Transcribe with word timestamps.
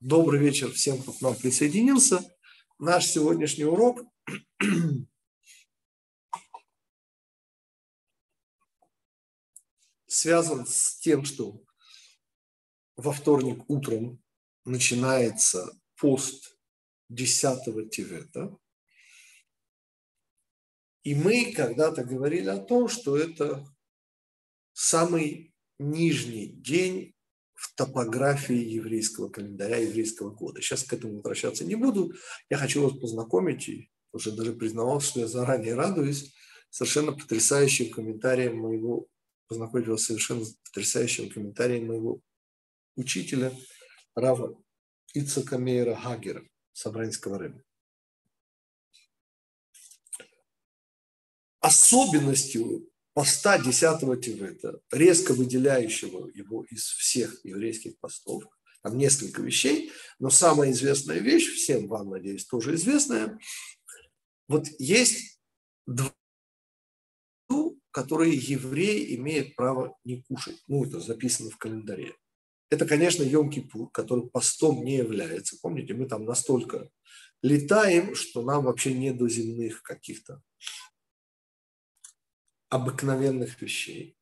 Добрый 0.00 0.40
вечер 0.40 0.72
всем, 0.72 1.02
кто 1.02 1.12
к 1.12 1.20
нам 1.20 1.36
присоединился. 1.36 2.24
Наш 2.78 3.04
сегодняшний 3.04 3.64
урок 3.64 4.00
связан 10.06 10.66
с 10.66 10.98
тем, 11.00 11.26
что 11.26 11.62
во 12.96 13.12
вторник 13.12 13.68
утром 13.68 14.24
начинается 14.64 15.78
пост 15.96 16.56
10 17.10 17.90
Тивета. 17.90 18.56
И 21.02 21.14
мы 21.14 21.52
когда-то 21.52 22.04
говорили 22.04 22.48
о 22.48 22.56
том, 22.56 22.88
что 22.88 23.18
это 23.18 23.66
самый 24.72 25.54
нижний 25.78 26.48
день 26.48 27.14
в 27.60 27.74
топографии 27.74 28.56
еврейского 28.56 29.28
календаря, 29.28 29.76
еврейского 29.76 30.30
года. 30.30 30.62
Сейчас 30.62 30.82
к 30.82 30.94
этому 30.94 31.16
возвращаться 31.16 31.62
не 31.62 31.74
буду. 31.74 32.14
Я 32.48 32.56
хочу 32.56 32.82
вас 32.82 32.98
познакомить, 32.98 33.68
и 33.68 33.90
уже 34.12 34.32
даже 34.32 34.54
признавал, 34.54 35.02
что 35.02 35.20
я 35.20 35.26
заранее 35.26 35.74
радуюсь 35.74 36.34
совершенно 36.70 37.12
потрясающим 37.12 37.90
комментарием 37.90 38.56
моего, 38.56 39.08
познакомить 39.46 39.88
вас 39.88 40.04
совершенно 40.04 40.46
потрясающим 40.64 41.28
комментарием 41.28 41.88
моего 41.88 42.22
учителя 42.96 43.52
Рава 44.14 44.58
Ицака 45.12 45.58
Мейера 45.58 45.96
Хагера, 45.96 46.42
Собранского 46.72 47.38
рыба. 47.38 47.62
Особенностью 51.60 52.89
поста 53.14 53.58
10 53.58 54.20
Тивета, 54.20 54.80
резко 54.90 55.32
выделяющего 55.32 56.28
его 56.28 56.64
из 56.64 56.84
всех 56.84 57.44
еврейских 57.44 57.98
постов. 57.98 58.44
Там 58.82 58.96
несколько 58.96 59.42
вещей, 59.42 59.92
но 60.18 60.30
самая 60.30 60.70
известная 60.70 61.18
вещь, 61.18 61.52
всем 61.52 61.86
вам, 61.86 62.10
надеюсь, 62.10 62.46
тоже 62.46 62.74
известная, 62.74 63.38
вот 64.48 64.66
есть 64.78 65.38
два, 65.86 66.12
которые 67.90 68.34
евреи 68.34 69.16
имеют 69.16 69.54
право 69.54 69.98
не 70.04 70.22
кушать. 70.22 70.62
Ну, 70.66 70.84
это 70.84 71.00
записано 71.00 71.50
в 71.50 71.58
календаре. 71.58 72.14
Это, 72.70 72.86
конечно, 72.86 73.22
Йом-Кипур, 73.22 73.90
который 73.92 74.28
постом 74.28 74.84
не 74.84 74.96
является. 74.96 75.58
Помните, 75.60 75.94
мы 75.94 76.06
там 76.06 76.24
настолько 76.24 76.88
летаем, 77.42 78.14
что 78.14 78.42
нам 78.42 78.64
вообще 78.64 78.94
не 78.94 79.12
до 79.12 79.28
земных 79.28 79.82
каких-то 79.82 80.40
обыкновенных 82.70 83.60
вещей. 83.60 84.16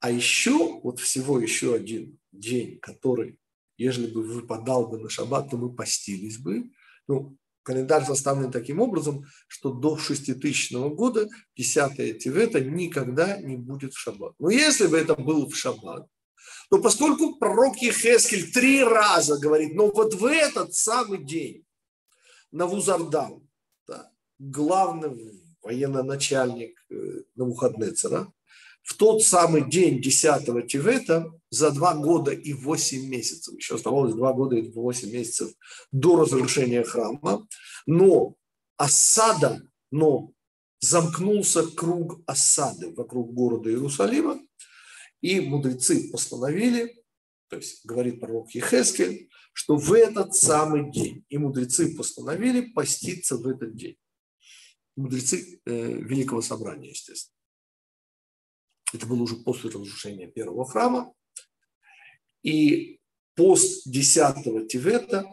А 0.00 0.10
еще, 0.10 0.80
вот 0.82 0.98
всего 0.98 1.38
еще 1.38 1.74
один 1.74 2.18
день, 2.32 2.78
который, 2.80 3.38
если 3.78 4.06
бы 4.06 4.22
выпадал 4.22 4.88
бы 4.88 4.98
на 4.98 5.08
шаббат, 5.08 5.50
то 5.50 5.56
мы 5.56 5.74
постились 5.74 6.38
бы. 6.38 6.70
Ну, 7.06 7.36
календарь 7.62 8.04
составлен 8.04 8.50
таким 8.50 8.80
образом, 8.80 9.24
что 9.46 9.72
до 9.72 9.96
6000 9.96 10.72
года 10.94 11.28
10 11.56 12.18
Тивета 12.18 12.60
никогда 12.60 13.40
не 13.40 13.56
будет 13.56 13.94
в 13.94 13.98
шаббат. 13.98 14.34
Но 14.38 14.50
если 14.50 14.86
бы 14.86 14.98
это 14.98 15.14
был 15.14 15.48
в 15.48 15.56
шаббат, 15.56 16.06
то 16.70 16.80
поскольку 16.80 17.36
пророк 17.36 17.76
Ехескель 17.78 18.50
три 18.52 18.82
раза 18.82 19.38
говорит, 19.38 19.74
но 19.74 19.90
вот 19.90 20.14
в 20.14 20.24
этот 20.24 20.74
самый 20.74 21.22
день 21.22 21.64
на 22.50 22.66
Вузардам, 22.66 23.48
да, 23.86 24.10
главный 24.38 25.10
военно-начальник 25.62 26.74
э, 26.90 27.22
в 28.82 28.96
тот 28.96 29.22
самый 29.22 29.68
день 29.68 30.00
10 30.00 30.66
Тивета 30.66 31.30
за 31.50 31.70
два 31.70 31.94
года 31.94 32.32
и 32.32 32.52
восемь 32.52 33.08
месяцев, 33.08 33.54
еще 33.54 33.74
оставалось 33.74 34.14
два 34.14 34.32
года 34.32 34.56
и 34.56 34.70
восемь 34.70 35.12
месяцев 35.12 35.50
до 35.92 36.16
разрушения 36.16 36.82
храма, 36.82 37.46
но 37.86 38.34
осада, 38.76 39.62
но 39.90 40.32
замкнулся 40.80 41.66
круг 41.66 42.20
осады 42.26 42.92
вокруг 42.94 43.34
города 43.34 43.70
Иерусалима, 43.70 44.40
и 45.20 45.40
мудрецы 45.40 46.10
постановили, 46.10 47.02
то 47.48 47.56
есть 47.56 47.84
говорит 47.84 48.20
пророк 48.20 48.50
Ехескель, 48.54 49.28
что 49.52 49.76
в 49.76 49.92
этот 49.92 50.34
самый 50.34 50.90
день, 50.90 51.24
и 51.28 51.36
мудрецы 51.36 51.94
постановили 51.94 52.72
поститься 52.72 53.36
в 53.36 53.46
этот 53.46 53.76
день 53.76 53.96
мудрецы 54.96 55.60
э, 55.64 55.72
Великого 55.72 56.42
Собрания, 56.42 56.90
естественно. 56.90 57.36
Это 58.92 59.06
было 59.06 59.22
уже 59.22 59.36
после 59.36 59.70
разрушения 59.70 60.26
первого 60.26 60.66
храма. 60.66 61.14
И 62.42 63.00
пост 63.34 63.82
10 63.86 64.68
Тивета, 64.68 65.30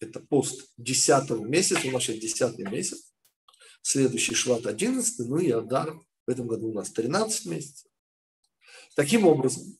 это 0.00 0.20
пост 0.20 0.72
10 0.78 1.30
месяца, 1.40 1.86
у 1.86 1.90
нас 1.90 2.04
сейчас 2.04 2.18
10 2.18 2.58
месяц, 2.70 3.12
следующий 3.82 4.34
Шват 4.34 4.66
11, 4.66 5.28
ну 5.28 5.38
и 5.38 5.50
Адар, 5.50 5.94
в 6.26 6.30
этом 6.30 6.46
году 6.46 6.68
у 6.68 6.74
нас 6.74 6.90
13 6.90 7.46
месяцев. 7.46 7.90
Таким 8.94 9.26
образом, 9.26 9.78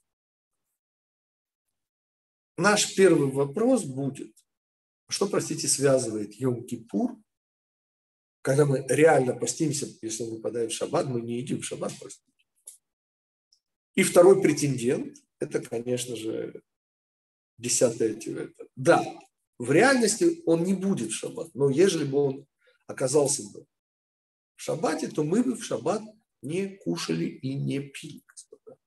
наш 2.57 2.95
первый 2.95 3.31
вопрос 3.31 3.85
будет, 3.85 4.35
что, 5.09 5.27
простите, 5.27 5.67
связывает 5.67 6.41
Йом-Кипур 6.41 7.17
когда 8.43 8.65
мы 8.65 8.85
реально 8.89 9.35
постимся, 9.35 9.87
если 10.03 10.25
мы 10.25 10.37
выпадает 10.37 10.73
в 10.73 10.75
шаббат, 10.75 11.07
мы 11.07 11.21
не 11.21 11.39
едим 11.39 11.61
в 11.61 11.65
шаббат 11.65 11.93
постить. 11.99 12.25
И 13.95 14.03
второй 14.03 14.41
претендент– 14.41 15.19
это, 15.41 15.61
конечно 15.61 16.17
же, 16.17 16.63
десятое 17.59 18.15
тивета. 18.15 18.67
Да, 18.77 19.05
в 19.59 19.71
реальности 19.73 20.43
он 20.47 20.65
не 20.65 20.75
будет 20.75 21.11
в 21.11 21.15
шаббат, 21.15 21.55
но 21.55 21.69
если 21.69 22.05
бы 22.05 22.19
он 22.19 22.47
оказался 22.87 23.43
бы 23.51 23.67
в 24.57 24.63
шаббате, 24.63 25.09
то 25.09 25.23
мы 25.23 25.43
бы 25.43 25.55
в 25.55 25.65
шаббат 25.65 26.03
не 26.43 26.77
кушали 26.79 27.27
и 27.27 27.55
не 27.55 27.81
пили, 27.81 28.23
господа. 28.27 28.79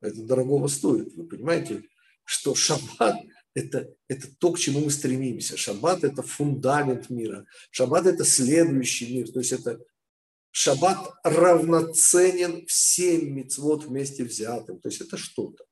Это 0.00 0.22
дорогого 0.22 0.68
стоит. 0.68 1.14
Вы 1.14 1.26
понимаете, 1.26 1.82
что 2.24 2.54
шаббат 2.54 3.16
это, 3.56 3.96
это 4.08 4.28
то, 4.36 4.52
к 4.52 4.58
чему 4.58 4.80
мы 4.80 4.90
стремимся. 4.90 5.56
Шаббат– 5.56 6.04
это 6.04 6.22
фундамент 6.22 7.08
мира. 7.08 7.46
Шаббат– 7.70 8.06
это 8.06 8.22
следующий 8.22 9.14
мир. 9.14 9.32
То 9.32 9.38
есть 9.38 9.52
это 9.52 9.82
шаббат 10.50 11.14
равноценен 11.24 12.66
всем 12.66 13.34
мецвод 13.34 13.84
вместе 13.84 14.24
взятым. 14.24 14.78
То 14.78 14.90
есть 14.90 15.00
это 15.00 15.16
что-то. 15.16 15.64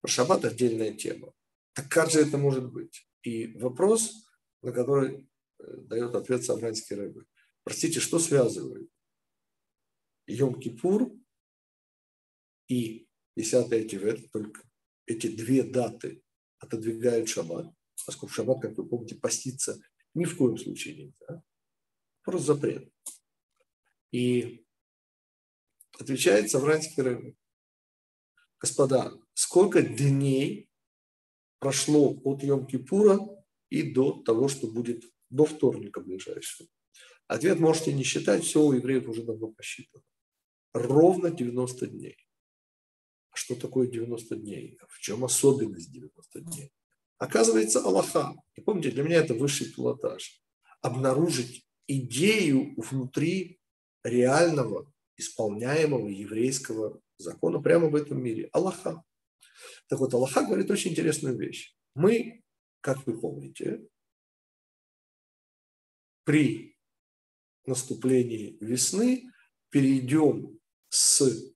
Про 0.00 0.08
шаббат 0.08 0.46
отдельная 0.46 0.94
тема. 0.94 1.34
Так 1.74 1.90
как 1.90 2.10
же 2.10 2.20
это 2.20 2.38
может 2.38 2.72
быть? 2.72 3.06
И 3.22 3.58
вопрос, 3.58 4.26
на 4.62 4.72
который 4.72 5.28
э, 5.58 5.76
дает 5.82 6.14
ответ 6.14 6.44
Савранский 6.44 6.96
рыбы. 6.96 7.26
Простите, 7.62 8.00
что 8.00 8.18
связывает 8.18 8.88
Йом-Кипур 10.30 11.14
и 12.68 13.06
10 13.36 13.90
Тивет, 13.90 14.30
только 14.30 14.62
эти 15.04 15.26
две 15.26 15.62
даты 15.62 16.23
отодвигают 16.58 17.28
шаббат, 17.28 17.66
поскольку 18.06 18.32
в 18.32 18.34
шаббат, 18.34 18.62
как 18.62 18.76
вы 18.76 18.86
помните, 18.86 19.14
поститься 19.14 19.80
ни 20.14 20.24
в 20.24 20.36
коем 20.36 20.56
случае 20.56 20.96
нельзя. 20.96 21.42
Просто 22.22 22.54
запрет. 22.54 22.90
И 24.12 24.64
отвечает 25.98 26.50
Савранский 26.50 27.02
рынок. 27.02 27.36
Господа, 28.60 29.12
сколько 29.34 29.82
дней 29.82 30.70
прошло 31.58 32.18
от 32.24 32.42
Йом-Кипура 32.42 33.18
и 33.68 33.92
до 33.92 34.22
того, 34.22 34.48
что 34.48 34.68
будет 34.68 35.04
до 35.30 35.44
вторника 35.44 36.00
ближайшего? 36.00 36.68
Ответ 37.26 37.58
можете 37.58 37.92
не 37.92 38.04
считать, 38.04 38.44
все 38.44 38.62
у 38.62 38.72
евреев 38.72 39.08
уже 39.08 39.22
давно 39.22 39.48
посчитано. 39.48 40.04
Ровно 40.72 41.30
90 41.30 41.86
дней. 41.88 42.16
Что 43.44 43.56
такое 43.56 43.88
90 43.88 44.36
дней? 44.36 44.78
В 44.88 45.00
чем 45.00 45.22
особенность 45.22 45.92
90 45.92 46.40
дней? 46.40 46.72
Оказывается, 47.18 47.80
Аллаха. 47.80 48.34
И 48.54 48.62
помните, 48.62 48.90
для 48.90 49.02
меня 49.02 49.16
это 49.16 49.34
высший 49.34 49.70
пилотаж. 49.70 50.42
Обнаружить 50.80 51.66
идею 51.86 52.72
внутри 52.78 53.60
реального, 54.02 54.90
исполняемого 55.18 56.08
еврейского 56.08 57.02
закона 57.18 57.60
прямо 57.60 57.88
в 57.88 57.96
этом 57.96 58.22
мире. 58.22 58.48
Аллаха. 58.54 59.04
Так 59.88 59.98
вот, 59.98 60.14
Аллаха 60.14 60.46
говорит 60.46 60.70
очень 60.70 60.92
интересную 60.92 61.36
вещь. 61.36 61.76
Мы, 61.94 62.42
как 62.80 63.06
вы 63.06 63.20
помните, 63.20 63.86
при 66.24 66.78
наступлении 67.66 68.56
весны 68.62 69.30
перейдем 69.68 70.58
с 70.88 71.53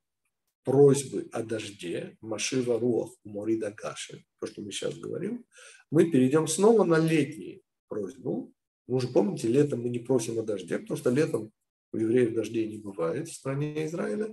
просьбы 0.69 1.27
о 1.33 1.43
дожде, 1.43 2.19
Машива 2.21 2.79
Руах, 2.79 3.13
Морида 3.25 3.71
Гаши, 3.71 4.27
то, 4.39 4.47
что 4.47 4.61
мы 4.61 4.71
сейчас 4.71 4.99
говорим, 4.99 5.47
мы 5.91 6.11
перейдем 6.11 6.47
снова 6.47 6.85
на 6.85 6.99
летнюю 6.99 7.63
просьбу. 7.89 8.53
Вы 8.87 8.97
уже 8.97 9.09
помните, 9.09 9.49
летом 9.49 9.81
мы 9.81 9.89
не 9.89 9.99
просим 9.99 10.39
о 10.39 10.43
дожде, 10.43 10.79
потому 10.79 10.99
что 10.99 11.09
летом 11.09 11.53
у 11.95 11.97
евреев 11.97 12.35
дождей 12.35 12.69
не 12.69 12.77
бывает 12.77 13.31
в 13.31 13.35
стране 13.35 13.87
Израиля. 13.87 14.29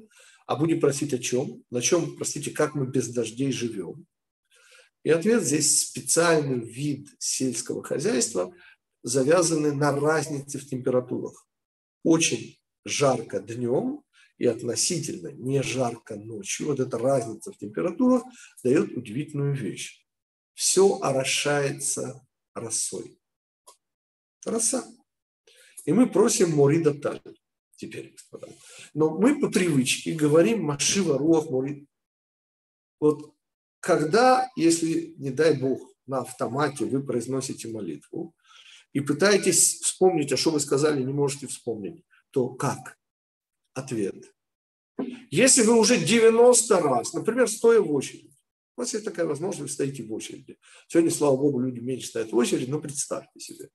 А 0.46 0.58
будем 0.58 0.82
просить 0.82 1.14
о 1.14 1.20
чем? 1.20 1.64
На 1.72 1.82
чем, 1.82 2.18
простите, 2.18 2.52
как 2.52 2.76
мы 2.76 2.86
без 2.86 3.14
дождей 3.14 3.54
живем? 3.54 4.06
И 5.06 5.12
ответ 5.12 5.42
здесь 5.42 5.88
специальный 5.88 6.60
вид 6.60 7.08
сельского 7.18 7.82
хозяйства, 7.82 8.54
завязанный 9.04 9.74
на 9.74 9.98
разнице 9.98 10.60
в 10.60 10.68
температурах. 10.68 11.48
Очень 12.04 12.58
жарко 12.84 13.40
днем 13.40 14.05
и 14.38 14.46
относительно 14.46 15.32
не 15.32 15.62
жарко 15.64 16.16
ночью. 16.16 16.68
Вот 16.68 16.80
эта 16.80 16.98
разница 16.98 17.52
в 17.52 17.58
температурах 17.58 18.24
дает 18.64 18.96
удивительную 18.98 19.56
вещь. 19.56 20.06
Все 20.54 21.00
орошается 21.00 22.26
росой. 22.54 23.18
Роса. 24.46 24.86
И 25.86 25.94
мы 25.94 26.10
просим 26.10 26.56
Морида 26.56 26.94
Таль 26.94 27.22
теперь, 27.76 28.12
господа. 28.12 28.48
Но 28.94 29.18
мы 29.18 29.40
по 29.40 29.50
привычке 29.50 30.14
говорим 30.14 30.64
Машива 30.64 31.18
Руах 31.18 31.50
Морид. 31.50 31.88
Вот 33.00 33.34
когда, 33.80 34.50
если, 34.56 35.14
не 35.18 35.32
дай 35.32 35.60
Бог, 35.60 35.92
на 36.08 36.20
автомате 36.20 36.86
вы 36.86 37.04
произносите 37.04 37.68
молитву 37.68 38.36
и 38.94 39.00
пытаетесь 39.00 39.82
вспомнить, 39.82 40.32
а 40.32 40.38
что 40.38 40.52
вы 40.52 40.60
сказали, 40.60 41.04
не 41.04 41.14
можете 41.14 41.48
вспомнить, 41.48 42.04
то 42.32 42.50
как? 42.50 42.98
Ответ. 43.75 44.33
Если 45.30 45.63
вы 45.63 45.77
уже 45.77 45.98
90 45.98 46.80
раз, 46.80 47.13
например, 47.13 47.50
стоя 47.50 47.81
в 47.81 47.92
очереди, 47.92 48.31
у 48.77 48.81
вас 48.81 48.94
есть 48.94 49.04
такая 49.04 49.25
возможность, 49.25 49.62
вы 49.62 49.68
стоите 49.68 50.04
в 50.04 50.13
очереди. 50.13 50.57
Сегодня, 50.88 51.12
слава 51.12 51.36
богу, 51.36 51.60
люди 51.60 51.80
меньше 51.80 52.07
стоят 52.07 52.31
в 52.31 52.38
очереди, 52.38 52.69
но 52.69 52.80
представьте 52.80 53.39
себе. 53.39 53.69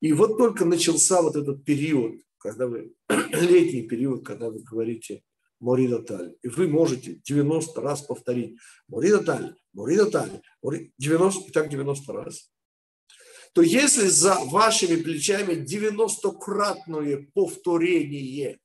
И 0.00 0.12
вот 0.12 0.38
только 0.38 0.64
начался 0.64 1.22
вот 1.22 1.34
этот 1.34 1.64
период, 1.64 2.20
когда 2.38 2.68
вы, 2.68 2.94
летний 3.08 3.82
период, 3.82 4.24
когда 4.24 4.48
вы 4.48 4.60
говорите 4.60 5.22
Морида 5.58 6.02
Таль, 6.02 6.36
и 6.42 6.48
вы 6.48 6.68
можете 6.68 7.20
90 7.24 7.80
раз 7.80 8.02
повторить 8.02 8.58
Морида 8.86 9.24
Таль, 9.24 9.56
Морида 9.72 10.08
Таль, 10.08 10.42
90, 10.98 11.48
и 11.48 11.52
так 11.52 11.68
90 11.68 12.12
раз, 12.12 12.52
то 13.54 13.60
если 13.60 14.06
за 14.06 14.36
вашими 14.46 15.02
плечами 15.02 15.54
90-кратное 15.54 17.28
повторение 17.34 18.60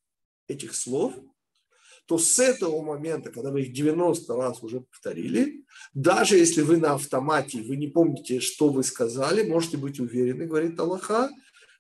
этих 0.48 0.76
слов– 0.76 1.14
то 2.08 2.18
с 2.18 2.40
этого 2.40 2.82
момента, 2.82 3.32
когда 3.32 3.52
вы 3.52 3.64
их 3.64 3.74
90 3.74 4.34
раз 4.34 4.64
уже 4.64 4.80
повторили, 4.80 5.66
даже 5.94 6.38
если 6.38 6.62
вы 6.62 6.78
на 6.78 6.94
автомате, 6.94 7.62
вы 7.62 7.76
не 7.76 7.88
помните, 7.88 8.40
что 8.40 8.70
вы 8.70 8.84
сказали, 8.84 9.48
можете 9.48 9.76
быть 9.76 10.00
уверены, 10.00 10.46
говорит 10.46 10.80
Аллаха, 10.80 11.30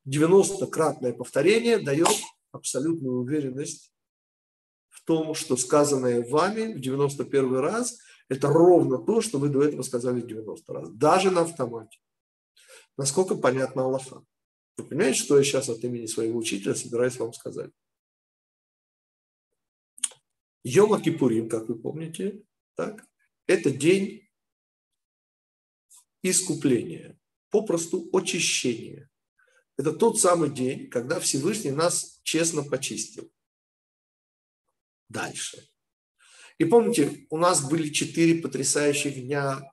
90-кратное 0.05 1.13
повторение 1.13 1.79
дает 1.79 2.09
абсолютную 2.51 3.19
уверенность 3.19 3.93
в 4.89 5.03
том, 5.05 5.33
что 5.33 5.55
сказанное 5.55 6.27
вами 6.27 6.73
в 6.73 6.81
91 6.81 7.55
раз, 7.55 7.97
это 8.27 8.49
ровно 8.49 8.97
то, 8.97 9.21
что 9.21 9.39
вы 9.39 9.47
до 9.47 9.63
этого 9.63 9.81
сказали 9.81 10.19
90 10.19 10.73
раз, 10.73 10.89
даже 10.89 11.31
на 11.31 11.41
автомате. 11.41 11.99
Насколько 12.97 13.35
понятно 13.35 13.83
Аллаха? 13.83 14.23
Вы 14.75 14.83
понимаете, 14.83 15.19
что 15.19 15.37
я 15.37 15.43
сейчас 15.45 15.69
от 15.69 15.81
имени 15.85 16.05
своего 16.05 16.37
учителя 16.37 16.75
собираюсь 16.75 17.17
вам 17.17 17.31
сказать? 17.31 17.71
Йома 20.67 21.01
Кипурим, 21.01 21.47
как 21.47 21.69
вы 21.69 21.79
помните, 21.79 22.43
так, 22.75 23.05
это 23.45 23.71
день 23.71 24.27
искупления, 26.21 27.17
попросту 27.49 28.09
очищения. 28.11 29.09
Это 29.77 29.93
тот 29.93 30.19
самый 30.19 30.49
день, 30.49 30.89
когда 30.89 31.21
Всевышний 31.21 31.71
нас 31.71 32.19
честно 32.23 32.63
почистил. 32.63 33.31
Дальше. 35.07 35.69
И 36.57 36.65
помните, 36.65 37.25
у 37.29 37.37
нас 37.37 37.69
были 37.69 37.89
четыре 37.89 38.41
потрясающих 38.41 39.15
дня 39.15 39.71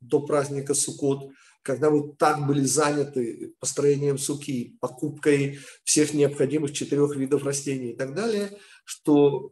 до 0.00 0.20
праздника 0.20 0.74
Суккот, 0.74 1.32
когда 1.62 1.90
мы 1.90 2.14
так 2.14 2.46
были 2.46 2.60
заняты 2.60 3.54
построением 3.58 4.18
суки, 4.18 4.76
покупкой 4.80 5.60
всех 5.84 6.12
необходимых 6.12 6.74
четырех 6.74 7.16
видов 7.16 7.44
растений 7.44 7.92
и 7.92 7.96
так 7.96 8.14
далее, 8.14 8.58
что 8.84 9.50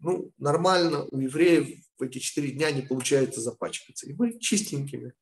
ну, 0.00 0.32
нормально 0.38 1.04
у 1.10 1.18
евреев 1.18 1.68
в 1.98 2.02
эти 2.02 2.18
четыре 2.18 2.52
дня 2.52 2.70
не 2.70 2.82
получается 2.82 3.40
запачкаться. 3.40 4.08
И 4.08 4.14
мы 4.14 4.38
чистенькими. 4.38 5.12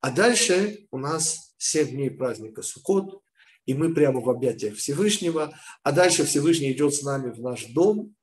А 0.00 0.10
дальше 0.10 0.86
у 0.90 0.98
нас 0.98 1.54
семь 1.58 1.88
дней 1.88 2.10
праздника 2.10 2.62
Суккот, 2.62 3.22
и 3.64 3.74
мы 3.74 3.94
прямо 3.94 4.20
в 4.20 4.30
объятиях 4.30 4.76
Всевышнего, 4.76 5.58
а 5.82 5.92
дальше 5.92 6.24
Всевышний 6.24 6.72
идет 6.72 6.94
с 6.94 7.02
нами 7.02 7.30
в 7.30 7.40
наш 7.40 7.64
дом, 7.66 8.14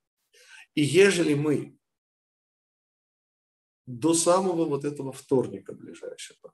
и 0.74 0.82
ежели 0.82 1.34
мы 1.34 1.76
до 3.86 4.14
самого 4.14 4.64
вот 4.64 4.84
этого 4.84 5.12
вторника 5.12 5.72
ближайшего 5.72 6.52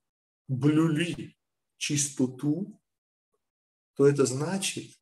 блюли 0.48 1.36
чистоту, 1.76 2.80
то 3.94 4.06
это 4.06 4.26
значит, 4.26 4.98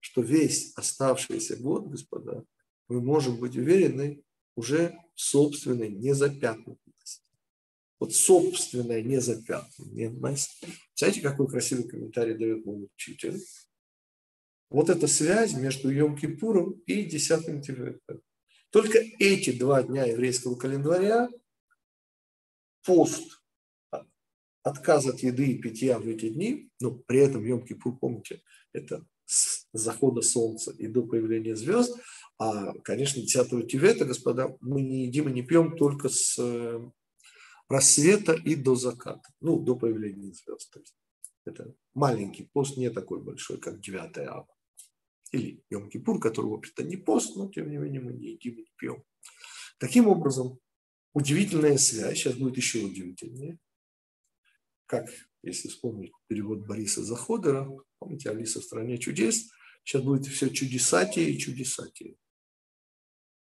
что 0.00 0.20
весь 0.20 0.74
оставшийся 0.76 1.56
год, 1.56 1.88
господа, 1.88 2.44
мы 2.90 3.00
можем 3.00 3.36
быть 3.36 3.56
уверены 3.56 4.22
уже 4.56 4.98
в 5.14 5.20
собственной 5.20 5.88
незапятнанности. 5.88 7.22
Вот 8.00 8.14
собственная 8.14 9.00
незапятнанность. 9.00 10.64
Знаете, 10.96 11.20
какой 11.20 11.48
красивый 11.48 11.88
комментарий 11.88 12.36
дает 12.36 12.66
мой 12.66 12.88
учитель? 12.92 13.38
Вот 14.70 14.90
эта 14.90 15.06
связь 15.06 15.54
между 15.54 15.92
Йом-Кипуром 15.92 16.82
и 16.86 17.04
десятым 17.04 17.62
Тиветом. 17.62 18.22
Только 18.70 18.98
эти 19.18 19.56
два 19.56 19.82
дня 19.82 20.06
еврейского 20.06 20.56
календаря, 20.56 21.28
пост, 22.84 23.40
отказ 24.62 25.06
от 25.06 25.20
еды 25.20 25.52
и 25.52 25.58
питья 25.58 25.98
в 25.98 26.08
эти 26.08 26.28
дни, 26.28 26.70
но 26.80 26.92
при 26.92 27.20
этом 27.20 27.44
Йом-Кипур, 27.44 27.98
помните, 28.00 28.42
это 28.72 29.06
захода 29.72 30.22
солнца 30.22 30.72
и 30.72 30.86
до 30.86 31.02
появления 31.02 31.56
звезд, 31.56 31.96
а, 32.38 32.72
конечно, 32.80 33.20
10 33.20 33.68
Тивета, 33.68 34.04
господа, 34.04 34.56
мы 34.60 34.82
не 34.82 35.04
едим 35.04 35.28
и 35.28 35.32
не 35.32 35.42
пьем 35.42 35.76
только 35.76 36.08
с 36.08 36.38
э, 36.38 36.80
рассвета 37.68 38.32
и 38.32 38.54
до 38.54 38.74
заката, 38.74 39.28
ну, 39.40 39.58
до 39.58 39.76
появления 39.76 40.32
звезд. 40.32 40.70
То 40.72 40.80
есть 40.80 40.94
это 41.44 41.74
маленький 41.94 42.44
пост, 42.52 42.76
не 42.76 42.90
такой 42.90 43.22
большой, 43.22 43.58
как 43.58 43.80
9 43.80 44.18
ава. 44.18 44.48
Или 45.32 45.62
Йом-Кипур, 45.70 46.18
который, 46.18 46.46
в 46.46 46.54
общем-то, 46.54 46.82
не 46.82 46.96
пост, 46.96 47.36
но, 47.36 47.48
тем 47.48 47.70
не 47.70 47.76
менее, 47.76 48.00
мы 48.00 48.12
не 48.12 48.32
едим 48.32 48.54
и 48.54 48.62
не 48.62 48.72
пьем. 48.76 49.04
Таким 49.78 50.08
образом, 50.08 50.58
удивительная 51.14 51.78
связь, 51.78 52.18
сейчас 52.18 52.34
будет 52.34 52.56
еще 52.56 52.80
удивительнее, 52.84 53.58
как, 54.86 55.08
если 55.42 55.68
вспомнить 55.68 56.12
перевод 56.26 56.66
Бориса 56.66 57.04
Заходера, 57.04 57.70
помните, 57.98 58.30
Алиса 58.30 58.60
в 58.60 58.64
стране 58.64 58.98
чудес, 58.98 59.50
сейчас 59.84 60.02
будет 60.02 60.26
все 60.26 60.50
чудесатие 60.50 61.30
и 61.30 61.38
чудесатие. 61.38 62.16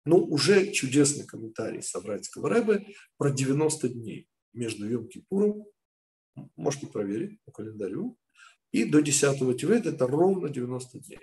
Ну, 0.04 0.18
уже 0.18 0.72
чудесный 0.72 1.26
комментарий 1.26 1.82
Саврайского 1.82 2.48
Рэбе 2.48 2.86
про 3.16 3.30
90 3.30 3.88
дней 3.88 4.28
между 4.52 4.88
Йом-Кипуром, 4.88 5.64
можете 6.56 6.86
проверить 6.86 7.40
по 7.44 7.52
календарю, 7.52 8.16
и 8.72 8.84
до 8.84 9.00
10 9.00 9.58
Тивет 9.58 9.86
это 9.86 10.06
ровно 10.06 10.48
90 10.48 11.00
дней. 11.00 11.18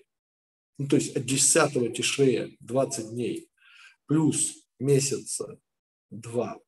Ну, 0.78 0.88
то 0.88 0.96
есть 0.96 1.16
от 1.16 1.26
10 1.26 1.96
Тишрея 1.96 2.50
20 2.60 3.12
дней 3.12 3.50
плюс 4.06 4.68
месяца 4.80 5.60
2, 6.10 6.60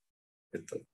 это, 0.52 0.86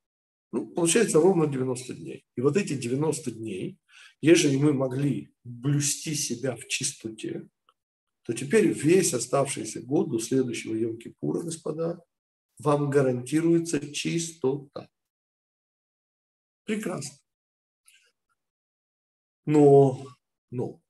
ну, 0.52 0.68
получается 0.68 1.20
ровно 1.20 1.48
90 1.48 1.94
дней. 1.94 2.26
И 2.36 2.42
вот 2.42 2.58
эти 2.58 2.74
90 2.74 3.32
дней, 3.32 3.80
ежели 4.20 4.58
мы 4.58 4.74
могли 4.74 5.34
блюсти 5.44 6.14
себя 6.14 6.56
в 6.56 6.68
чистоте, 6.68 7.48
то 8.24 8.34
теперь 8.34 8.68
весь 8.68 9.14
оставшийся 9.14 9.82
год 9.82 10.10
до 10.10 10.20
следующего 10.20 10.76
Йом-Кипура, 10.76 11.42
господа, 11.42 12.04
вам 12.60 12.90
гарантируется 12.90 13.94
чистота. 13.94 14.90
Прекрасно. 16.66 17.18
Но, 19.46 20.06
но, 20.52 20.82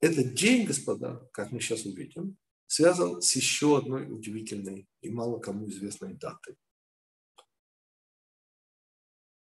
этот 0.00 0.34
день, 0.34 0.66
господа, 0.66 1.28
как 1.32 1.52
мы 1.52 1.60
сейчас 1.60 1.84
увидим, 1.84 2.36
связан 2.74 3.22
с 3.22 3.36
еще 3.36 3.78
одной 3.78 4.10
удивительной 4.10 4.88
и 5.00 5.10
мало 5.10 5.38
кому 5.38 5.68
известной 5.68 6.14
датой. 6.14 6.56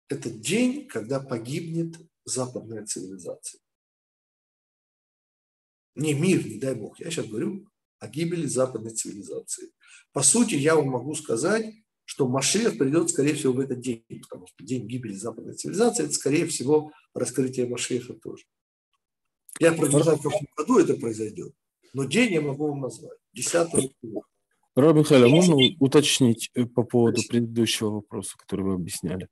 Это 0.08 0.30
день, 0.30 0.86
когда 0.86 1.20
погибнет 1.20 1.96
западная 2.24 2.84
цивилизация 2.84 3.60
не 5.96 6.12
мир, 6.12 6.46
не 6.46 6.58
дай 6.58 6.74
бог. 6.74 7.00
Я 7.00 7.10
сейчас 7.10 7.26
говорю 7.26 7.66
о 7.98 8.08
гибели 8.08 8.46
западной 8.46 8.90
цивилизации. 8.90 9.72
По 10.12 10.22
сути, 10.22 10.54
я 10.54 10.76
вам 10.76 10.88
могу 10.88 11.14
сказать, 11.14 11.74
что 12.04 12.28
Машиах 12.28 12.78
придет, 12.78 13.10
скорее 13.10 13.34
всего, 13.34 13.54
в 13.54 13.60
этот 13.60 13.80
день, 13.80 14.04
потому 14.22 14.46
что 14.46 14.64
день 14.64 14.86
гибели 14.86 15.14
западной 15.14 15.54
цивилизации– 15.54 16.04
это, 16.04 16.12
скорее 16.12 16.46
всего, 16.46 16.92
раскрытие 17.14 17.66
Машиаха 17.66 18.14
тоже. 18.14 18.44
Я 19.58 19.72
предполагаю, 19.72 20.18
в 20.18 20.22
каком 20.22 20.46
году 20.54 20.78
это 20.78 20.94
произойдет, 20.94 21.54
но 21.96 22.04
день 22.04 22.34
я 22.34 22.42
могу 22.42 22.68
вам 22.68 22.80
назвать. 22.80 23.18
10 23.32 23.54
июля. 24.02 24.20
Раб 24.74 24.96
Михаил, 24.96 25.30
можно 25.30 25.56
уточнить 25.80 26.50
э, 26.54 26.66
по 26.66 26.82
поводу 26.82 27.22
предыдущего 27.26 27.88
вопроса, 27.88 28.36
который 28.36 28.66
вы 28.66 28.74
объясняли? 28.74 29.28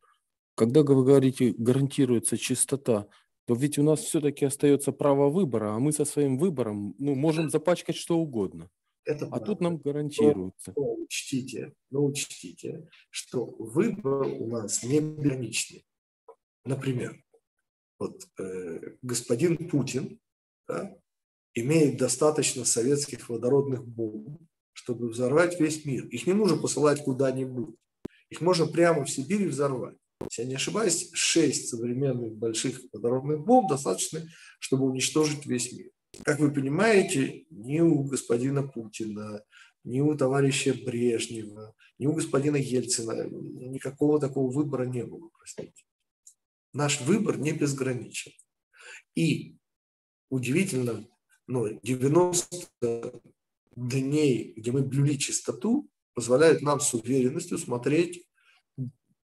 Когда 0.55 0.83
вы 0.83 1.05
говорите, 1.05 1.55
гарантируется 1.59 2.39
чистота, 2.39 3.07
то 3.45 3.55
ведь 3.55 3.77
у 3.77 3.83
нас 3.83 4.01
все-таки 4.01 4.47
остается 4.47 4.93
право 4.93 5.29
выбора, 5.29 5.75
а 5.75 5.79
мы 5.79 5.93
со 5.93 6.07
своим 6.07 6.39
выбором 6.39 6.95
ну, 6.99 7.15
можем 7.15 7.51
запачкать 7.51 7.97
что 7.97 8.17
угодно. 8.17 8.71
Это 9.05 9.27
а 9.31 9.41
тут 9.41 9.61
нам 9.61 9.77
гарантируется. 9.77 10.73
Но, 10.75 10.83
но 10.83 10.95
учтите, 11.03 11.75
но 11.91 12.07
учтите, 12.07 12.89
что 13.11 13.45
выбор 13.59 14.23
у 14.23 14.47
нас 14.47 14.83
не 14.83 15.01
безграничный. 15.01 15.85
Например, 16.65 17.23
вот 17.99 18.23
э, 18.41 18.97
господин 19.03 19.69
Путин 19.69 20.19
да, 20.67 20.97
имеет 21.55 21.99
достаточно 21.99 22.65
советских 22.65 23.29
водородных 23.29 23.87
бомб, 23.87 24.41
чтобы 24.73 25.09
взорвать 25.09 25.59
весь 25.61 25.85
мир. 25.85 26.07
Их 26.07 26.27
не 26.27 26.33
нужно 26.33 26.57
посылать 26.57 27.03
куда-нибудь. 27.03 27.77
Их 28.29 28.41
можно 28.41 28.67
прямо 28.67 29.05
в 29.05 29.11
Сибири 29.11 29.47
взорвать. 29.47 29.97
Если 30.31 30.43
я 30.43 30.49
не 30.49 30.55
ошибаюсь, 30.55 31.11
шесть 31.13 31.69
современных 31.69 32.37
больших 32.37 32.81
водородных 32.93 33.45
бомб 33.45 33.69
достаточно, 33.69 34.27
чтобы 34.59 34.87
уничтожить 34.87 35.47
весь 35.47 35.73
мир. 35.73 35.91
Как 36.23 36.41
вы 36.41 36.53
понимаете, 36.53 37.45
ни 37.51 37.81
у 37.81 38.05
господина 38.05 38.63
Путина, 38.67 39.43
ни 39.85 40.01
у 40.01 40.17
товарища 40.17 40.75
Брежнева, 40.75 41.75
ни 41.99 42.07
у 42.07 42.13
господина 42.13 42.57
Ельцина 42.57 43.29
никакого 43.29 44.19
такого 44.21 44.51
выбора 44.51 44.85
не 44.85 45.05
было, 45.05 45.29
простите. 45.37 45.85
Наш 46.73 47.01
выбор 47.03 47.39
не 47.39 47.53
безграничен. 47.53 48.33
И 49.15 49.57
удивительно, 50.31 51.07
но 51.47 51.69
90 51.69 53.21
дней, 53.77 54.55
где 54.57 54.73
мы 54.73 54.83
блюли 54.83 55.17
чистоту, 55.17 55.89
позволяет 56.15 56.63
нам 56.63 56.81
с 56.81 56.95
уверенностью 56.95 57.59
смотреть 57.59 58.27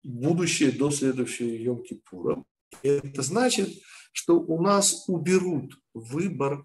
будущее 0.03 0.73
до 0.73 0.91
следующего 0.91 1.49
Йом-Кипура. 1.49 2.45
Это 2.83 3.23
значит, 3.23 3.71
что 4.13 4.39
у 4.39 4.63
нас 4.63 5.09
уберут 5.09 5.79
выбор, 5.95 6.65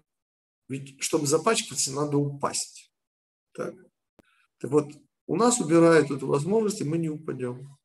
ведь 0.68 1.02
чтобы 1.02 1.26
запачкаться, 1.26 1.92
надо 1.92 2.16
упасть. 2.18 2.92
Так? 3.52 3.74
так 4.58 4.70
вот, 4.70 4.92
у 5.26 5.36
нас 5.36 5.60
убирают 5.60 6.10
эту 6.10 6.26
возможность, 6.26 6.80
и 6.80 6.84
мы 6.84 6.98
не 6.98 7.10
упадем 7.10 7.76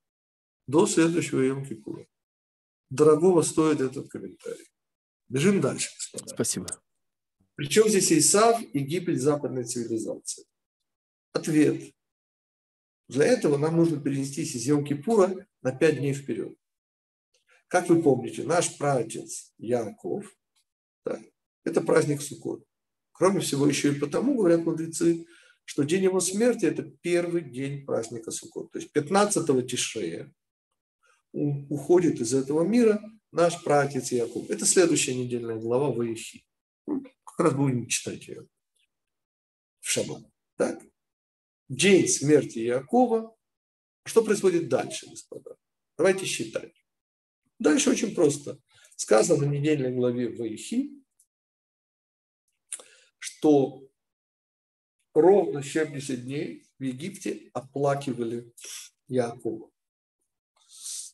до 0.67 0.85
следующего 0.85 1.41
Йом-Кипура. 1.41 2.05
Дорогого 2.89 3.41
стоит 3.41 3.81
этот 3.81 4.09
комментарий. 4.09 4.67
Бежим 5.27 5.59
дальше, 5.59 5.89
господа. 5.97 6.33
Спасибо. 6.33 6.67
Причем 7.57 7.89
здесь 7.89 8.13
Исав 8.13 8.61
и 8.61 8.79
гибель 8.79 9.17
западной 9.19 9.63
цивилизации? 9.63 10.45
Ответ. 11.33 11.91
Для 13.07 13.25
этого 13.25 13.57
нам 13.57 13.77
нужно 13.77 13.99
перенестись 13.99 14.55
из 14.55 14.69
Йом-Кипура 14.69 15.43
на 15.63 15.71
пять 15.71 15.97
дней 15.97 16.13
вперед. 16.13 16.55
Как 17.67 17.89
вы 17.89 18.01
помните, 18.03 18.43
наш 18.43 18.77
праотец 18.77 19.53
Яков, 19.57 20.37
да, 21.03 21.19
это 21.63 21.81
праздник 21.81 22.21
Суккот. 22.21 22.63
Кроме 23.11 23.39
всего, 23.39 23.65
еще 23.65 23.91
и 23.91 23.99
потому, 23.99 24.37
говорят 24.37 24.63
мудрецы, 24.63 25.25
что 25.65 25.83
день 25.83 26.03
его 26.03 26.19
смерти– 26.19 26.65
это 26.67 26.83
первый 26.83 27.41
день 27.41 27.85
праздника 27.85 28.29
Суккот. 28.29 28.71
То 28.71 28.77
есть 28.79 28.95
15-го 28.95 29.61
Тишрея 29.63 30.31
уходит 31.33 32.21
из 32.21 32.35
этого 32.35 32.63
мира 32.63 33.01
наш 33.31 33.63
праотец 33.63 34.11
Яков. 34.11 34.47
Это 34.51 34.67
следующая 34.67 35.15
недельная 35.15 35.57
глава 35.57 35.89
Ваихи. 35.89 36.45
Как 37.37 37.45
раз 37.45 37.55
будем 37.55 37.85
читать 37.87 38.27
ее 38.27 38.47
в 39.79 39.87
Шаббат. 39.87 40.23
Так? 40.55 40.81
День 41.69 42.07
смерти 42.07 42.59
Якова. 42.59 43.37
Что 44.05 44.23
происходит 44.23 44.69
дальше, 44.69 45.07
господа? 45.07 45.55
Давайте 45.97 46.25
считать. 46.25 46.73
Дальше 47.59 47.91
очень 47.91 48.15
просто. 48.15 48.59
Сказано 48.95 49.45
в 49.45 49.49
недельной 49.49 49.93
главе 49.93 50.35
Ваихи, 50.35 51.03
что 53.19 53.87
ровно 55.13 55.61
70 55.61 56.23
дней 56.23 56.65
в 56.79 56.83
Египте 56.83 57.51
оплакивали 57.53 58.51
Якова. 59.07 59.69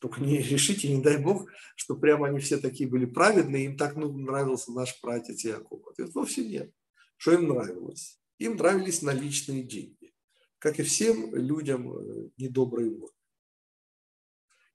Только 0.04 0.20
не 0.20 0.36
решите, 0.36 0.94
не 0.94 1.02
дай 1.02 1.16
Бог, 1.16 1.50
что 1.76 1.96
прямо 1.96 2.26
они 2.26 2.38
все 2.38 2.58
такие 2.58 2.86
были 2.86 3.06
праведные, 3.06 3.64
им 3.64 3.78
так 3.78 3.96
ну, 3.96 4.12
нравился 4.12 4.70
наш 4.70 5.00
братец 5.00 5.42
Яков. 5.44 5.80
Ответ 5.88 6.14
вовсе 6.14 6.44
нет. 6.44 6.70
Что 7.16 7.32
им 7.32 7.48
нравилось? 7.48 8.20
Им 8.36 8.56
нравились 8.56 9.00
наличные 9.00 9.62
деньги, 9.62 10.12
как 10.58 10.78
и 10.78 10.82
всем 10.82 11.34
людям 11.34 11.90
э, 11.90 12.28
недоброй 12.36 12.90
воли. 12.90 13.14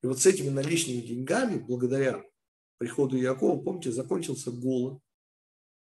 И 0.02 0.08
вот 0.08 0.20
с 0.20 0.26
этими 0.26 0.50
наличными 0.50 1.02
деньгами, 1.02 1.60
благодаря 1.60 2.26
приходу 2.80 3.16
Якова, 3.16 3.62
помните, 3.62 3.92
закончился 3.92 4.50
голод. 4.50 5.00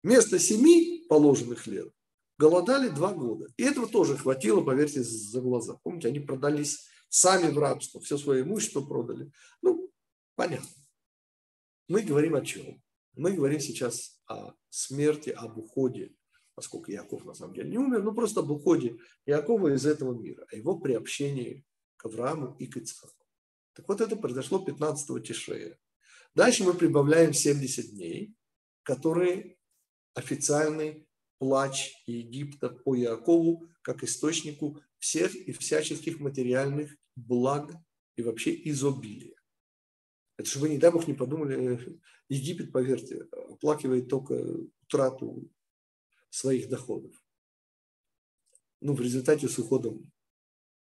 Вместо 0.02 0.40
семи 0.40 1.06
положенных 1.10 1.68
лет 1.68 1.92
голодали 2.38 2.88
два 2.88 3.14
года. 3.14 3.50
И 3.58 3.64
этого 3.64 3.86
тоже 3.86 4.16
хватило, 4.16 4.62
поверьте, 4.62 5.04
за 5.04 5.42
глаза. 5.42 5.78
Помните, 5.84 6.08
они 6.08 6.22
продались 6.22 6.88
сами 7.10 7.52
в 7.52 7.58
рабство, 7.58 8.02
все 8.02 8.18
свое 8.18 8.44
имущество 8.44 8.82
продали. 8.82 9.32
Ну, 9.62 9.92
понятно. 10.36 10.70
Мы 11.88 12.02
говорим 12.02 12.36
о 12.36 12.42
чем? 12.42 12.82
Мы 13.14 13.32
говорим 13.34 13.60
сейчас 13.60 14.22
о 14.28 14.54
смерти, 14.70 15.30
об 15.30 15.58
уходе, 15.58 16.14
поскольку 16.56 16.92
Яков 16.92 17.26
на 17.26 17.34
самом 17.34 17.54
деле 17.54 17.70
не 17.70 17.78
умер, 17.78 18.04
но 18.04 18.14
просто 18.14 18.42
об 18.42 18.52
уходе 18.52 18.98
Якова 19.26 19.74
из 19.74 19.86
этого 19.86 20.14
мира, 20.14 20.46
о 20.52 20.56
его 20.56 20.80
приобщении 20.80 21.66
к 21.98 22.06
Аврааму 22.06 22.56
и 22.60 22.68
к 22.68 22.78
Ицхаку. 22.78 23.26
Так 23.74 23.88
вот 23.88 24.02
это 24.02 24.16
произошло 24.16 24.60
15 24.64 25.24
Тишрея. 25.24 25.78
Дальше 26.34 26.64
мы 26.64 26.74
прибавляем 26.74 27.34
70 27.34 27.92
дней, 27.92 28.34
которые 28.84 29.58
официальный 30.14 31.05
плач 31.38 31.94
Египта 32.06 32.70
по 32.70 32.96
Якову 32.96 33.68
как 33.82 34.04
источнику 34.04 34.82
всех 34.98 35.36
и 35.36 35.52
всяческих 35.52 36.20
материальных 36.20 36.96
благ 37.16 37.72
и 38.16 38.24
вообще 38.24 38.54
изобилия. 38.70 39.36
Это 40.38 40.60
вы, 40.60 40.70
не 40.70 40.78
дай 40.78 40.92
бог, 40.92 41.08
не 41.08 41.14
подумали, 41.14 42.00
Египет, 42.28 42.72
поверьте, 42.72 43.28
оплакивает 43.32 44.10
только 44.10 44.34
утрату 44.82 45.50
своих 46.30 46.70
доходов. 46.70 47.14
Ну, 48.82 48.94
в 48.94 49.02
результате 49.02 49.48
с 49.48 49.58
уходом 49.58 50.12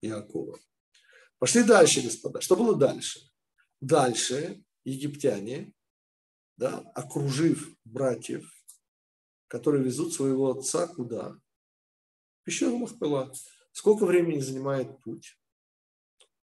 Иакова. 0.01 0.59
Пошли 1.37 1.63
дальше, 1.63 2.01
господа. 2.01 2.41
Что 2.41 2.55
было 2.55 2.75
дальше? 2.75 3.19
Дальше 3.81 4.63
египтяне, 4.83 5.73
да, 6.57 6.79
окружив 6.95 7.75
братьев, 7.83 8.49
которые 9.55 9.85
везут 9.85 10.13
своего 10.13 10.51
отца 10.51 10.85
куда? 10.85 11.39
Пещеру 12.43 12.77
Махпела. 12.77 13.31
Сколько 13.71 14.05
времени 14.05 14.41
занимает 14.41 15.01
путь? 15.01 15.39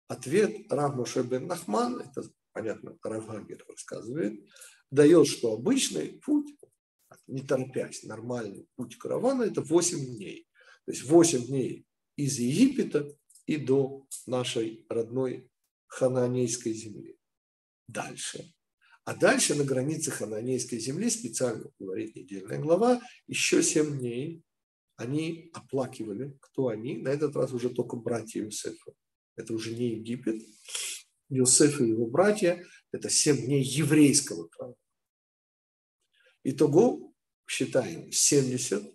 Ответ 0.09 0.67
Рав 0.69 0.97
Моше 0.97 1.23
бен 1.23 1.47
Нахман, 1.47 2.01
это, 2.01 2.29
понятно, 2.53 2.99
Рав 3.05 3.25
Гагер 3.29 3.65
рассказывает, 3.69 4.45
дает, 4.91 5.29
что 5.29 5.53
обычный 5.53 6.19
путь, 6.25 6.53
не 7.29 7.43
торопясь, 7.43 8.03
нормальный 8.03 8.67
путь 8.75 8.99
каравана, 8.99 9.45
это 9.45 9.61
8 9.61 10.17
дней. 10.17 10.49
То 10.85 10.91
есть 10.91 11.05
8 11.05 11.47
дней 11.47 11.87
из 12.17 12.37
Египета 12.41 13.17
и 13.47 13.59
до 13.59 14.09
нашей 14.27 14.85
родной 14.89 15.49
хананейской 15.87 16.73
земли. 16.73 17.17
Дальше. 17.87 18.53
А 19.09 19.15
дальше 19.15 19.55
на 19.55 19.65
границе 19.65 20.11
хананейской 20.11 20.79
земли, 20.79 21.09
специально 21.09 21.71
говорит 21.79 22.15
недельная 22.15 22.59
глава, 22.59 23.01
еще 23.27 23.63
семь 23.63 23.99
дней 23.99 24.43
они 24.97 25.51
оплакивали. 25.55 26.37
Кто 26.43 26.69
они? 26.69 26.99
На 26.99 27.09
этот 27.09 27.35
раз 27.35 27.55
уже 27.55 27.71
только 27.71 27.97
братья 27.97 28.43
Иосифа. 28.43 28.93
Это 29.35 29.55
уже 29.55 29.75
не 29.75 29.95
Египет. 29.95 30.43
Иосиф 31.31 31.81
и 31.81 31.89
его 31.89 32.07
братья– 32.07 32.63
это 32.93 33.09
семь 33.09 33.47
дней 33.47 33.63
еврейского 33.63 34.47
права. 34.49 34.75
Итого 36.45 37.15
считаем 37.47 38.13
70 38.13 38.93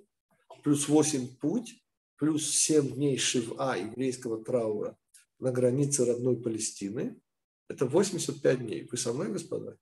плюс 0.63 0.89
8 0.89 1.37
путь 1.37 1.83
плюс 2.17 2.47
7 2.51 2.93
дней 2.93 3.17
Шива, 3.17 3.75
еврейского 3.75 4.45
траура, 4.45 4.95
на 5.39 5.51
границе 5.51 6.05
родной 6.05 6.39
Палестины, 6.39 7.19
это 7.67 7.87
85 7.87 8.59
дней. 8.59 8.87
Вы 8.91 8.97
со 8.97 9.11
мной, 9.11 9.31
господа? 9.31 9.79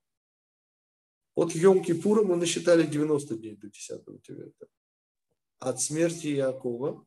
От 1.34 1.54
Йом-Кипура 1.54 2.24
мы 2.24 2.36
насчитали 2.36 2.86
90 2.86 3.36
дней 3.36 3.56
до 3.56 3.68
10 3.68 4.22
Тевета. 4.22 4.66
От 5.58 5.80
смерти 5.80 6.26
Якова, 6.28 7.06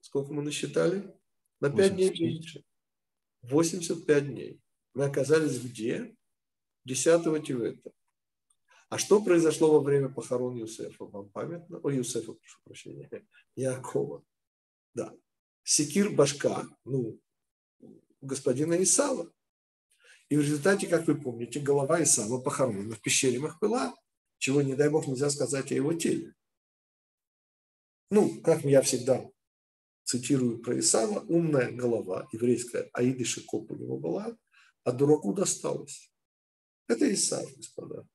сколько 0.00 0.32
мы 0.32 0.42
насчитали? 0.42 1.14
На 1.60 1.70
5 1.70 1.94
дней 1.94 2.10
меньше. 2.10 2.64
85 3.42 4.26
дней. 4.26 4.60
Мы 4.94 5.04
оказались 5.04 5.60
где? 5.60 6.16
10 6.84 7.44
Тевета. 7.44 7.92
А 8.88 8.98
что 8.98 9.22
произошло 9.22 9.70
во 9.72 9.80
время 9.80 10.08
похорон 10.08 10.56
Юсефа? 10.56 11.04
Вам 11.04 11.30
памятно? 11.30 11.80
О, 11.82 11.90
Юсефа, 11.90 12.32
прошу 12.32 12.58
прощения. 12.64 13.08
Якова. 13.56 14.22
Да. 14.94 15.14
секир 15.64 16.10
башка, 16.10 16.66
ну, 16.84 17.18
господина 18.20 18.82
Исава. 18.82 19.32
И 20.32 20.36
в 20.36 20.40
результате, 20.40 20.86
как 20.86 21.06
вы 21.08 21.20
помните, 21.20 21.60
голова 21.60 22.02
Исава 22.02 22.40
похоронена 22.40 22.94
в 22.94 23.02
пещере 23.02 23.38
Махпыла, 23.38 23.94
чего, 24.38 24.62
не 24.62 24.74
дай 24.74 24.88
бог, 24.88 25.06
нельзя 25.06 25.28
сказать 25.28 25.70
о 25.70 25.74
его 25.74 25.92
теле. 25.92 26.32
Ну, 28.10 28.40
как 28.40 28.64
я 28.64 28.80
всегда 28.80 29.30
цитирую 30.04 30.60
про 30.60 30.78
Исава, 30.78 31.20
умная 31.28 31.70
голова 31.70 32.30
еврейская, 32.32 32.88
Аиды 32.94 33.26
Шикоп 33.26 33.72
у 33.72 33.74
него 33.74 33.98
была, 33.98 34.34
а 34.84 34.92
дураку 34.92 35.34
досталось. 35.34 36.10
Это 36.88 37.12
Исав, 37.12 37.54
господа. 37.54 38.08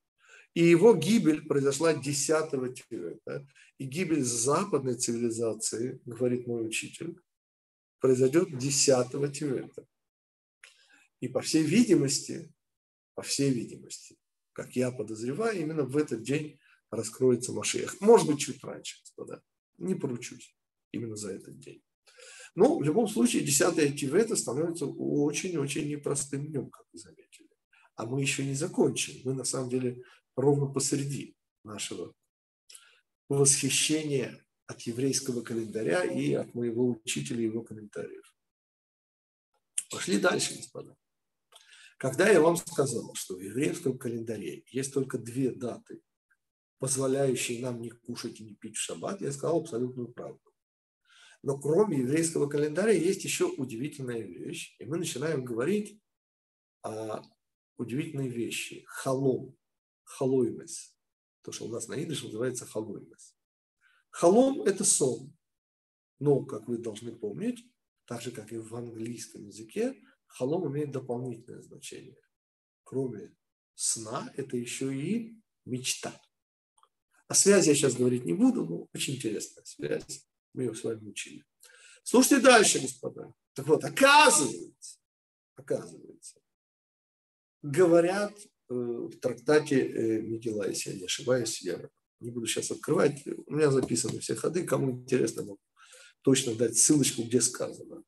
И 0.56 0.64
его 0.64 0.96
гибель 0.96 1.46
произошла 1.48 1.94
10 1.94 2.52
века. 2.90 3.48
И 3.78 3.86
гибель 3.86 4.24
западной 4.24 4.96
цивилизации, 4.96 6.02
говорит 6.04 6.48
мой 6.48 6.66
учитель, 6.66 7.22
произойдет 8.00 8.58
10 8.58 9.14
века. 9.42 9.86
И 11.20 11.28
по 11.28 11.42
всей 11.42 11.64
видимости, 11.64 12.54
по 13.16 13.22
всей 13.22 13.52
видимости, 13.52 14.18
как 14.54 14.76
я 14.76 14.92
подозреваю, 14.92 15.60
именно 15.60 15.84
в 15.84 15.98
этот 15.98 16.24
день 16.24 16.60
раскроется 16.92 17.54
Машех. 17.54 18.00
Может 18.02 18.28
быть, 18.28 18.40
чуть 18.40 18.64
раньше, 18.64 19.00
господа. 19.02 19.42
Не 19.78 19.96
поручусь 19.96 20.56
именно 20.92 21.16
за 21.16 21.32
этот 21.32 21.60
день. 21.60 21.84
Но 22.56 22.78
в 22.78 22.84
любом 22.84 23.08
случае 23.08 23.44
10 23.44 24.00
Тивета 24.00 24.36
становится 24.36 24.86
очень-очень 24.88 25.88
непростым 25.88 26.48
днем, 26.48 26.70
как 26.70 26.86
вы 26.92 27.00
заметили. 27.00 27.50
А 27.96 28.06
мы 28.06 28.22
еще 28.22 28.44
не 28.44 28.56
закончили. 28.56 29.22
Мы 29.24 29.34
на 29.34 29.44
самом 29.44 29.70
деле 29.70 30.04
ровно 30.36 30.66
посреди 30.66 31.36
нашего 31.64 32.14
восхищения 33.30 34.44
от 34.66 34.82
еврейского 34.82 35.42
календаря 35.42 36.04
и 36.04 36.34
от 36.34 36.54
моего 36.54 37.00
учителя 37.04 37.44
его 37.44 37.62
комментариев. 37.62 38.36
Пошли 39.90 40.20
дальше, 40.20 40.56
господа. 40.56 40.98
Когда 41.98 42.30
я 42.30 42.42
вам 42.42 42.56
сказал, 42.56 43.14
что 43.16 43.36
в 43.36 43.40
еврейском 43.40 43.98
календаре 43.98 44.64
есть 44.68 44.94
только 44.94 45.18
две 45.18 45.52
даты, 45.52 46.02
позволяющие 46.78 47.60
нам 47.62 47.82
не 47.82 47.90
кушать 47.90 48.40
и 48.40 48.44
не 48.44 48.56
пить 48.56 48.76
в 48.76 48.82
шаббат, 48.82 49.22
я 49.22 49.32
сказал 49.32 49.62
абсолютную 49.62 50.10
правду. 50.10 50.42
Но 51.42 51.60
кроме 51.60 52.00
еврейского 52.00 52.48
календаря 52.48 52.92
есть 52.92 53.24
еще 53.24 53.46
удивительная 53.46 54.22
вещь. 54.22 54.76
И 54.80 54.86
мы 54.86 54.98
начинаем 54.98 55.44
говорить 55.44 56.00
о 56.84 57.22
удивительной 57.78 58.28
вещи. 58.28 58.84
Халом. 58.88 59.58
Халоймес. 60.04 60.96
То, 61.42 61.52
что 61.52 61.66
у 61.66 61.70
нас 61.70 61.88
на 61.88 62.02
идыше 62.04 62.26
называется 62.26 62.66
халоймес. 62.66 63.36
Халом– 64.10 64.62
это 64.64 64.84
сон. 64.84 65.36
Но, 66.20 66.46
как 66.46 66.68
вы 66.68 66.78
должны 66.78 67.16
помнить, 67.16 67.64
так 68.06 68.22
же, 68.22 68.32
как 68.32 68.52
и 68.52 68.58
в 68.58 68.76
английском 68.76 69.46
языке, 69.46 69.96
халом 70.38 70.72
имеет 70.72 70.92
дополнительное 70.92 71.62
значение. 71.62 72.18
Кроме 72.84 73.36
сна, 73.76 74.32
это 74.38 74.56
еще 74.56 74.96
и 74.96 75.36
мечта. 75.66 76.20
О 77.28 77.34
связи 77.34 77.70
я 77.70 77.76
сейчас 77.76 77.96
говорить 77.96 78.26
не 78.26 78.34
буду, 78.34 78.66
но 78.66 78.88
очень 78.94 79.16
интересная 79.16 79.66
связь. 79.66 80.28
Мы 80.54 80.64
ее 80.64 80.76
с 80.76 80.84
вами 80.84 81.10
учили. 81.10 81.44
Слушайте 82.04 82.40
дальше, 82.42 82.80
господа. 82.80 83.34
Так 83.54 83.68
вот, 83.68 83.84
оказывается, 83.84 85.00
оказывается, 85.56 86.40
говорят 87.62 88.34
э, 88.70 88.74
в 88.74 89.20
трактате 89.20 89.80
э, 89.80 90.22
Микела, 90.22 90.70
если 90.70 90.92
я 90.92 90.98
не 91.00 91.06
ошибаюсь, 91.06 91.62
я 91.62 91.90
не 92.20 92.32
буду 92.32 92.48
сейчас 92.48 92.72
открывать, 92.72 93.26
у 93.28 93.54
меня 93.54 93.72
записаны 93.72 94.20
все 94.20 94.36
ходы, 94.36 94.64
кому 94.64 94.92
интересно, 94.92 95.44
могу 95.44 95.60
точно 96.22 96.56
дать 96.56 96.78
ссылочку, 96.78 97.24
где 97.24 97.42
сказано, 97.42 98.04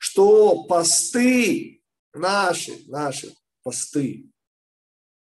что 0.00 0.64
посты 0.64 1.82
наши, 2.14 2.82
наши 2.86 3.34
посты 3.62 4.30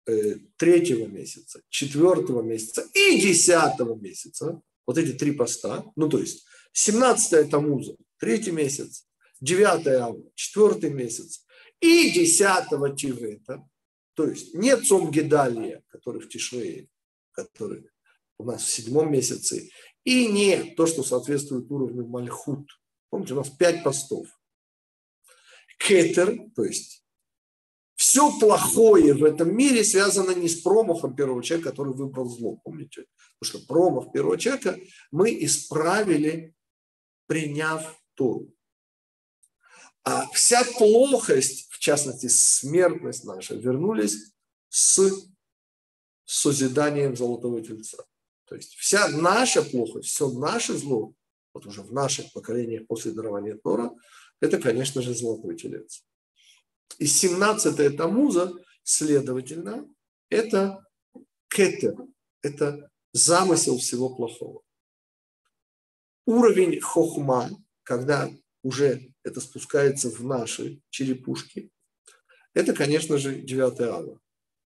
э, 0.05 0.35
третьего 0.55 1.07
месяца, 1.07 1.63
четвертого 1.69 2.43
месяца 2.43 2.87
и 2.93 3.19
десятого 3.19 3.95
месяца, 3.95 4.61
вот 4.85 4.99
эти 4.99 5.13
три 5.13 5.31
поста, 5.31 5.83
ну 5.95 6.07
то 6.07 6.19
есть 6.19 6.45
17 6.73 7.49
Тамуза, 7.49 7.95
третий 8.19 8.51
месяц, 8.51 9.07
9 9.41 9.87
Ава, 9.87 10.21
четвертый 10.35 10.91
месяц 10.91 11.43
и 11.81 12.11
10 12.11 12.95
Тивета, 12.95 13.67
то 14.13 14.27
есть 14.27 14.53
не 14.53 14.77
Цом 14.77 15.09
Гедалия, 15.09 15.81
который 15.87 16.21
в 16.21 16.29
Тишрее, 16.29 16.87
который 17.31 17.89
у 18.37 18.43
нас 18.43 18.61
в 18.61 18.69
седьмом 18.69 19.11
месяце, 19.11 19.71
и 20.03 20.27
не 20.27 20.75
то, 20.75 20.85
что 20.85 21.01
соответствует 21.01 21.71
уровню 21.71 22.05
Мальхут. 22.05 22.69
Помните, 23.09 23.33
у 23.33 23.37
нас 23.37 23.49
пять 23.49 23.83
постов. 23.83 24.27
Кетер, 25.77 26.37
то 26.55 26.63
есть 26.63 27.03
все 27.95 28.31
плохое 28.39 29.13
в 29.13 29.23
этом 29.23 29.55
мире 29.55 29.83
связано 29.83 30.31
не 30.31 30.47
с 30.47 30.61
промахом 30.61 31.15
первого 31.15 31.43
человека, 31.43 31.71
который 31.71 31.93
выбрал 31.93 32.29
зло, 32.29 32.57
помните? 32.63 33.05
Потому 33.39 33.59
что 33.59 33.67
промах 33.67 34.11
первого 34.11 34.37
человека 34.37 34.79
мы 35.11 35.43
исправили, 35.43 36.53
приняв 37.25 37.99
Тору. 38.13 38.53
А 40.03 40.27
вся 40.31 40.63
плохость, 40.63 41.69
в 41.69 41.79
частности 41.79 42.27
смертность 42.27 43.25
наша, 43.25 43.55
вернулись 43.55 44.31
с 44.69 45.27
созиданием 46.23 47.15
золотого 47.15 47.61
тельца. 47.61 47.97
То 48.45 48.55
есть 48.55 48.75
вся 48.75 49.07
наша 49.09 49.63
плохость, 49.63 50.09
все 50.09 50.29
наше 50.31 50.77
зло, 50.77 51.13
вот 51.53 51.65
уже 51.65 51.81
в 51.81 51.91
наших 51.91 52.31
поколениях 52.31 52.87
после 52.87 53.11
дарования 53.11 53.55
Тора, 53.55 53.91
это, 54.39 54.59
конечно 54.59 55.01
же, 55.01 55.13
золотой 55.13 55.55
телец. 55.55 56.03
И 56.99 57.05
17 57.05 57.95
Тамуза, 57.97 58.53
следовательно, 58.83 59.87
это 60.29 60.85
кетер, 61.49 61.95
это 62.41 62.89
замысел 63.13 63.77
всего 63.77 64.15
плохого. 64.15 64.61
Уровень 66.25 66.79
хохма, 66.79 67.49
когда 67.83 68.29
уже 68.63 69.13
это 69.23 69.39
спускается 69.41 70.09
в 70.09 70.23
наши 70.23 70.81
черепушки, 70.89 71.71
это, 72.53 72.73
конечно 72.73 73.17
же, 73.17 73.41
9 73.41 73.79
ава 73.81 74.19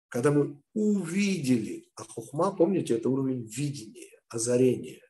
когда 0.08 0.30
мы 0.30 0.62
увидели, 0.72 1.90
а 1.94 2.04
хухма, 2.04 2.50
помните, 2.54 2.94
это 2.94 3.08
уровень 3.08 3.44
видения, 3.44 4.18
озарения, 4.28 5.02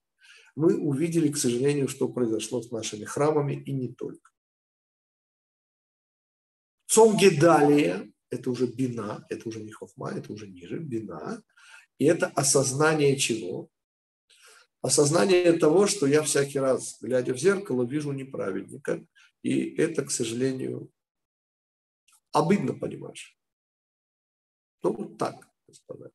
мы 0.54 0.76
увидели, 0.76 1.30
к 1.30 1.36
сожалению, 1.36 1.86
что 1.86 2.08
произошло 2.08 2.62
с 2.62 2.70
нашими 2.70 3.04
храмами 3.04 3.54
и 3.54 3.72
не 3.72 3.92
только. 3.92 4.32
Цом 6.96 7.14
Гедалия– 7.14 8.10
это 8.30 8.50
уже 8.50 8.66
бина, 8.66 9.26
это 9.28 9.46
уже 9.50 9.62
не 9.62 9.70
хохма, 9.70 10.12
это 10.12 10.32
уже 10.32 10.48
ниже, 10.48 10.78
бина. 10.78 11.42
И 11.98 12.06
это 12.06 12.28
осознание 12.28 13.18
чего? 13.18 13.68
Осознание 14.80 15.52
того, 15.58 15.86
что 15.88 16.06
я 16.06 16.22
всякий 16.22 16.58
раз, 16.58 16.96
глядя 17.02 17.34
в 17.34 17.38
зеркало, 17.38 17.84
вижу 17.84 18.12
неправедника. 18.12 19.06
И 19.42 19.74
это, 19.74 20.06
к 20.06 20.10
сожалению, 20.10 20.90
обидно, 22.32 22.72
понимаешь. 22.72 23.38
Ну, 24.82 24.94
вот 24.94 25.18
так, 25.18 25.46
господа. 25.68 26.10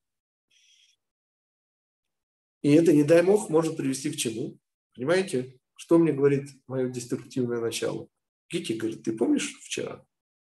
И 2.64 2.72
это, 2.72 2.92
не 2.92 3.04
дай 3.04 3.22
бог, 3.22 3.52
может 3.52 3.78
привести 3.78 4.10
к 4.10 4.16
чему? 4.16 4.58
Понимаете? 4.96 5.60
Что 5.76 6.00
мне 6.00 6.12
говорит 6.12 6.50
мое 6.66 6.90
деструктивное 6.90 7.60
начало? 7.60 8.10
Гити 8.50 8.74
говорит, 8.74 9.04
ты 9.04 9.16
помнишь 9.16 9.54
вчера 9.62 10.04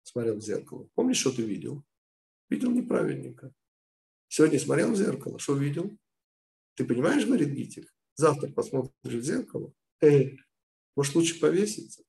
смотрел 0.04 0.36
в 0.36 0.40
зеркало? 0.40 0.88
Помнишь, 0.94 1.18
что 1.18 1.32
ты 1.32 1.42
видел? 1.42 1.84
Видел 2.48 2.70
неправильненько. 2.70 3.52
Сегодня 4.28 4.60
смотрел 4.60 4.92
в 4.92 4.96
зеркало, 4.96 5.38
что 5.38 5.56
видел? 5.56 5.98
Ты 6.74 6.84
понимаешь, 6.84 7.26
говорит 7.26 7.50
Гитик? 7.50 7.92
Завтра 8.14 8.52
посмотришь 8.52 8.94
в 9.02 9.22
зеркало. 9.22 9.72
Эй, 10.00 10.38
может, 10.94 11.14
лучше 11.14 11.40
повеситься? 11.40 12.04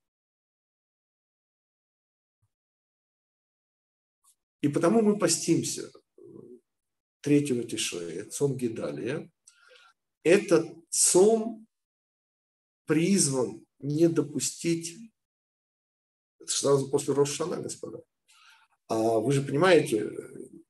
И 4.62 4.68
потому 4.68 5.02
мы 5.02 5.18
постимся 5.18 5.92
третьего 7.22 7.64
Тишрея, 7.64 8.26
цом 8.26 8.58
Гидалия. 8.58 9.32
Этот 10.24 10.68
цом 10.90 11.68
призван 12.86 13.66
не 13.80 14.08
допустить, 14.08 15.12
это 16.46 16.54
сразу 16.54 16.90
после 16.90 17.14
Рошана, 17.14 17.58
господа. 17.58 18.04
А 18.88 19.20
вы 19.20 19.32
же 19.34 19.42
понимаете, 19.42 20.10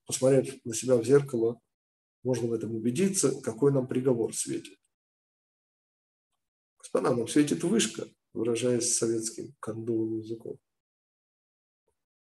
посмотрев 0.05 0.55
на 0.63 0.73
себя 0.73 0.95
в 0.95 1.05
зеркало, 1.05 1.59
можно 2.23 2.47
в 2.47 2.53
этом 2.53 2.73
убедиться, 2.75 3.41
какой 3.41 3.71
нам 3.71 3.87
приговор 3.87 4.33
светит. 4.33 4.79
Господа, 6.79 7.13
нам 7.13 7.27
светит 7.27 7.63
вышка, 7.63 8.07
выражаясь 8.33 8.95
советским 8.95 9.53
кондовым 9.59 10.19
языком. 10.19 10.57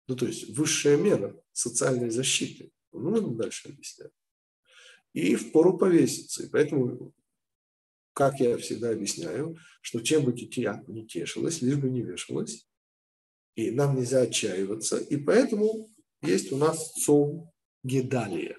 Ну, 0.06 0.16
то 0.16 0.26
есть 0.26 0.56
высшая 0.56 0.96
мера 0.96 1.34
социальной 1.52 2.10
защиты. 2.10 2.70
Ну, 2.92 3.10
нужно 3.10 3.34
дальше 3.34 3.68
объяснять. 3.68 4.12
И 5.14 5.36
в 5.36 5.52
пору 5.52 5.78
повеситься. 5.78 6.44
И 6.44 6.48
поэтому 6.48 7.14
как 8.12 8.40
я 8.40 8.56
всегда 8.58 8.90
объясняю, 8.90 9.56
что 9.80 10.00
чем 10.00 10.24
бы 10.24 10.32
дитя 10.32 10.82
не 10.88 11.06
тешилось, 11.06 11.62
лишь 11.62 11.76
бы 11.76 11.88
не 11.88 12.02
вешалось. 12.02 12.68
И 13.58 13.72
нам 13.72 13.96
нельзя 13.96 14.20
отчаиваться. 14.20 14.98
И 14.98 15.16
поэтому 15.16 15.90
есть 16.22 16.52
у 16.52 16.56
нас 16.56 16.92
цом 16.92 17.50
Гедалия. 17.82 18.56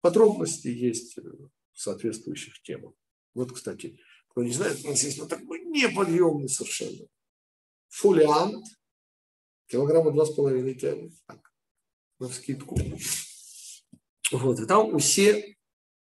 Подробности 0.00 0.66
есть 0.66 1.16
в 1.16 1.50
соответствующих 1.80 2.60
темах. 2.62 2.94
Вот, 3.34 3.52
кстати, 3.52 3.96
кто 4.30 4.42
не 4.42 4.50
знает, 4.50 4.84
у 4.84 4.88
нас 4.88 5.04
есть 5.04 5.20
вот 5.20 5.28
такой 5.28 5.60
неподъемный 5.66 6.48
совершенно 6.48 7.06
фолиант, 7.90 8.66
килограмма 9.68 10.10
два 10.10 10.26
с 10.26 10.34
половиной 10.34 10.74
тянет, 10.74 11.12
так, 11.28 11.52
на 12.18 12.28
вскидку. 12.28 12.76
Вот, 14.32 14.58
и 14.58 14.66
там 14.66 14.96
у 14.96 14.98
всех, 14.98 15.44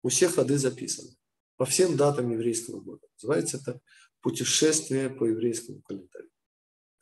у 0.03 0.07
всех 0.07 0.35
ходы 0.35 0.57
записаны, 0.57 1.17
по 1.57 1.65
всем 1.65 1.97
датам 1.97 2.31
еврейского 2.31 2.79
года. 2.79 3.05
Называется 3.17 3.57
это 3.57 3.81
«Путешествие 4.21 5.09
по 5.09 5.25
еврейскому 5.25 5.81
календарю». 5.81 6.29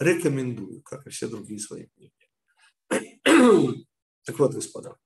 Рекомендую, 0.04 0.82
как 0.82 1.08
и 1.08 1.10
все 1.10 1.28
другие 1.28 1.60
свои 1.60 1.88
книги. 1.88 2.14
Так 4.26 4.40
вот, 4.40 4.54
господа, 4.54 4.98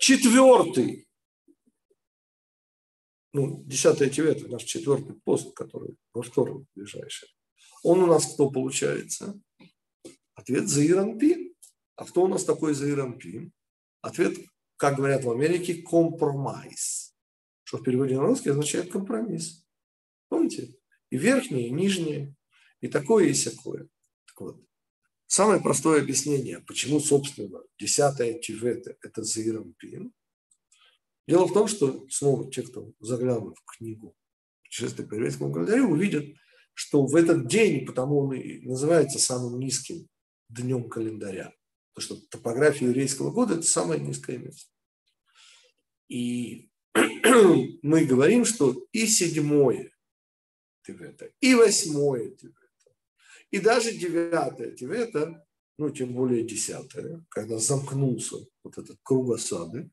четвертый, 0.00 1.06
ну, 3.32 3.62
десятый 3.64 4.10
Тивет, 4.10 4.48
наш 4.50 4.64
четвертый 4.64 5.14
пост, 5.20 5.54
который 5.54 5.96
во 6.12 6.22
втором 6.22 6.66
ближайший, 6.74 7.28
он 7.84 8.00
у 8.00 8.06
нас 8.06 8.34
кто 8.34 8.50
получается? 8.50 9.40
Ответ 10.34 10.68
Заиранпин. 10.68 11.54
А 11.96 12.04
кто 12.04 12.24
у 12.24 12.28
нас 12.28 12.44
такой 12.44 12.74
Заиранпин? 12.74 13.52
Ответ, 14.00 14.38
как 14.76 14.96
говорят 14.96 15.24
в 15.24 15.30
Америке, 15.30 15.82
компромисс. 15.82 17.14
Что 17.62 17.78
в 17.78 17.84
переводе 17.84 18.16
на 18.16 18.22
русский 18.22 18.50
означает 18.50 18.90
компромисс. 18.90 19.64
Помните? 20.28 20.74
И 21.10 21.16
верхнее, 21.16 21.68
и 21.68 21.70
нижнее, 21.70 22.34
и 22.82 22.88
такое, 22.88 23.28
и 23.28 23.32
всякое. 23.32 23.88
Так 24.26 24.40
вот, 24.40 24.60
самое 25.26 25.62
простое 25.62 26.02
объяснение, 26.02 26.60
почему, 26.60 27.00
собственно, 27.00 27.62
десятое 27.78 28.38
Тивета– 28.38 28.96
это 29.02 29.22
Заиранпин. 29.22 30.12
Дело 31.26 31.46
в 31.46 31.54
том, 31.54 31.68
что, 31.68 32.06
снова, 32.10 32.50
те, 32.50 32.62
кто 32.62 32.92
заглянут 33.00 33.56
в 33.56 33.78
книгу 33.78 34.14
«Путешествие 34.64 35.06
по 35.06 35.14
еврейскому 35.14 35.52
календарю», 35.52 35.90
увидят, 35.90 36.26
что 36.74 37.06
в 37.06 37.14
этот 37.14 37.46
день, 37.46 37.86
потому 37.86 38.18
он 38.18 38.34
и 38.34 38.60
называется 38.66 39.18
самым 39.18 39.60
низким 39.60 40.08
днем 40.48 40.88
календаря, 40.88 41.54
потому 41.94 42.18
что 42.18 42.28
топография 42.28 42.88
еврейского 42.88 43.30
года– 43.30 43.54
это 43.54 43.62
самое 43.62 44.00
низкое 44.00 44.38
место. 44.38 44.68
И 46.08 46.68
мы 47.82 48.04
говорим, 48.04 48.44
что 48.44 48.84
и 48.90 49.06
седьмое 49.06 49.92
Тивета, 50.84 51.30
и 51.40 51.54
восьмое 51.54 52.30
Тивета, 52.30 52.61
и 53.52 53.60
даже 53.60 53.92
девятое 53.92 54.72
Тивета, 54.72 55.46
ну, 55.78 55.90
тем 55.90 56.14
более 56.14 56.42
десятое, 56.42 57.24
когда 57.28 57.58
замкнулся 57.58 58.36
вот 58.64 58.78
этот 58.78 58.98
круг 59.02 59.34
осады, 59.34 59.90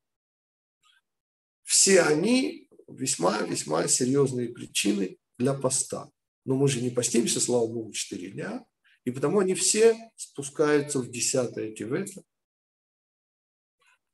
все 1.63 2.01
они 2.01 2.69
весьма-весьма 2.87 3.87
серьезные 3.87 4.49
причины 4.49 5.19
для 5.37 5.53
поста. 5.53 6.09
Но 6.45 6.55
мы 6.55 6.67
же 6.69 6.81
не 6.81 6.89
постимся, 6.89 7.41
слава 7.41 7.67
Богу, 7.67 7.91
4 7.91 8.31
дня. 8.31 8.65
И 9.03 9.11
потому 9.11 9.39
они 9.39 9.55
все 9.55 10.11
спускаются 10.15 10.99
в 10.99 11.11
10 11.11 11.75
Тивета. 11.75 12.23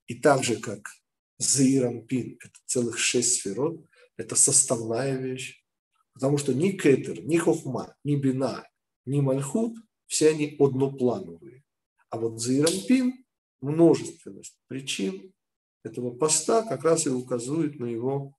И 0.08 0.16
так 0.16 0.44
же, 0.44 0.58
как 0.58 0.90
Заирам 1.38 2.06
Пин, 2.06 2.38
это 2.42 2.60
целых 2.66 2.98
шесть 2.98 3.42
сферот, 3.42 3.86
это 4.18 4.36
составная 4.36 5.16
вещь. 5.18 5.64
Потому 6.14 6.38
что 6.38 6.54
ни 6.54 6.72
Кетер, 6.72 7.24
ни 7.24 7.38
Хохма, 7.38 7.96
ни 8.04 8.16
Бина, 8.16 8.68
ни 9.06 9.22
Мальхут, 9.22 9.76
все 10.08 10.30
они 10.30 10.56
одноплановые. 10.60 11.64
А 12.10 12.20
вот 12.20 12.40
Заирам 12.40 12.74
Пин, 12.88 13.26
множественность 13.62 14.58
причин 14.68 15.34
этого 15.84 16.16
поста 16.16 16.64
как 16.64 16.84
раз 16.84 17.06
и 17.06 17.10
указывает 17.10 17.80
на 17.80 17.86
его 17.86 18.36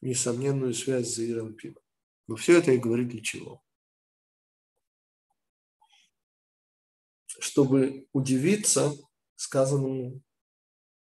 несомненную 0.00 0.74
связь 0.74 1.08
с 1.08 1.16
Заиром 1.16 1.54
Пином. 1.54 1.82
Но 2.26 2.36
все 2.36 2.58
это 2.58 2.72
и 2.72 2.78
говорит 2.78 3.08
для 3.08 3.22
чего? 3.22 3.62
Чтобы 7.26 8.08
удивиться 8.12 8.92
сказанному 9.36 10.22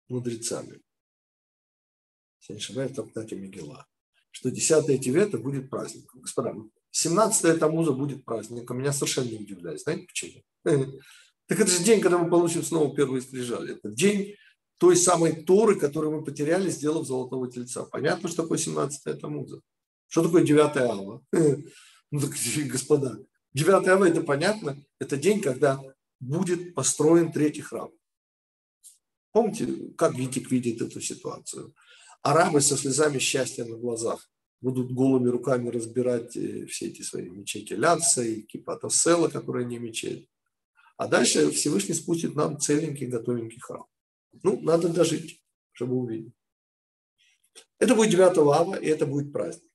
мудрецами. 0.08 0.82
Если 2.40 2.54
не 2.54 2.60
ошибаюсь, 2.60 2.92
в 2.92 2.96
трактате 2.96 3.36
Мегила. 3.36 3.88
Что 4.32 4.52
10 4.52 5.02
Тивета 5.02 5.38
будет 5.38 5.70
праздником. 5.70 6.22
Господа, 6.22 6.54
17 6.96 7.60
Тамуза 7.60 7.92
будет 7.92 8.24
праздником. 8.24 8.80
Меня 8.80 8.94
совершенно 8.94 9.28
не 9.28 9.38
удивляет. 9.38 9.82
Знаете 9.82 10.08
почему? 10.08 10.44
Так 11.48 11.60
это 11.60 11.70
же 11.70 11.84
день, 11.84 12.02
когда 12.02 12.18
мы 12.18 12.28
получим 12.28 12.64
снова 12.64 12.96
первые 12.96 13.22
скрижали. 13.22 13.76
Это 13.76 13.92
день 13.92 14.34
той 14.80 14.96
самой 14.96 15.44
Торы, 15.44 15.80
которую 15.80 16.18
мы 16.18 16.24
потеряли, 16.24 16.72
сделав 16.72 17.06
золотого 17.06 17.52
тельца. 17.52 17.84
Понятно, 17.84 18.30
что 18.30 18.42
такое 18.42 18.58
17 18.58 19.22
Тамуза. 19.22 19.62
Что 20.08 20.24
такое 20.24 20.44
9 20.44 20.78
ава? 20.78 21.22
Ну 22.12 22.20
так, 22.20 22.32
господа, 22.68 23.20
9 23.54 23.88
ава 23.88 24.08
это 24.08 24.22
понятно, 24.22 24.82
это 25.00 25.18
день, 25.18 25.42
когда 25.42 25.80
будет 26.20 26.74
построен 26.74 27.32
третий 27.32 27.62
храм. 27.62 27.92
Помните, 29.32 29.68
как 29.98 30.16
Витик 30.16 30.50
видит 30.50 30.82
эту 30.82 31.02
ситуацию? 31.02 31.76
Арабы 32.22 32.62
со 32.62 32.78
слезами 32.78 33.20
счастья 33.20 33.66
на 33.66 33.76
глазах 33.76 34.28
будут 34.66 34.92
голыми 34.92 35.30
руками 35.30 35.70
разбирать 35.70 36.36
э, 36.36 36.66
все 36.66 36.88
эти 36.88 37.04
свои 37.04 37.30
мечети 37.30 37.74
Ляца 37.74 38.24
и 38.24 38.42
Кипата 38.42 38.90
Села, 38.90 39.28
которые 39.28 39.68
не 39.68 39.78
мечеть. 39.78 40.28
А 40.98 41.08
дальше 41.08 41.52
Всевышний 41.52 41.94
спустит 41.94 42.36
нам 42.36 42.60
целенький, 42.60 43.06
готовенький 43.06 43.60
храм. 43.60 43.86
Ну, 44.42 44.60
надо 44.62 44.90
дожить, 44.90 45.44
чтобы 45.72 45.98
увидеть. 45.98 46.34
Это 47.78 47.94
будет 47.94 48.10
9 48.10 48.38
ава, 48.40 48.76
и 48.76 48.88
это 48.88 49.06
будет 49.06 49.32
праздник. 49.32 49.72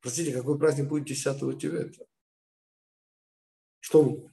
Простите, 0.00 0.32
какой 0.32 0.58
праздник 0.58 0.88
будет 0.88 1.06
10 1.06 1.58
Тивета? 1.58 2.04
Что 3.80 4.28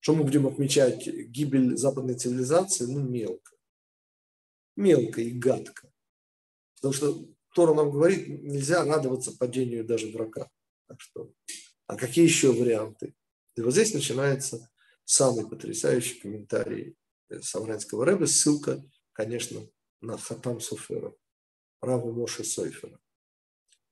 что 0.00 0.14
мы 0.14 0.24
будем 0.24 0.46
отмечать? 0.46 1.06
Гибель 1.06 1.78
западной 1.78 2.16
цивилизации? 2.16 2.84
Ну, 2.84 3.00
мелко. 3.00 3.56
Мелко 4.76 5.22
и 5.22 5.30
гадко. 5.30 5.90
Потому 6.74 6.92
что 6.92 7.33
Тора 7.54 7.74
нам 7.74 7.90
говорит, 7.90 8.26
нельзя 8.42 8.84
радоваться 8.84 9.32
падению 9.36 9.84
даже 9.84 10.10
врага. 10.10 10.50
Так 10.88 11.00
что, 11.00 11.32
а 11.86 11.96
какие 11.96 12.24
еще 12.24 12.52
варианты? 12.52 13.14
И 13.56 13.60
вот 13.60 13.72
здесь 13.72 13.94
начинается 13.94 14.68
самый 15.04 15.48
потрясающий 15.48 16.20
комментарий 16.20 16.96
Савранского 17.40 18.04
рэба, 18.04 18.26
ссылка, 18.26 18.84
конечно, 19.12 19.66
на 20.00 20.18
Хатам 20.18 20.60
Суфера, 20.60 21.14
Раву 21.80 22.12
Моше 22.12 22.44
Сойфера. 22.44 22.98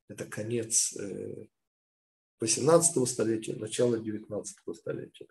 Это 0.08 0.26
конец 0.26 0.94
18 2.40 2.96
э, 2.96 3.06
столетия, 3.06 3.54
начало 3.54 3.98
19 3.98 4.56
столетия. 4.74 5.26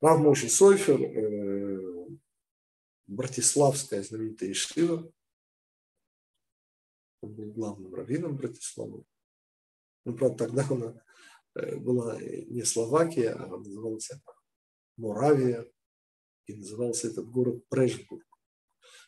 Рав 0.00 0.20
Моши 0.20 0.48
Сойфер, 0.48 1.02
э, 1.02 2.06
Братиславская 3.06 4.02
знаменитая 4.02 4.52
Ишива, 4.52 5.10
он 7.26 7.34
был 7.34 7.52
главным 7.52 7.94
раввином 7.94 8.36
Братиславы. 8.36 9.04
Ну, 10.04 10.16
правда, 10.16 10.46
тогда 10.46 10.66
она 10.70 11.02
э, 11.54 11.76
была 11.76 12.20
не 12.20 12.62
Словакия, 12.62 13.32
а 13.32 13.46
называлась 13.46 14.10
Моравия, 14.96 15.66
и 16.46 16.54
назывался 16.54 17.08
этот 17.08 17.28
город 17.28 17.66
Прешбург. 17.68 18.24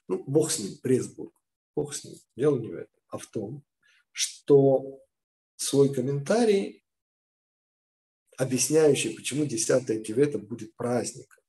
Ну, 0.08 0.24
бог 0.26 0.50
с 0.50 0.58
ним, 0.58 0.76
Пресбург, 0.78 1.32
бог 1.76 1.94
с 1.94 2.04
ним. 2.04 2.16
Дело 2.36 2.58
не 2.58 2.68
в 2.68 2.74
этом, 2.74 3.02
а 3.08 3.18
в 3.18 3.26
том, 3.26 3.64
что 4.10 5.00
свой 5.56 5.94
комментарий, 5.94 6.84
объясняющий, 8.36 9.14
почему 9.14 9.44
10 9.44 10.04
Тивета 10.04 10.38
будет 10.38 10.74
праздником. 10.74 11.42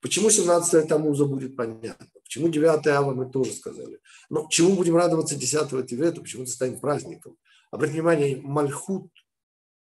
Почему 0.00 0.30
17 0.30 0.88
Тамуза 0.88 1.24
будет 1.24 1.56
понятно. 1.56 2.15
Почему 2.26 2.48
9 2.48 2.86
Ава 2.88 3.14
мы 3.14 3.30
тоже 3.30 3.52
сказали. 3.52 4.00
Но 4.30 4.48
чему 4.50 4.74
будем 4.74 4.96
радоваться 4.96 5.36
10 5.36 5.86
Тивета, 5.86 6.20
почему 6.20 6.42
это 6.42 6.50
станет 6.50 6.80
праздником. 6.80 7.38
Обратите 7.70 8.00
внимание, 8.00 8.36
Мальхут, 8.42 9.12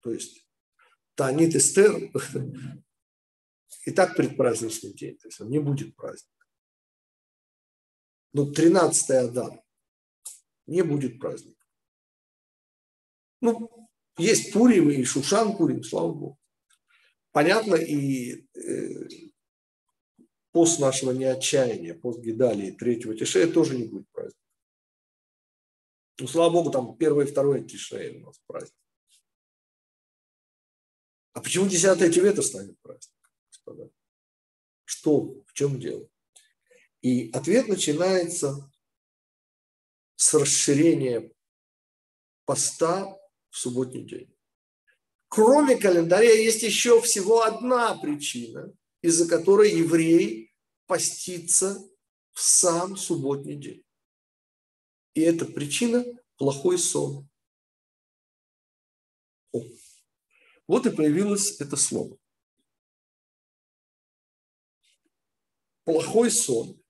то 0.01 0.12
есть 0.12 0.47
Танит 1.15 1.55
Эстер, 1.55 1.95
и 3.86 3.91
так 3.91 4.15
предпраздничный 4.15 4.93
день, 4.93 5.17
то 5.17 5.27
есть 5.27 5.41
он 5.41 5.49
не 5.49 5.58
будет 5.58 5.95
праздник. 5.95 6.29
Но 8.31 8.45
13 8.45 9.10
Адам 9.10 9.62
не 10.67 10.84
будет 10.84 11.19
праздник. 11.19 11.58
Ну, 13.41 13.89
есть 14.17 14.53
Пурим 14.53 14.91
и 14.91 15.03
Шушан 15.03 15.58
Пурим, 15.58 15.84
слава 15.84 16.13
Богу. 16.13 16.39
Понятно, 17.31 17.75
и 17.75 18.47
э, 18.53 19.08
пост 20.55 20.79
нашего 20.79 21.11
неотчаяния, 21.11 21.93
пост 21.93 22.21
Гидалии, 22.21 22.71
третьего 22.71 23.13
Тишея 23.13 23.51
тоже 23.51 23.77
не 23.77 23.83
будет 23.83 24.09
праздника. 24.11 24.39
Ну, 26.17 26.27
слава 26.29 26.49
богу, 26.49 26.71
там 26.71 26.95
первое 26.95 27.25
и 27.25 27.27
второе 27.29 27.61
Тишей 27.61 28.21
у 28.21 28.27
нас 28.27 28.39
праздник. 28.47 28.79
А 31.33 31.41
почему 31.41 31.67
десятое 31.67 32.09
Тевета 32.09 32.41
станет 32.41 32.79
праздником, 32.79 33.33
господа? 33.49 33.89
Что, 34.85 35.43
в 35.45 35.51
чем 35.51 35.77
дело? 35.77 36.07
И 37.01 37.31
ответ 37.31 37.67
начинается 37.67 38.71
с 40.15 40.33
расширения 40.35 41.33
поста 42.45 43.13
в 43.49 43.57
субботний 43.57 44.05
день. 44.05 44.33
Кроме 45.27 45.75
календаря 45.75 46.31
есть 46.31 46.63
еще 46.63 47.01
всего 47.01 47.41
одна 47.41 47.97
причина, 47.97 48.73
из-за 49.01 49.27
которой 49.27 49.69
еврей 49.69 50.44
постится 50.86 51.80
в 52.32 52.41
сам 52.41 52.98
субботний 52.98 53.56
день. 53.56 53.84
И 55.13 55.21
эта 55.21 55.45
причина– 55.45 56.06
плохой 56.38 56.78
сон. 56.78 57.30
О. 59.52 59.63
Вот 60.67 60.86
и 60.86 60.89
появилось 60.91 61.60
это 61.62 61.78
слово. 61.78 62.17
Плохой 65.86 66.32
сон. 66.32 66.82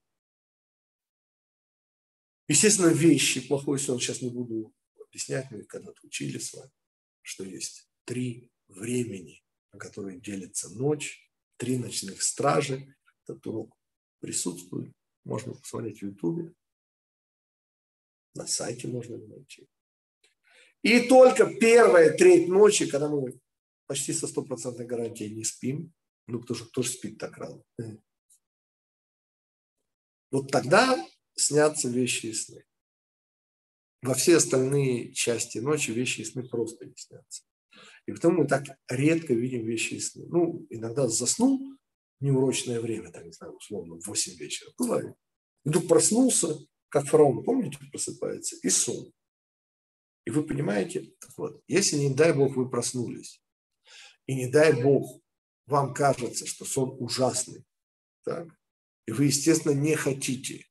Естественно, 2.48 2.88
вещи, 2.88 3.48
плохой 3.48 3.80
сон, 3.80 4.00
сейчас 4.00 4.22
не 4.22 4.30
буду 4.30 4.74
объяснять, 5.00 5.50
мы 5.52 5.64
когда-то 5.64 6.00
учили 6.04 6.38
с 6.38 6.54
вами, 6.54 6.72
что 7.22 7.44
есть 7.44 7.90
три 8.06 8.52
времени, 8.68 9.44
на 9.72 9.80
которые 9.80 10.20
делится 10.20 10.70
ночь, 10.70 11.32
три 11.58 11.78
ночных 11.78 12.22
стражи. 12.22 12.96
Этот 13.24 13.46
урок 13.48 13.76
присутствует. 14.20 14.94
Можно 15.24 15.54
посмотреть 15.54 16.00
в 16.00 16.06
Ютубе. 16.06 16.54
На 18.34 18.48
сайте 18.48 18.88
можно 18.88 19.18
найти. 19.18 19.68
И 20.82 21.08
только 21.08 21.52
первая 21.60 22.16
треть 22.16 22.48
ночи, 22.48 22.88
когда 22.88 23.10
мы 23.10 23.40
почти 23.88 24.14
со 24.14 24.28
стопроцентной 24.28 24.86
гарантией 24.86 25.34
не 25.34 25.44
спим, 25.44 25.94
ну 26.28 26.42
кто 26.42 26.54
же, 26.54 26.66
кто 26.66 26.82
же 26.82 26.90
спит 26.90 27.18
так 27.18 27.38
рано? 27.38 27.64
Вот 30.32 30.52
тогда 30.52 31.04
снятся 31.36 31.90
вещи 31.90 32.28
и 32.28 32.34
сны. 32.34 32.66
Во 34.02 34.14
все 34.14 34.38
остальные 34.38 35.14
части 35.14 35.60
ночи 35.60 35.92
вещи 35.92 36.22
и 36.22 36.26
сны 36.26 36.48
просто 36.48 36.86
не 36.86 36.96
снятся. 36.96 37.44
И 38.06 38.12
потому 38.12 38.44
мы 38.44 38.48
так 38.48 38.66
редко 38.88 39.34
видим 39.34 39.66
вещи 39.66 39.96
и 39.96 40.00
сны. 40.00 40.26
Ну, 40.28 40.68
иногда 40.70 41.08
заснул 41.08 41.76
неурочное 42.20 42.80
время, 42.80 43.12
так 43.12 43.26
не 43.26 43.32
знаю, 43.32 43.56
условно, 43.56 44.00
в 44.00 44.08
8 44.08 44.36
вечера. 44.38 44.72
Бывает. 44.78 45.16
Вдруг 45.64 45.88
проснулся, 45.88 46.58
как 46.90 47.06
фараон, 47.08 47.44
помните, 47.44 47.78
просыпается, 47.92 48.56
и 48.62 48.70
сон. 48.70 49.12
И 50.26 50.32
вы 50.32 50.44
понимаете, 50.44 51.14
вот, 51.38 51.62
если, 51.68 51.98
не 51.98 52.14
дай 52.14 52.34
Бог, 52.34 52.56
вы 52.56 52.70
проснулись, 52.70 53.44
и 54.26 54.36
не 54.36 54.48
дай 54.48 54.82
Бог, 54.82 55.22
вам 55.68 55.94
кажется, 55.94 56.46
что 56.46 56.66
сон 56.66 56.96
ужасный, 57.00 57.64
так, 58.24 58.48
и 59.08 59.12
вы, 59.12 59.26
естественно, 59.26 59.74
не 59.74 59.96
хотите, 59.96 60.66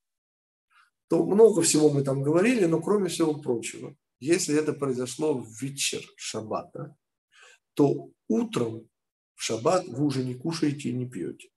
то 1.08 1.24
много 1.24 1.62
всего 1.62 1.90
мы 1.90 2.02
там 2.02 2.22
говорили, 2.22 2.64
но 2.64 2.80
кроме 2.80 3.08
всего 3.08 3.40
прочего, 3.40 3.96
если 4.18 4.58
это 4.58 4.72
произошло 4.72 5.34
в 5.34 5.48
вечер 5.60 6.02
шаббата, 6.16 6.96
то 7.74 8.10
утром 8.28 8.88
в 9.34 9.42
шаббат 9.42 9.86
вы 9.86 10.04
уже 10.04 10.24
не 10.24 10.34
кушаете 10.34 10.90
и 10.90 10.92
не 10.92 11.08
пьете. 11.08 11.50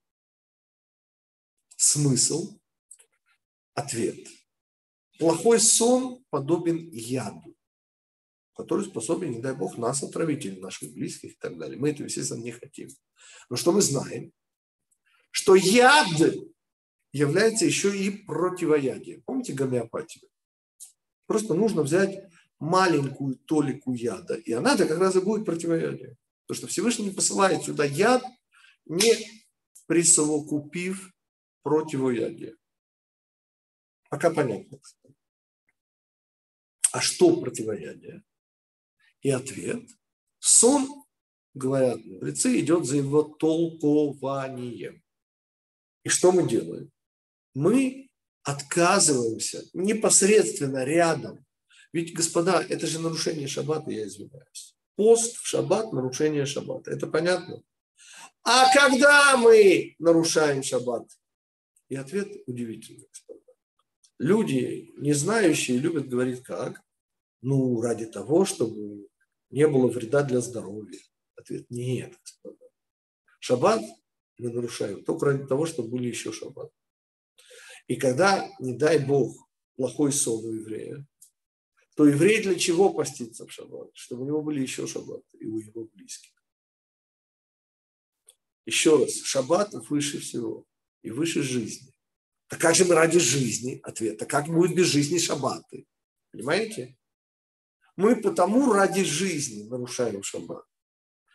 Смысл? 1.75 2.59
Ответ. 3.73 4.27
Плохой 5.19 5.59
сон 5.59 6.23
подобен 6.29 6.89
яду, 6.91 7.55
который 8.55 8.85
способен, 8.85 9.31
не 9.31 9.39
дай 9.39 9.55
бог, 9.55 9.77
нас 9.77 10.03
отравить 10.03 10.45
или 10.45 10.59
наших 10.59 10.93
близких 10.93 11.33
и 11.33 11.37
так 11.39 11.57
далее. 11.57 11.77
Мы 11.77 11.89
этого, 11.89 12.05
естественно, 12.07 12.43
не 12.43 12.51
хотим. 12.51 12.89
Но 13.49 13.55
что 13.55 13.71
мы 13.71 13.81
знаем? 13.81 14.31
Что 15.31 15.55
яд 15.55 16.07
является 17.11 17.65
еще 17.65 17.97
и 17.97 18.09
противоядием. 18.09 19.23
Помните 19.23 19.53
гомеопатию? 19.53 20.29
Просто 21.25 21.53
нужно 21.53 21.83
взять 21.83 22.19
маленькую 22.59 23.35
толику 23.35 23.93
яда, 23.93 24.35
и 24.35 24.51
она-то 24.51 24.87
как 24.87 24.99
раз 24.99 25.15
и 25.15 25.21
будет 25.21 25.45
противоядие. 25.45 26.17
Потому 26.47 26.57
что 26.57 26.67
Всевышний 26.67 27.11
посылает 27.11 27.63
сюда 27.63 27.83
яд, 27.83 28.23
не 28.85 29.13
присовокупив 29.85 31.11
противоядие. 31.61 32.55
Пока 34.09 34.33
понятно. 34.33 34.79
А 36.93 37.01
что 37.01 37.39
противоядие? 37.41 38.23
И 39.21 39.29
ответ. 39.29 39.83
Сон, 40.39 41.03
говорят 41.53 42.03
мудрецы, 42.05 42.59
идет 42.59 42.85
за 42.85 42.97
его 42.97 43.23
толкованием. 43.23 45.03
И 46.03 46.09
что 46.09 46.31
мы 46.31 46.47
делаем? 46.47 46.91
Мы 47.53 48.09
отказываемся 48.43 49.63
непосредственно 49.73 50.85
рядом 50.85 51.45
ведь, 51.93 52.13
господа, 52.13 52.61
это 52.61 52.85
же 52.85 52.99
нарушение 52.99 53.47
шаббата, 53.47 53.89
я 53.89 54.05
извиняюсь. 54.05 54.76
Пост 54.97 55.37
в 55.37 55.45
шаббат– 55.45 55.91
нарушение 55.93 56.47
шаббата. 56.47 56.89
Это 56.89 57.05
понятно? 57.05 57.61
А 58.43 58.73
когда 58.73 59.37
мы 59.37 59.95
нарушаем 59.99 60.63
шаббат? 60.63 61.07
И 61.87 61.95
ответ 61.95 62.27
удивительный. 62.47 63.07
Люди, 64.17 64.91
не 64.97 65.13
знающие, 65.13 65.77
любят 65.77 66.09
говорить 66.09 66.41
как? 66.41 66.81
Ну, 67.41 67.79
ради 67.79 68.07
того, 68.07 68.43
чтобы 68.43 69.07
не 69.51 69.67
было 69.67 69.87
вреда 69.87 70.23
для 70.23 70.41
здоровья. 70.41 70.99
Ответ– 71.35 71.67
нет, 71.69 72.17
господа. 72.19 72.65
Шаббат 73.39 73.81
мы 74.39 74.49
нарушаем 74.51 75.03
только 75.03 75.27
ради 75.27 75.45
того, 75.45 75.67
чтобы 75.67 75.89
были 75.89 76.07
еще 76.07 76.31
шаббат. 76.31 76.71
И 77.85 77.97
когда, 77.97 78.49
не 78.59 78.73
дай 78.73 78.97
Бог, 78.97 79.47
плохой 79.75 80.11
сон 80.11 80.43
у 80.43 80.53
еврея, 80.53 81.05
то 81.97 82.05
еврей 82.05 82.43
для 82.43 82.53
чего 82.59 82.93
постится 82.93 83.47
в 83.47 83.51
шаббат? 83.51 83.89
Чтобы 83.95 84.21
у 84.21 84.25
него 84.27 84.43
были 84.43 84.61
еще 84.61 84.85
шаббаты 84.85 85.35
и 85.39 85.47
у 85.47 85.57
его 85.57 85.85
близких. 85.95 86.31
Еще 88.67 88.97
раз, 88.97 89.15
шаббат 89.23 89.73
выше 89.89 90.19
всего 90.19 90.67
и 91.01 91.09
выше 91.09 91.41
жизни. 91.41 91.91
Так 92.49 92.61
как 92.61 92.75
же 92.75 92.85
мы 92.85 92.93
ради 92.93 93.17
жизни? 93.17 93.79
Ответ. 93.81 94.21
А 94.21 94.27
как 94.27 94.45
будет 94.45 94.75
без 94.75 94.85
жизни 94.85 95.17
шаббаты? 95.17 95.87
Понимаете? 96.31 96.95
Мы 97.95 98.21
потому 98.21 98.71
ради 98.71 99.03
жизни 99.03 99.67
нарушаем 99.67 100.21
шаббат, 100.21 100.65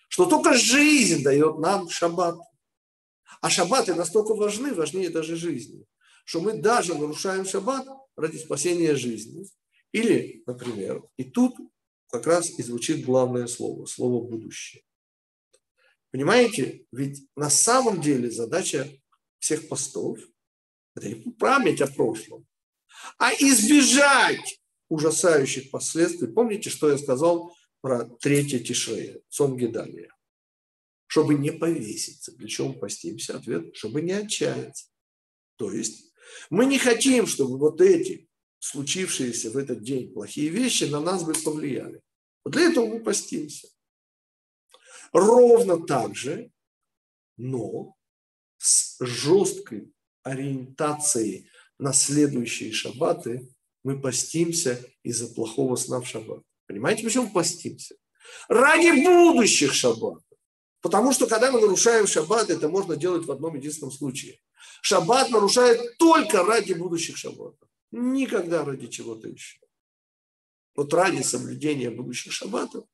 что 0.07 0.27
только 0.27 0.55
жизнь 0.55 1.25
дает 1.25 1.59
нам 1.59 1.91
шаббат. 1.91 2.39
А 3.41 3.51
шаббаты 3.51 3.97
настолько 3.97 4.35
важны, 4.35 4.73
важнее 4.75 5.11
даже 5.11 5.35
жизни, 5.35 5.85
что 6.25 6.41
мы 6.41 6.53
даже 6.53 6.95
нарушаем 6.95 7.45
шаббат 7.47 7.85
ради 8.15 8.37
спасения 8.37 8.95
жизни. 8.95 9.45
Или, 9.93 10.43
например, 10.47 11.03
и 11.17 11.25
тут 11.25 11.55
как 12.11 12.27
раз 12.27 12.59
и 12.59 12.63
звучит 12.63 13.05
главное 13.05 13.47
слово, 13.47 13.87
слово 13.87 14.27
«будущее». 14.27 14.83
Понимаете, 16.11 16.87
ведь 16.93 17.27
на 17.37 17.49
самом 17.49 18.03
деле 18.03 18.31
задача 18.31 18.91
всех 19.39 19.69
постов– 19.69 20.19
это 20.95 21.09
не 21.09 21.33
память 21.33 21.81
о 21.81 21.87
прошлом, 21.87 22.47
а 23.19 23.33
избежать 23.33 24.61
ужасающих 24.89 25.71
последствий. 25.71 26.29
Помните, 26.29 26.69
что 26.69 26.91
я 26.91 26.99
сказал 26.99 27.57
про 27.81 28.05
третье 28.21 28.59
тишрея, 28.59 29.21
сон 29.29 29.57
Гедалия? 29.57 30.15
Чтобы 31.07 31.35
не 31.35 31.51
повеситься. 31.51 32.33
Для 32.37 32.49
чего 32.49 32.69
мы 32.69 32.79
постимся? 32.79 33.37
Ответ– 33.37 33.75
чтобы 33.77 34.03
не 34.03 34.13
отчаяться. 34.13 34.87
То 35.57 35.73
есть 35.73 36.13
мы 36.51 36.67
не 36.67 36.79
хотим, 36.79 37.27
чтобы 37.27 37.59
вот 37.59 37.81
эти 37.81 38.29
случившиеся 38.63 39.51
в 39.51 39.57
этот 39.57 39.83
день 39.83 40.13
плохие 40.13 40.49
вещи 40.49 40.85
на 40.85 41.01
нас 41.01 41.25
бы 41.25 41.35
повлияли. 41.35 42.01
Вот 42.45 42.55
для 42.55 42.71
этого 42.71 42.87
мы 42.87 43.01
постимся. 43.01 43.69
Ровно 45.13 45.85
так 45.85 46.15
же, 46.15 46.51
но 47.37 47.97
с 48.59 48.97
жесткой 49.01 49.93
ориентацией 50.23 51.51
на 51.79 51.93
следующие 51.93 52.73
шаббаты 52.73 53.49
мы 53.83 54.01
постимся 54.01 54.81
из-за 55.03 55.27
плохого 55.35 55.75
сна 55.75 56.01
в 56.01 56.07
шаббат. 56.07 56.45
Понимаете, 56.69 57.03
почему 57.03 57.31
постимся? 57.31 57.97
Ради 58.49 59.05
будущих 59.05 59.75
шаббатов. 59.75 60.23
Потому 60.81 61.13
что 61.13 61.27
когда 61.27 61.51
мы 61.51 61.61
нарушаем 61.61 62.07
шаббат, 62.07 62.49
это 62.49 62.69
можно 62.69 62.95
делать 62.97 63.27
в 63.27 63.33
одном 63.33 63.57
единственном 63.57 63.91
случае. 63.91 64.39
Шаббат 64.83 65.31
нарушает 65.31 65.99
только 65.99 66.45
ради 66.45 66.75
будущих 66.75 67.17
шаббатов. 67.17 67.69
Никогда 67.93 68.65
ради 68.65 68.89
чего-то 68.89 69.29
еще. 69.29 69.61
Вот 70.75 70.93
ради 70.95 71.23
соблюдения 71.23 71.91
будущих 71.91 72.33
шаббатов 72.33 72.87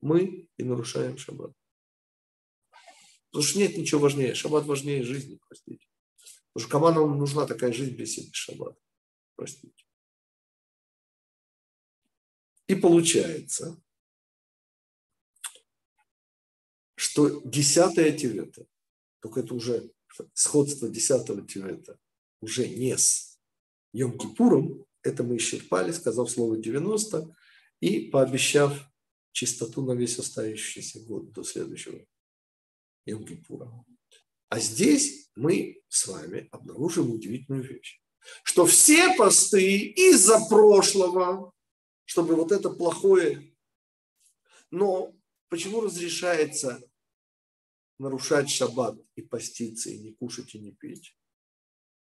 мы 0.00 0.48
и 0.56 0.62
нарушаем 0.62 1.18
шаббат. 1.18 1.52
Потому 3.30 3.44
что 3.44 3.58
нет 3.58 3.76
ничего 3.76 4.00
важнее. 4.00 4.34
Шаббат 4.34 4.64
важнее 4.66 5.02
жизни, 5.02 5.38
простите. 5.48 5.86
Потому 6.52 6.62
что 6.62 6.70
кому 6.70 6.88
нам 6.90 7.18
нужна 7.18 7.46
такая 7.46 7.72
жизнь 7.72 7.96
без, 7.96 8.16
без 8.16 8.32
шаббата? 8.32 8.80
Простите. 9.34 9.84
И 12.68 12.76
получается, 12.76 13.82
что 16.94 17.40
десятое 17.40 18.16
Тивета, 18.16 18.66
только 19.20 19.40
это 19.40 19.54
уже 19.54 19.90
сходство 20.34 20.88
десятого 20.88 21.46
Тивета, 21.46 21.98
уже 22.40 22.68
не 22.68 22.96
с 22.96 23.37
Йом-Кипуром, 23.94 24.84
это 25.02 25.22
мы 25.22 25.36
исчерпали, 25.36 25.92
сказав 25.92 26.30
слово 26.30 26.56
90, 26.56 27.34
и 27.80 28.10
пообещав 28.10 28.88
чистоту 29.32 29.82
на 29.82 29.92
весь 29.92 30.18
оставшийся 30.18 31.00
год 31.00 31.32
до 31.32 31.44
следующего 31.44 32.04
Йом-Кипура. 33.06 33.84
А 34.48 34.60
здесь 34.60 35.30
мы 35.36 35.82
с 35.88 36.06
вами 36.06 36.48
обнаружим 36.50 37.10
удивительную 37.10 37.62
вещь, 37.62 38.00
что 38.42 38.66
все 38.66 39.14
посты 39.16 39.78
из-за 39.78 40.40
прошлого, 40.48 41.52
чтобы 42.04 42.34
вот 42.34 42.52
это 42.52 42.70
плохое, 42.70 43.54
но 44.70 45.14
почему 45.48 45.80
разрешается 45.80 46.82
нарушать 47.98 48.50
шаббат 48.50 48.98
и 49.16 49.22
поститься, 49.22 49.90
и 49.90 49.98
не 49.98 50.12
кушать, 50.12 50.54
и 50.54 50.58
не 50.58 50.72
пить? 50.72 51.16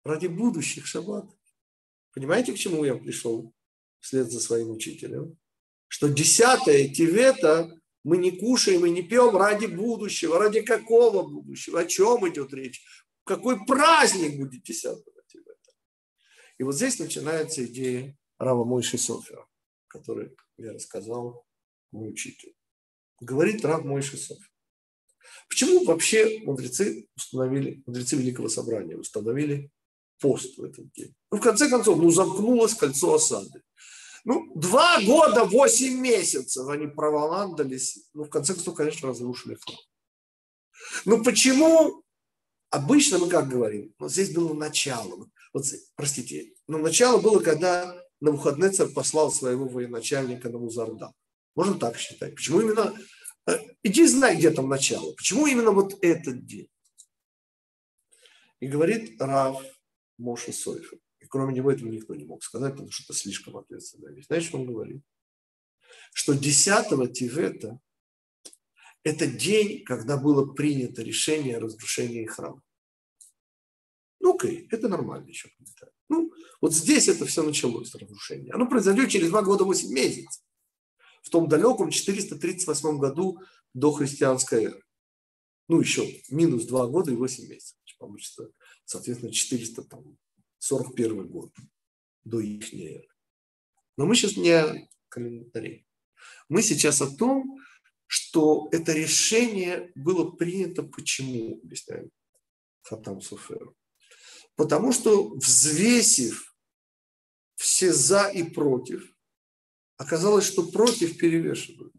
Ради 0.05 0.27
будущих 0.27 0.87
шаббатов. 0.87 1.39
Понимаете, 2.15 2.53
к 2.53 2.59
чему 2.59 2.85
я 2.85 2.95
пришел 2.95 3.53
вслед 4.01 4.31
за 4.31 4.41
своим 4.41 4.71
учителем? 4.71 5.39
Что 5.89 6.09
десятое 6.09 6.89
Тивета 6.89 7.71
мы 8.05 8.17
не 8.17 8.33
кушаем 8.33 8.85
и 8.85 8.91
не 8.91 9.03
пьем 9.03 9.37
ради 9.37 9.67
будущего. 9.67 10.39
Ради 10.39 10.63
какого 10.63 11.27
будущего? 11.29 11.81
О 11.81 11.87
чем 11.87 12.29
идет 12.29 12.53
речь? 12.53 12.85
Какой 13.25 13.65
праздник 13.65 14.39
будет 14.39 14.63
десятого 14.63 15.23
Тивета? 15.29 15.73
И 16.59 16.65
вот 16.65 16.75
здесь 16.75 16.99
начинается 16.99 17.65
идея 17.65 18.17
Рава 18.39 18.65
Мойши 18.65 18.99
Софера, 18.99 19.47
который 19.87 20.35
я 20.57 20.73
рассказал 20.73 21.47
мой 21.93 22.11
учитель. 22.11 22.55
Говорит 23.21 23.65
Рав 23.65 23.85
Мойши 23.85 24.17
Софер. 24.17 24.51
Почему 25.49 25.85
вообще 25.85 26.41
мудрецы 26.41 27.07
установили, 27.17 27.83
мудрецы 27.87 28.17
Великого 28.17 28.49
Собрания 28.49 28.97
установили 28.97 29.71
пост 30.23 30.57
в 30.57 30.63
этот 30.63 30.91
день. 30.93 31.15
Ну, 31.31 31.39
в 31.39 31.41
конце 31.41 31.69
концов, 31.69 31.99
ну, 31.99 32.11
замкнулось 32.11 32.75
кольцо 32.75 33.15
осады. 33.15 33.63
Ну, 34.25 34.53
два 34.55 35.03
года, 35.03 35.45
восемь 35.45 35.99
месяцев 35.99 36.69
они 36.69 36.87
проволандались. 36.87 38.09
Ну, 38.15 38.25
в 38.25 38.31
конце 38.31 38.55
концов, 38.55 38.77
конечно, 38.77 39.09
разрушили 39.09 39.57
храм. 39.57 39.79
Ну, 41.05 41.23
почему? 41.25 42.03
Обычно 42.71 43.19
мы 43.19 43.29
как 43.29 43.49
говорим? 43.49 43.93
Вот 43.99 44.13
здесь 44.13 44.33
было 44.33 44.55
начало. 44.55 45.29
Вот, 45.53 45.65
простите, 45.97 46.55
но 46.69 46.79
начало 46.79 47.21
было, 47.21 47.41
когда 47.41 47.95
Навуходнецер 48.21 48.89
послал 48.89 49.33
своего 49.33 49.67
военачальника 49.67 50.49
на 50.49 50.59
Музарда. 50.59 51.13
Можно 51.57 51.75
так 51.75 51.99
считать. 51.99 52.37
Почему 52.37 52.61
именно... 52.61 52.97
Э, 53.47 53.59
иди 53.83 54.07
знай, 54.07 54.37
где 54.37 54.51
там 54.51 54.69
начало. 54.69 55.13
Почему 55.13 55.47
именно 55.47 55.73
вот 55.73 55.99
этот 56.03 56.47
день? 56.47 56.69
И 58.61 58.69
говорит 58.69 59.21
Рав, 59.21 59.61
Моше 60.23 60.53
Сойфер. 60.53 60.99
И 61.21 61.27
кроме 61.27 61.55
него 61.55 61.71
этого 61.71 61.89
никто 61.89 62.15
не 62.15 62.25
мог 62.25 62.43
сказать, 62.43 62.73
потому 62.73 62.91
что 62.91 63.05
это 63.05 63.21
слишком 63.21 63.57
ответственная 63.57 64.13
вещь. 64.13 64.27
Знаете, 64.27 64.47
что 64.47 64.59
он 64.59 64.67
говорит? 64.67 65.03
Что 66.15 66.33
10 66.35 67.13
Тивета– 67.13 67.79
это 69.05 69.27
день, 69.27 69.85
когда 69.85 70.17
было 70.17 70.53
принято 70.53 71.03
решение 71.03 71.57
о 71.57 71.61
разрушении 71.61 72.25
храма. 72.27 72.63
Ну, 74.21 74.37
окей, 74.37 74.69
это 74.71 74.89
нормально 74.89 75.29
еще. 75.29 75.51
Ну, 76.09 76.33
вот 76.61 76.73
здесь 76.73 77.09
это 77.09 77.27
все 77.27 77.43
началось, 77.43 77.95
разрушение. 77.95 78.53
Оно 78.53 78.69
произойдет 78.69 79.11
через 79.11 79.31
два 79.31 79.43
года 79.43 79.65
8 79.65 79.93
месяцев. 79.93 80.43
В 81.23 81.31
том 81.31 81.49
далеком 81.49 81.91
438 81.91 82.99
году 82.99 83.41
до 83.75 83.93
христианской 83.93 84.65
эры. 84.65 84.83
Ну, 85.69 85.81
еще 85.81 86.07
минус 86.29 86.65
2 86.67 86.87
года 86.89 87.11
и 87.11 87.17
8 87.17 87.49
месяцев. 87.49 87.79
Получится 87.99 88.51
соответственно, 88.85 89.33
441 89.33 91.29
год 91.29 91.53
до 92.25 92.41
их 92.41 92.73
эры. 92.75 93.09
Но 93.97 94.07
мы 94.07 94.15
сейчас 94.15 94.37
не 94.37 94.51
о 94.51 94.89
календаре. 95.09 95.85
Мы 96.49 96.63
сейчас 96.63 97.01
о 97.01 97.15
том, 97.15 97.59
что 98.07 98.69
это 98.73 98.93
решение 98.93 99.91
было 99.95 100.31
принято 100.31 100.83
почему, 100.83 101.61
объясняет 101.63 102.11
Хатам 102.83 103.21
Суфер. 103.21 103.73
Потому 104.55 104.93
что, 104.93 105.35
взвесив 105.35 106.55
все 107.57 107.93
за 107.93 108.29
и 108.29 108.43
против, 108.43 109.15
оказалось, 109.97 110.45
что 110.45 110.71
против 110.71 111.17
перевешивают. 111.17 111.95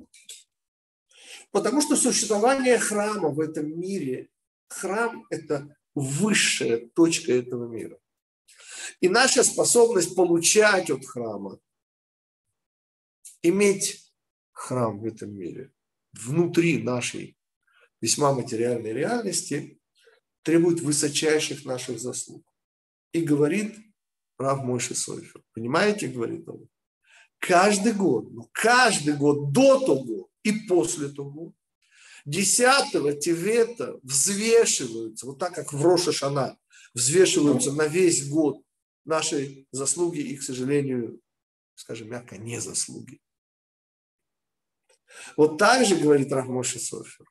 Потому 1.52 1.82
что 1.82 1.96
существование 1.96 2.78
храма 2.78 3.30
в 3.30 3.39
этом 3.39 3.80
мире, 3.80 4.30
храм– 4.67 5.26
это 5.30 5.76
высшая 5.95 6.88
точка 6.89 7.34
этого 7.34 7.67
мира. 7.67 7.99
И 8.99 9.10
наша 9.10 9.43
способность 9.43 10.15
получать 10.15 10.89
от 10.89 11.06
храма, 11.06 11.60
иметь 13.41 14.12
храм 14.51 14.99
в 14.99 15.06
этом 15.06 15.34
мире, 15.34 15.71
внутри 16.13 16.82
нашей 16.82 17.38
весьма 18.01 18.34
материальной 18.34 18.93
реальности, 18.93 19.79
требует 20.43 20.82
высочайших 20.82 21.65
наших 21.65 21.99
заслуг. 21.99 22.45
И 23.13 23.21
говорит 23.21 23.77
Рав 24.38 24.63
Мойши 24.63 24.95
Сойфер. 24.95 25.43
Понимаете, 25.53 26.08
говорит 26.08 26.47
он? 26.47 26.67
Каждый 27.39 27.93
год, 27.93 28.32
ну 28.32 28.49
каждый 28.51 29.15
год 29.15 29.51
до 29.51 29.86
того 29.86 30.29
и 30.43 30.51
после 30.67 31.10
того 31.10 31.53
Десятого 32.26 33.14
Тивета 33.14 34.00
взвешиваются, 34.02 35.26
вот 35.26 35.40
так 35.40 35.54
как 35.54 35.74
в 35.74 35.84
Роша 35.84 36.58
взвешиваются 36.94 37.74
на 37.74 37.88
весь 37.88 38.30
год 38.30 38.64
наши 39.04 39.68
заслуги 39.72 40.20
и, 40.20 40.38
к 40.38 40.44
сожалению, 40.44 41.20
скажем 41.76 42.10
мягко, 42.10 42.38
не 42.38 42.62
заслуги. 42.62 43.20
Вот 45.36 45.58
так 45.58 45.86
же, 45.86 45.96
говорит 45.96 46.32
Рахмоши 46.32 46.80
Софер, 46.80 47.30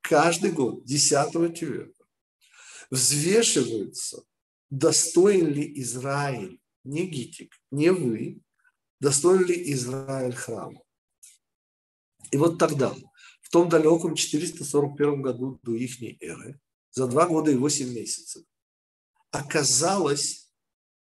каждый 0.00 0.50
год, 0.50 0.84
10 0.84 1.54
Тивета, 1.54 2.04
взвешиваются, 2.90 4.24
достоин 4.70 5.46
ли 5.48 5.80
Израиль, 5.80 6.60
не 6.84 7.06
Гитик, 7.06 7.54
не 7.70 7.92
вы, 7.92 8.40
достоин 9.00 9.44
ли 9.44 9.72
Израиль 9.72 10.34
храма. 10.34 10.82
И 12.30 12.36
вот 12.36 12.58
тогда 12.58 12.94
в 13.48 13.50
том 13.50 13.70
далеком 13.70 14.14
441 14.14 15.22
году 15.22 15.58
до 15.62 15.74
их 15.74 16.02
эры, 16.20 16.60
за 16.90 17.06
два 17.06 17.26
года 17.26 17.50
и 17.50 17.54
восемь 17.54 17.94
месяцев, 17.94 18.44
оказалось, 19.30 20.52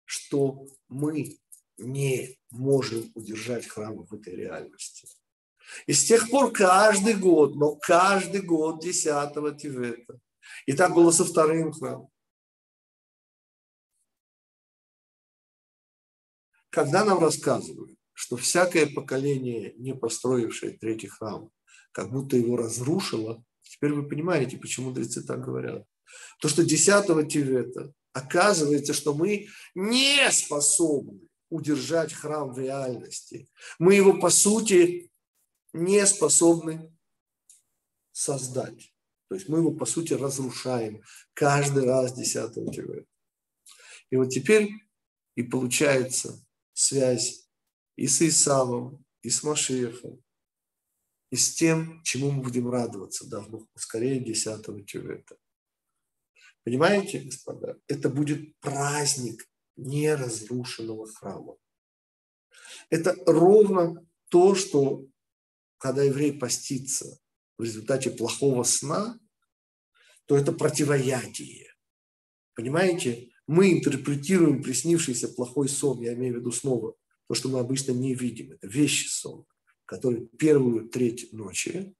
что 0.05 0.65
мы 0.87 1.37
не 1.77 2.39
можем 2.49 3.11
удержать 3.15 3.67
храм 3.67 3.97
в 3.97 4.13
этой 4.13 4.33
реальности. 4.33 5.09
И 5.87 5.91
с 5.91 6.05
тех 6.05 6.29
пор 6.29 6.53
каждый 6.53 7.15
год, 7.15 7.57
но 7.57 7.75
каждый 7.75 8.41
год 8.41 8.81
10 8.81 9.57
Тивета. 9.57 10.17
И 10.65 10.71
так 10.71 10.95
было 10.95 11.11
со 11.11 11.25
вторым 11.25 11.73
храмом. 11.73 12.09
Когда 16.69 17.03
нам 17.03 17.19
рассказывают, 17.19 17.99
что 18.13 18.37
всякое 18.37 18.87
поколение, 18.87 19.73
не 19.75 19.93
построившее 19.93 20.77
третий 20.77 21.07
храм, 21.07 21.51
как 21.97 22.11
будто 22.11 22.37
его 22.37 22.55
разрушило. 22.57 23.43
Теперь 23.63 23.91
вы 23.91 24.07
понимаете, 24.07 24.59
почему 24.59 24.89
мудрецы 24.89 25.23
так 25.23 25.43
говорят. 25.43 25.83
То, 26.39 26.47
что 26.47 26.63
10 26.63 27.27
Тивета 27.27 27.91
оказывается, 28.13 28.93
что 28.93 29.15
мы 29.15 29.47
не 29.73 30.31
способны 30.31 31.27
удержать 31.49 32.13
храм 32.13 32.53
в 32.53 32.59
реальности. 32.59 33.49
Мы 33.79 33.95
его, 33.95 34.19
по 34.19 34.29
сути, 34.29 35.09
не 35.73 36.05
способны 36.05 36.95
создать. 38.11 38.93
То 39.29 39.33
есть 39.33 39.49
мы 39.49 39.57
его, 39.57 39.71
по 39.71 39.87
сути, 39.87 40.13
разрушаем 40.13 41.01
каждый 41.33 41.85
раз 41.85 42.13
10 42.13 42.53
Тивета. 42.75 43.07
И 44.11 44.17
вот 44.17 44.29
теперь 44.29 44.69
и 45.33 45.41
получается 45.41 46.45
связь 46.73 47.49
и 47.95 48.05
с 48.05 48.21
Исавом, 48.21 49.03
и 49.23 49.31
с 49.31 49.41
Машехом, 49.41 50.21
и 51.29 51.35
с 51.35 51.55
тем, 51.55 52.01
чему 52.03 52.31
мы 52.31 52.43
будем 52.43 52.69
радоваться, 52.69 53.27
да, 53.27 53.45
скорее 53.75 54.19
10 54.19 54.85
Тювета. 54.85 55.37
Понимаете, 56.63 57.19
господа, 57.19 57.77
это 57.87 58.09
будет 58.09 58.57
праздник 58.59 59.47
неразрушенного 59.75 61.07
храма. 61.07 61.55
Это 62.89 63.15
ровно 63.25 64.05
то, 64.29 64.55
что 64.55 65.05
когда 65.77 66.03
еврей 66.03 66.33
постится 66.33 67.19
в 67.57 67.63
результате 67.63 68.11
плохого 68.11 68.63
сна, 68.63 69.19
то 70.25 70.37
это 70.37 70.51
противоядие. 70.51 71.73
Понимаете? 72.53 73.31
Мы 73.47 73.71
интерпретируем 73.71 74.61
приснившийся 74.61 75.29
плохой 75.29 75.69
сон, 75.69 76.01
я 76.01 76.13
имею 76.15 76.35
в 76.35 76.37
виду 76.39 76.51
снова 76.51 76.95
то, 77.27 77.33
что 77.33 77.47
мы 77.47 77.59
обычно 77.59 77.93
не 77.93 78.13
видим, 78.13 78.51
это 78.51 78.67
вещи 78.67 79.07
сон, 79.07 79.45
который 79.87 80.27
первую 80.37 80.89
треть 80.89 81.33
ночи, 81.33 81.95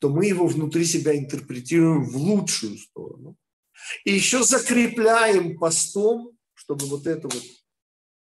то 0.00 0.10
мы 0.10 0.26
его 0.26 0.46
внутри 0.46 0.84
себя 0.84 1.16
интерпретируем 1.16 2.04
в 2.04 2.16
лучшую 2.16 2.76
сторону. 2.76 3.36
И 4.04 4.12
еще 4.12 4.42
закрепляем 4.42 5.58
постом, 5.58 6.36
чтобы 6.54 6.86
вот 6.86 7.06
эта 7.06 7.28
вот 7.28 7.42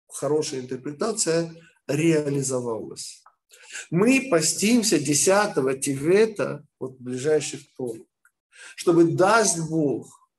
хорошая 0.06 0.60
интерпретация 0.60 1.52
реализовалась. 1.88 3.22
Мы 3.90 4.28
постимся 4.30 4.98
10 4.98 5.80
Тивета, 5.80 6.64
вот 6.78 6.98
ближайший 6.98 7.58
вторник, 7.58 8.08
чтобы, 8.76 9.12
даст 9.12 9.58
Бог, 9.68 10.30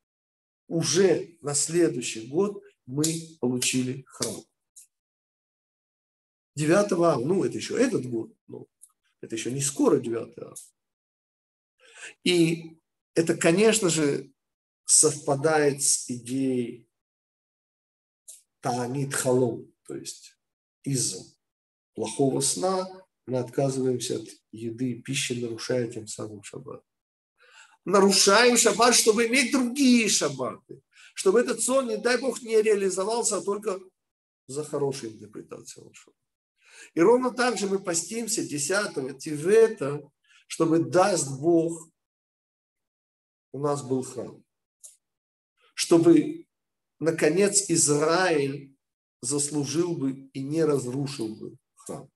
уже 0.68 1.36
на 1.40 1.54
следующий 1.54 2.26
год 2.28 2.62
мы 2.86 3.04
получили 3.40 4.04
храм. 4.06 4.42
9 6.58 6.92
ава, 6.92 7.18
ну 7.18 7.44
это 7.44 7.56
еще 7.56 7.78
этот 7.78 8.04
год, 8.06 8.34
но 8.48 8.66
это 9.20 9.36
еще 9.36 9.52
не 9.52 9.60
скоро 9.60 10.00
9 10.00 10.38
ава. 10.38 10.56
И 12.24 12.78
это, 13.14 13.36
конечно 13.36 13.88
же, 13.88 14.32
совпадает 14.84 15.82
с 15.82 16.10
идеей 16.10 16.88
Таанит 18.60 19.14
Халом, 19.14 19.72
то 19.86 19.94
есть 19.94 20.36
из-за 20.82 21.22
плохого 21.94 22.40
сна 22.40 22.88
мы 23.26 23.38
отказываемся 23.38 24.16
от 24.16 24.28
еды 24.50 24.92
и 24.92 25.02
пищи, 25.02 25.34
нарушая 25.34 25.86
тем 25.86 26.08
самым 26.08 26.42
шаббат. 26.42 26.82
Нарушаем 27.84 28.56
шаббат, 28.56 28.96
чтобы 28.96 29.28
иметь 29.28 29.52
другие 29.52 30.08
шаббаты, 30.08 30.82
чтобы 31.14 31.40
этот 31.40 31.62
сон, 31.62 31.86
не 31.86 31.98
дай 31.98 32.18
Бог, 32.18 32.42
не 32.42 32.60
реализовался, 32.60 33.36
а 33.36 33.42
только 33.42 33.78
за 34.48 34.64
хорошей 34.64 35.10
интерпретацией 35.10 35.94
шаббата. 35.94 36.27
И 36.94 37.00
ровно 37.00 37.30
так 37.30 37.58
же 37.58 37.66
мы 37.66 37.78
постимся 37.78 38.42
10 38.42 39.18
Тивета, 39.18 40.02
чтобы 40.46 40.84
даст 40.84 41.38
Бог, 41.38 41.90
у 43.52 43.60
нас 43.60 43.82
был 43.82 44.02
храм. 44.02 44.42
Чтобы, 45.74 46.46
наконец, 46.98 47.70
Израиль 47.70 48.74
заслужил 49.20 49.96
бы 49.96 50.28
и 50.32 50.42
не 50.42 50.64
разрушил 50.64 51.34
бы 51.36 51.56
храм. 51.74 52.08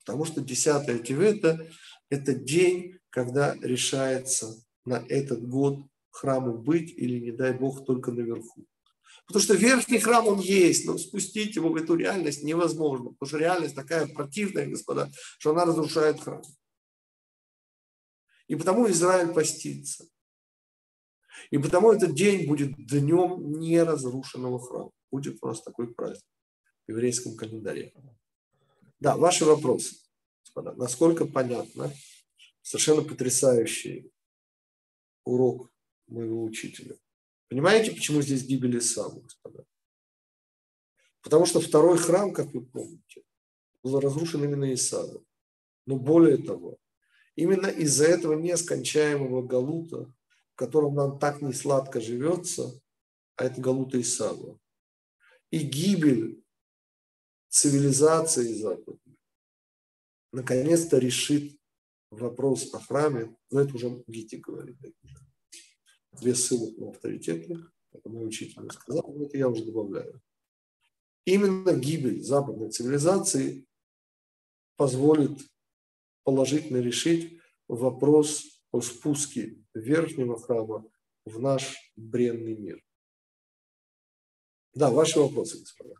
Потому 0.00 0.24
что 0.24 0.40
10 0.40 1.04
Тивета– 1.04 1.68
это 2.10 2.34
день, 2.34 2.98
когда 3.10 3.54
решается 3.54 4.54
на 4.84 5.04
этот 5.08 5.46
год 5.46 5.86
храму 6.10 6.56
быть 6.58 6.90
или, 6.92 7.18
не 7.18 7.32
дай 7.32 7.52
Бог, 7.52 7.84
только 7.86 8.12
наверху. 8.12 8.66
Потому 9.26 9.42
что 9.42 9.54
верхний 9.54 9.98
храм, 9.98 10.26
он 10.26 10.38
есть, 10.38 10.86
но 10.86 10.98
спустить 10.98 11.56
его 11.56 11.70
в 11.70 11.76
эту 11.76 11.94
реальность 11.94 12.42
невозможно. 12.42 13.10
Потому 13.10 13.28
что 13.28 13.38
реальность 13.38 13.74
такая 13.74 14.06
противная, 14.06 14.66
господа, 14.66 15.10
что 15.38 15.50
она 15.50 15.64
разрушает 15.64 16.20
храм. 16.20 16.42
И 18.48 18.56
потому 18.56 18.88
Израиль 18.90 19.32
постится. 19.32 20.06
И 21.50 21.58
потому 21.58 21.92
этот 21.92 22.14
день 22.14 22.46
будет 22.46 22.74
днем 22.76 23.58
неразрушенного 23.58 24.60
храма. 24.60 24.90
Будет 25.10 25.40
нас 25.42 25.62
такой 25.62 25.92
праздник 25.92 26.28
в 26.86 26.90
еврейском 26.90 27.36
календаре. 27.36 27.94
Да, 29.00 29.16
ваши 29.16 29.44
вопросы, 29.44 29.96
господа. 30.42 30.74
Насколько 30.74 31.24
понятно? 31.24 31.92
Совершенно 32.62 33.02
потрясающий 33.02 34.10
урок 35.24 35.70
моего 36.06 36.44
учителя. 36.44 36.96
Понимаете, 37.48 37.92
почему 37.92 38.22
здесь 38.22 38.44
гибель 38.44 38.78
Исава, 38.78 39.20
господа? 39.20 39.64
Потому 41.22 41.46
что 41.46 41.60
второй 41.60 41.98
храм, 41.98 42.32
как 42.32 42.52
вы 42.52 42.64
помните, 42.64 43.22
был 43.82 44.00
разрушен 44.00 44.44
именно 44.44 44.72
Исавом. 44.74 45.24
Но 45.86 45.96
более 45.96 46.38
того, 46.38 46.78
именно 47.34 47.66
из-за 47.66 48.06
этого 48.06 48.34
нескончаемого 48.34 49.42
галута, 49.42 50.12
в 50.52 50.56
котором 50.56 50.94
нам 50.94 51.18
так 51.18 51.42
не 51.42 51.52
сладко 51.52 52.00
живется, 52.00 52.80
а 53.36 53.44
это 53.44 53.60
галута 53.60 54.00
Исава, 54.00 54.58
и 55.50 55.58
гибель 55.58 56.42
цивилизации 57.48 58.52
западной, 58.54 59.18
наконец-то 60.32 60.98
решит 60.98 61.58
вопрос 62.10 62.72
о 62.74 62.80
храме, 62.80 63.36
но 63.50 63.60
это 63.60 63.74
уже 63.74 64.02
Гити 64.06 64.36
говорит. 64.36 64.78
Две 66.20 66.34
ссылок 66.34 66.76
на 66.78 66.90
авторитеты, 66.90 67.58
это 67.92 68.08
мой 68.08 68.26
учитель 68.26 68.70
сказал, 68.70 69.14
но 69.14 69.26
это 69.26 69.36
я 69.36 69.48
уже 69.48 69.64
добавляю. 69.64 70.20
Именно 71.24 71.72
гибель 71.72 72.22
западной 72.22 72.70
цивилизации 72.70 73.66
позволит 74.76 75.40
положительно 76.24 76.78
решить 76.78 77.38
вопрос 77.68 78.44
о 78.72 78.80
спуске 78.80 79.56
верхнего 79.74 80.38
храма 80.38 80.84
в 81.24 81.40
наш 81.40 81.76
бренный 81.96 82.56
мир. 82.56 82.82
Да, 84.74 84.90
ваши 84.90 85.20
вопросы, 85.20 85.60
господа. 85.60 85.94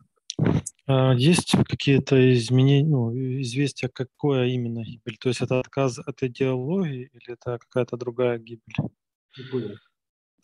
А 0.86 1.14
есть 1.14 1.52
какие-то 1.66 2.34
изменения, 2.34 2.86
ну, 2.86 3.12
известия, 3.40 3.88
какое 3.88 4.48
именно 4.48 4.82
гибель? 4.82 5.16
То 5.18 5.28
есть 5.28 5.40
это 5.40 5.60
отказ 5.60 5.98
от 5.98 6.22
идеологии 6.22 7.08
или 7.12 7.32
это 7.32 7.58
какая-то 7.58 7.96
другая 7.96 8.38
гибель? 8.38 8.74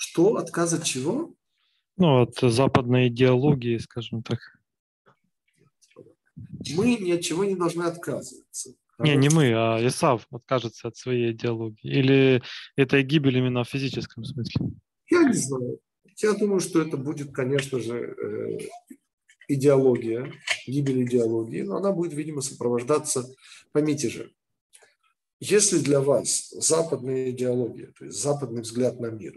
Что? 0.00 0.36
Отказ 0.36 0.72
от 0.72 0.84
чего? 0.84 1.34
Ну, 1.98 2.22
от 2.22 2.38
западной 2.40 3.08
идеологии, 3.08 3.76
скажем 3.76 4.22
так. 4.22 4.38
Мы 6.74 6.96
ни 6.96 7.12
от 7.12 7.20
чего 7.20 7.44
не 7.44 7.54
должны 7.54 7.82
отказываться. 7.82 8.70
Не, 8.98 9.14
не 9.16 9.28
мы, 9.28 9.52
а 9.52 9.78
Исав 9.86 10.26
откажется 10.30 10.88
от 10.88 10.96
своей 10.96 11.32
идеологии. 11.32 11.82
Или 11.82 12.42
это 12.76 13.02
гибель 13.02 13.36
именно 13.36 13.62
в 13.62 13.68
физическом 13.68 14.24
смысле? 14.24 14.70
Я 15.10 15.24
не 15.24 15.34
знаю. 15.34 15.78
Я 16.16 16.32
думаю, 16.32 16.60
что 16.60 16.80
это 16.80 16.96
будет, 16.96 17.32
конечно 17.32 17.78
же, 17.78 17.98
э, 17.98 18.58
идеология, 19.48 20.32
гибель 20.66 21.04
идеологии, 21.04 21.60
но 21.60 21.76
она 21.76 21.92
будет, 21.92 22.14
видимо, 22.14 22.40
сопровождаться, 22.40 23.26
поймите 23.72 24.08
же, 24.08 24.32
если 25.40 25.78
для 25.78 26.00
вас 26.00 26.48
западная 26.52 27.30
идеология, 27.32 27.92
то 27.98 28.06
есть 28.06 28.18
западный 28.18 28.62
взгляд 28.62 28.98
на 28.98 29.10
мир, 29.10 29.34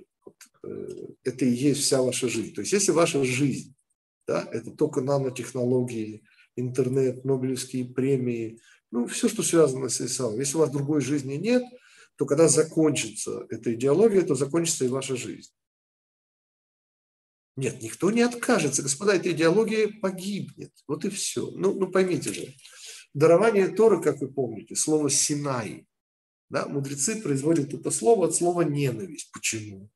это 1.24 1.46
и 1.46 1.50
есть 1.50 1.82
вся 1.82 2.02
ваша 2.02 2.30
жизнь, 2.30 2.54
то 2.54 2.62
есть 2.62 2.74
если 2.74 2.92
ваша 2.92 3.24
жизнь, 3.24 3.76
да, 4.28 4.48
это 4.52 4.72
только 4.72 5.02
нанотехнологии, 5.02 6.24
интернет, 6.56 7.26
Нобелевские 7.26 7.86
премии, 7.86 8.60
ну, 8.92 9.08
все, 9.08 9.28
что 9.28 9.42
связано 9.42 9.90
с 9.90 10.00
ИСАО. 10.00 10.38
Если 10.38 10.56
у 10.56 10.60
вас 10.60 10.70
другой 10.70 11.02
жизни 11.02 11.34
нет, 11.34 11.64
то 12.16 12.26
когда 12.26 12.48
закончится 12.48 13.48
эта 13.50 13.74
идеология, 13.74 14.22
то 14.22 14.36
закончится 14.36 14.86
и 14.86 14.90
ваша 14.90 15.16
жизнь. 15.16 15.52
Нет, 17.56 17.82
никто 17.82 18.12
не 18.12 18.22
откажется. 18.22 18.84
Господа, 18.84 19.16
эта 19.16 19.32
идеология 19.32 19.92
погибнет. 20.00 20.72
Вот 20.88 21.06
и 21.06 21.10
все. 21.10 21.52
Ну, 21.52 21.74
ну 21.74 21.90
поймите 21.92 22.34
же. 22.34 22.54
Дарование 23.14 23.68
Торы, 23.68 24.02
как 24.02 24.22
вы 24.22 24.32
помните, 24.32 24.76
слово 24.76 25.10
«синай». 25.10 25.88
Да, 26.50 26.68
мудрецы 26.68 27.22
производят 27.22 27.74
это 27.74 27.90
слово 27.90 28.28
от 28.28 28.36
слова 28.36 28.62
«ненависть». 28.62 29.32
Почему? 29.32 29.90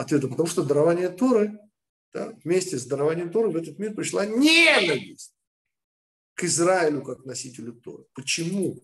Ответ, 0.00 0.22
потому 0.22 0.46
что 0.46 0.62
дарование 0.62 1.10
Торы, 1.10 1.58
да, 2.14 2.32
вместе 2.42 2.78
с 2.78 2.86
дарованием 2.86 3.30
Торы 3.30 3.50
в 3.50 3.56
этот 3.56 3.78
мир 3.78 3.94
пришла 3.94 4.24
ненависть 4.24 5.34
к 6.32 6.44
Израилю 6.44 7.02
как 7.02 7.26
носителю 7.26 7.74
Торы. 7.74 8.06
Почему? 8.14 8.80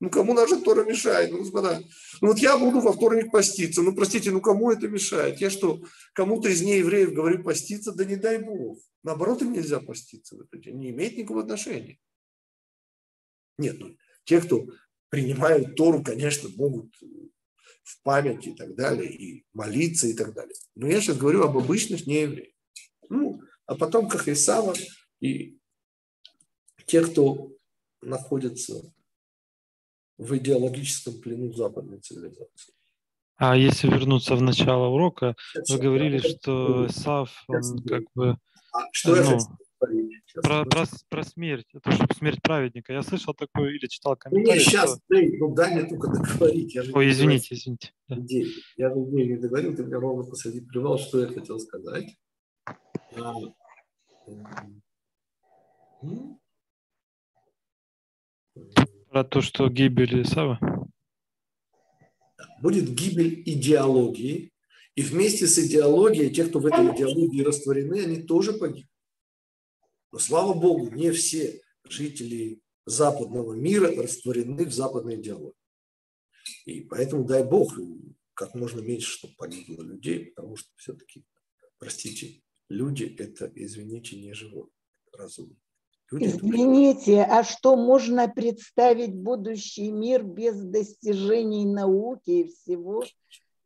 Ну, 0.00 0.08
кому 0.08 0.32
наша 0.32 0.58
Тора 0.58 0.84
мешает? 0.84 1.32
Ну, 1.32 1.40
господа, 1.40 1.82
ну 2.22 2.28
вот 2.28 2.38
я 2.38 2.56
буду 2.56 2.80
во 2.80 2.94
вторник 2.94 3.30
поститься. 3.30 3.82
Ну, 3.82 3.94
простите, 3.94 4.30
ну 4.30 4.40
кому 4.40 4.70
это 4.70 4.88
мешает? 4.88 5.38
Я 5.38 5.50
что, 5.50 5.82
кому-то 6.14 6.48
из 6.48 6.62
неевреев 6.62 7.12
говорю 7.12 7.42
поститься? 7.42 7.92
Да 7.92 8.06
не 8.06 8.16
дай 8.16 8.38
Бог. 8.38 8.78
Наоборот, 9.02 9.42
им 9.42 9.52
нельзя 9.52 9.80
поститься 9.80 10.34
в 10.34 10.40
этот 10.40 10.62
день. 10.62 10.78
Не 10.78 10.92
имеет 10.92 11.18
никакого 11.18 11.42
отношения. 11.42 11.98
Нет, 13.58 13.76
ну, 13.78 13.98
те, 14.24 14.40
кто 14.40 14.64
принимают 15.10 15.76
Тору, 15.76 16.02
конечно, 16.02 16.48
могут 16.56 16.90
в 17.84 18.02
память 18.02 18.46
и 18.46 18.54
так 18.54 18.74
далее, 18.74 19.12
и 19.12 19.44
молиться 19.52 20.06
и 20.06 20.14
так 20.14 20.34
далее. 20.34 20.54
Но 20.74 20.88
я 20.88 21.00
сейчас 21.00 21.18
говорю 21.18 21.44
об 21.44 21.56
обычных 21.56 22.06
неевреях. 22.06 22.52
Ну, 23.08 23.40
а 23.66 23.76
потом, 23.76 24.08
как 24.08 24.26
Исава 24.26 24.74
и 25.20 25.58
те, 26.86 27.02
кто 27.02 27.52
находится 28.00 28.74
в 30.18 30.36
идеологическом 30.36 31.20
плену 31.20 31.52
западной 31.52 32.00
цивилизации. 32.00 32.74
А 33.36 33.56
если 33.56 33.88
вернуться 33.88 34.36
в 34.36 34.42
начало 34.42 34.88
урока, 34.88 35.34
вы 35.68 35.78
говорили, 35.78 36.18
что 36.18 36.88
Сав, 36.88 37.30
он 37.48 37.82
как 37.84 38.04
бы... 38.14 38.38
А 38.72 38.88
что 38.92 39.10
ну, 39.10 39.16
я 39.16 39.24
хочу 39.24 39.63
говорить? 39.86 40.22
Про, 40.34 40.64
про, 40.64 40.84
про 41.08 41.22
смерть, 41.24 41.66
это 41.74 41.92
же 41.92 42.06
смерть 42.16 42.42
праведника. 42.42 42.92
Я 42.92 43.02
слышал 43.02 43.34
такое 43.34 43.70
или 43.70 43.86
читал 43.86 44.16
комментарий. 44.16 44.58
Не, 44.58 44.64
сейчас, 44.64 44.90
что... 44.90 45.00
дай, 45.08 45.36
ну 45.36 45.54
дай 45.54 45.74
мне 45.74 45.84
только 45.84 46.08
договорить. 46.12 46.74
Я 46.74 46.82
же 46.82 46.92
Ой, 46.94 47.10
извините, 47.10 47.54
извините. 47.54 47.92
Да. 48.08 48.16
Я 48.76 48.90
же 48.90 48.96
не 48.96 49.36
договорил, 49.36 49.74
ты 49.76 49.84
меня 49.84 49.98
ровно 49.98 50.24
посреди 50.24 50.60
плевал, 50.60 50.98
что 50.98 51.20
я 51.20 51.28
хотел 51.28 51.58
сказать. 51.58 52.16
А, 53.16 53.32
Про 59.10 59.24
то, 59.24 59.40
что 59.40 59.68
гибель 59.68 60.22
Исава? 60.22 60.58
Будет 62.60 62.88
гибель 62.90 63.42
идеологии, 63.46 64.52
и 64.94 65.02
вместе 65.02 65.46
с 65.46 65.58
идеологией, 65.58 66.30
те, 66.30 66.44
кто 66.44 66.60
в 66.60 66.66
этой 66.66 66.94
идеологии 66.94 67.42
растворены, 67.42 68.04
они 68.04 68.22
тоже 68.22 68.52
погибнут. 68.52 68.93
Но 70.14 70.20
слава 70.20 70.54
Богу, 70.54 70.90
не 70.90 71.10
все 71.10 71.60
жители 71.82 72.60
западного 72.86 73.54
мира 73.54 73.92
растворены 74.00 74.64
в 74.64 74.72
западной 74.72 75.16
идеологии. 75.16 75.56
И 76.66 76.82
поэтому 76.82 77.24
дай 77.24 77.42
Бог, 77.42 77.76
как 78.32 78.54
можно 78.54 78.78
меньше, 78.78 79.10
чтобы 79.10 79.34
погибло 79.34 79.82
людей, 79.82 80.26
потому 80.26 80.54
что 80.54 80.68
все-таки, 80.76 81.24
простите, 81.80 82.42
люди– 82.68 83.12
это, 83.18 83.50
извините, 83.56 84.14
не 84.14 84.34
животные, 84.34 84.70
разумные. 85.12 85.58
Извините, 86.12 87.22
а 87.22 87.42
что 87.42 87.74
можно 87.74 88.28
представить 88.28 89.16
будущий 89.16 89.90
мир 89.90 90.22
без 90.22 90.62
достижений 90.62 91.64
науки 91.64 92.30
и 92.30 92.52
всего? 92.52 93.04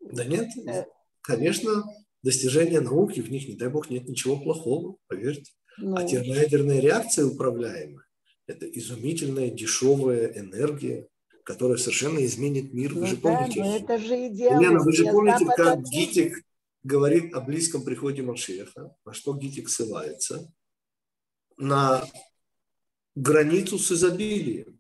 Да 0.01 0.25
нет, 0.25 0.49
э, 0.67 0.87
конечно, 1.21 1.85
достижения 2.23 2.81
науки, 2.81 3.21
в 3.21 3.31
них, 3.31 3.47
не 3.47 3.55
дай 3.55 3.69
бог, 3.69 3.91
нет 3.91 4.09
ничего 4.09 4.41
плохого, 4.41 4.97
поверьте. 5.09 5.53
Ну. 5.81 5.97
А 5.97 6.05
термоядерная 6.05 6.81
реакция 6.81 7.27
управляемая– 7.27 8.05
это 8.47 8.67
изумительная 8.67 9.51
дешевая 9.51 10.27
энергия, 10.39 11.09
которая 11.45 11.79
совершенно 11.79 12.25
изменит 12.25 12.75
мир. 12.75 12.95
Вы 12.95 13.01
ну 13.01 13.07
же 13.07 13.17
да, 13.17 13.23
помните? 13.23 13.61
это 13.61 13.99
же 13.99 14.29
идеально. 14.29 14.61
Лена, 14.61 14.79
вы 14.81 14.93
же 14.93 15.05
помните, 15.05 15.47
как 15.57 15.83
Гитик 15.83 16.45
говорит 16.83 17.35
о 17.35 17.41
близком 17.41 17.83
приходе 17.85 18.23
Машеха, 18.23 18.95
на 19.05 19.13
что 19.13 19.35
Гитик 19.35 19.69
ссылается? 19.69 20.53
На 21.57 22.05
границу 23.15 23.79
с 23.79 23.91
изобилием. 23.93 24.79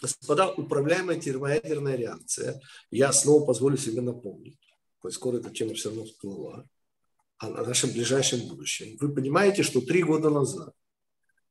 Господа, 0.00 0.52
управляемая 0.52 1.18
термоядерная 1.18 1.96
реакция, 1.96 2.60
я 2.90 3.12
снова 3.12 3.46
позволю 3.46 3.76
себе 3.76 4.02
напомнить, 4.02 4.58
коль 4.98 5.12
скоро 5.12 5.38
эта 5.38 5.50
тема 5.50 5.74
все 5.74 5.88
равно 5.88 6.04
всплыла, 6.04 6.66
о 7.46 7.64
нашем 7.64 7.90
ближайшем 7.90 8.40
будущем. 8.48 8.96
Вы 9.00 9.12
понимаете, 9.12 9.62
что 9.62 9.80
три 9.80 10.02
года 10.02 10.30
назад 10.30 10.72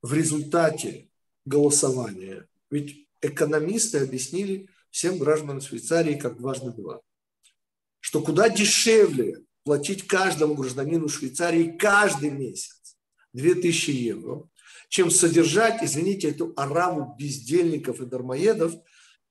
в 0.02 0.14
результате 0.14 1.10
голосования, 1.46 2.48
ведь 2.70 3.08
экономисты 3.22 4.00
объяснили 4.00 4.70
всем 4.89 5.18
гражданам 5.18 5.62
Швейцарии 5.62 6.16
как 6.16 6.38
дважды 6.38 6.72
два, 6.72 7.02
что 8.00 8.22
куда 8.22 8.50
дешевле 8.50 9.44
платить 9.64 10.08
каждому 10.08 10.56
гражданину 10.56 11.08
Швейцарии 11.08 11.78
каждый 11.78 12.32
месяц 12.32 12.98
2000 13.34 13.89
евро, 13.91 14.48
чем 14.89 15.10
содержать, 15.10 15.84
извините, 15.84 16.30
эту 16.30 16.54
араву 16.56 17.16
бездельников 17.18 18.02
и 18.02 18.06
дармоедов, 18.06 18.76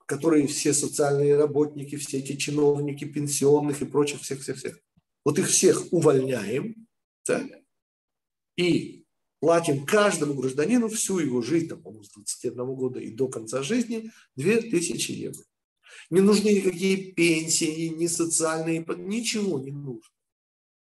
которые 0.06 0.46
все 0.46 0.72
социальные 0.72 1.36
работники, 1.36 1.96
все 1.96 2.18
эти 2.18 2.36
чиновники 2.36 3.04
пенсионных 3.04 3.80
и 3.80 3.84
прочих 3.84 4.22
всех-всех-всех. 4.22 4.78
Вот 5.24 5.38
их 5.38 5.48
всех 5.48 5.92
увольняем, 5.92 6.86
так, 7.24 7.46
и 8.56 9.04
платим 9.40 9.84
каждому 9.86 10.34
гражданину 10.34 10.88
всю 10.88 11.18
его 11.18 11.42
жизнь, 11.42 11.68
там, 11.68 11.82
с 12.02 12.10
21 12.10 12.74
года 12.74 13.00
и 13.00 13.10
до 13.10 13.28
конца 13.28 13.62
жизни, 13.62 14.10
2000 14.36 15.12
евро. 15.12 15.44
Не 16.10 16.20
нужны 16.20 16.48
никакие 16.50 17.12
пенсии, 17.12 17.88
ни 17.88 18.06
социальные, 18.06 18.84
ничего 18.98 19.58
не 19.58 19.70
нужно. 19.70 20.12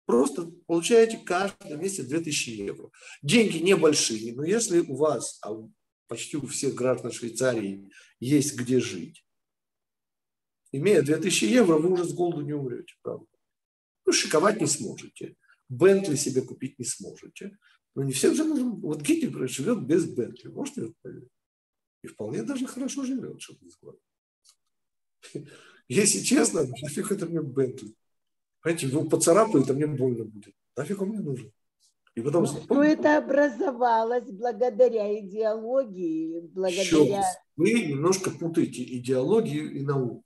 Просто 0.06 0.52
получаете 0.68 1.18
каждый 1.18 1.78
месяц 1.78 2.06
2000 2.06 2.50
евро. 2.50 2.92
Деньги 3.24 3.58
небольшие, 3.58 4.36
но 4.36 4.44
если 4.44 4.80
у 4.80 4.96
вас, 4.96 5.40
а 5.42 5.52
почти 6.08 6.38
у 6.38 6.46
всех 6.46 6.76
граждан 6.76 7.12
Швейцарии 7.12 7.90
есть 8.20 8.56
где 8.56 8.80
жить, 8.80 9.26
имея 10.72 11.02
2000 11.02 11.46
евро, 11.46 11.78
вы 11.78 11.90
уже 11.90 12.06
с 12.06 12.14
голоду 12.14 12.42
не 12.42 12.54
умрете, 12.54 12.94
правда. 13.02 13.26
Ну, 14.06 14.14
шиковать 14.14 14.62
не 14.62 14.68
сможете. 14.68 15.36
Бентли 15.70 16.16
себе 16.16 16.42
купить 16.42 16.78
не 16.80 16.86
сможете. 16.86 17.58
Но 17.96 18.04
не 18.04 18.12
всем 18.12 18.36
же 18.36 18.44
нужно... 18.44 18.70
Вот 18.70 19.02
Гитти 19.02 19.30
живет 19.48 19.86
без 19.86 20.06
Бентли. 20.06 20.50
Можете 20.50 20.82
это 20.84 20.94
поверить? 21.02 21.30
И 22.04 22.08
вполне 22.08 22.44
даже 22.44 22.68
хорошо 22.68 23.04
живет, 23.04 23.42
чтобы 23.42 23.60
не 23.64 23.72
сказать. 23.72 24.00
Если 25.88 26.22
честно, 26.22 26.66
нафиг 26.82 27.12
это 27.12 27.26
мне 27.26 27.42
Бентли. 27.42 27.96
Понимаете, 28.62 28.88
его 28.88 29.06
поцарапают, 29.06 29.70
а 29.70 29.74
мне 29.74 29.88
больно 29.88 30.26
будет. 30.26 30.54
Нафиг 30.76 31.02
он 31.02 31.10
мне 31.10 31.20
нужен? 31.20 31.52
И 32.16 32.22
потом... 32.22 32.46
Ну, 32.70 32.82
это 32.82 33.18
образовалось 33.18 34.30
благодаря 34.32 35.20
идеологии, 35.20 36.42
благодаря... 36.42 37.24
Вы 37.56 37.72
немножко 37.88 38.32
путаете 38.32 38.84
идеологию 38.84 39.72
и 39.74 39.82
науку. 39.82 40.24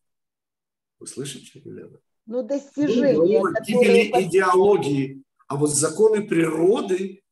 Вы 0.99 1.07
слышите, 1.07 1.59
Елена? 1.59 1.99
Ну, 2.29 2.43
достижения, 2.43 3.41
ну, 3.41 3.41
которые... 3.41 4.27
идеологии, 4.27 5.23
а 5.47 5.55
вот 5.55 5.71
законы 5.71 6.21
природы 6.21 7.23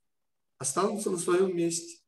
останутся 0.57 1.11
на 1.11 1.17
своем 1.17 1.55
месте. 1.55 1.99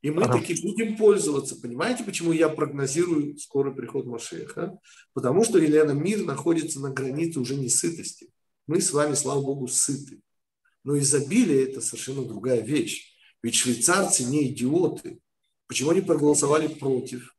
И 0.00 0.10
мы 0.10 0.22
ага. 0.22 0.38
таки 0.38 0.54
будем 0.62 0.96
пользоваться. 0.96 1.54
Понимаете, 1.60 2.02
почему 2.02 2.32
я 2.32 2.48
прогнозирую 2.48 3.36
скорый 3.36 3.74
приход 3.74 4.06
Машеха? 4.06 4.78
Потому 5.12 5.44
что, 5.44 5.58
Елена, 5.58 5.90
мир 5.90 6.24
находится 6.24 6.80
на 6.80 6.88
границе 6.88 7.40
уже 7.40 7.56
не 7.56 7.68
сытости. 7.68 8.30
Мы 8.66 8.80
с 8.80 8.90
вами, 8.90 9.12
слава 9.12 9.42
Богу, 9.42 9.68
сыты. 9.68 10.22
Но 10.84 10.98
изобилие– 10.98 11.64
это 11.68 11.82
совершенно 11.82 12.24
другая 12.24 12.62
вещь. 12.62 13.14
Ведь 13.42 13.54
швейцарцы 13.54 14.24
не 14.24 14.48
идиоты. 14.48 15.20
Почему 15.66 15.90
они 15.90 16.00
проголосовали 16.00 16.68
против? 16.68 17.36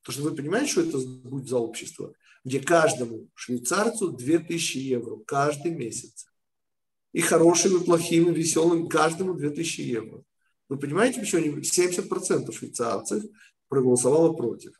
Потому 0.00 0.12
что 0.14 0.30
вы 0.30 0.36
понимаете, 0.36 0.72
что 0.72 0.80
это 0.80 0.98
будет 0.98 1.48
за 1.48 1.58
общество, 1.58 2.14
где 2.44 2.60
каждому 2.60 3.28
швейцарцу 3.34 4.12
2000 4.12 4.78
евро 4.78 5.16
каждый 5.26 5.72
месяц. 5.72 6.26
И 7.12 7.20
хорошим, 7.20 7.80
и 7.80 7.84
плохим, 7.84 8.30
и 8.30 8.34
веселым 8.34 8.88
каждому 8.88 9.34
2000 9.34 9.80
евро. 9.80 10.22
Вы 10.68 10.78
понимаете, 10.78 11.20
почему 11.20 11.42
они 11.42 11.54
70% 11.54 12.52
швейцарцев 12.52 13.24
проголосовало 13.68 14.34
против? 14.34 14.78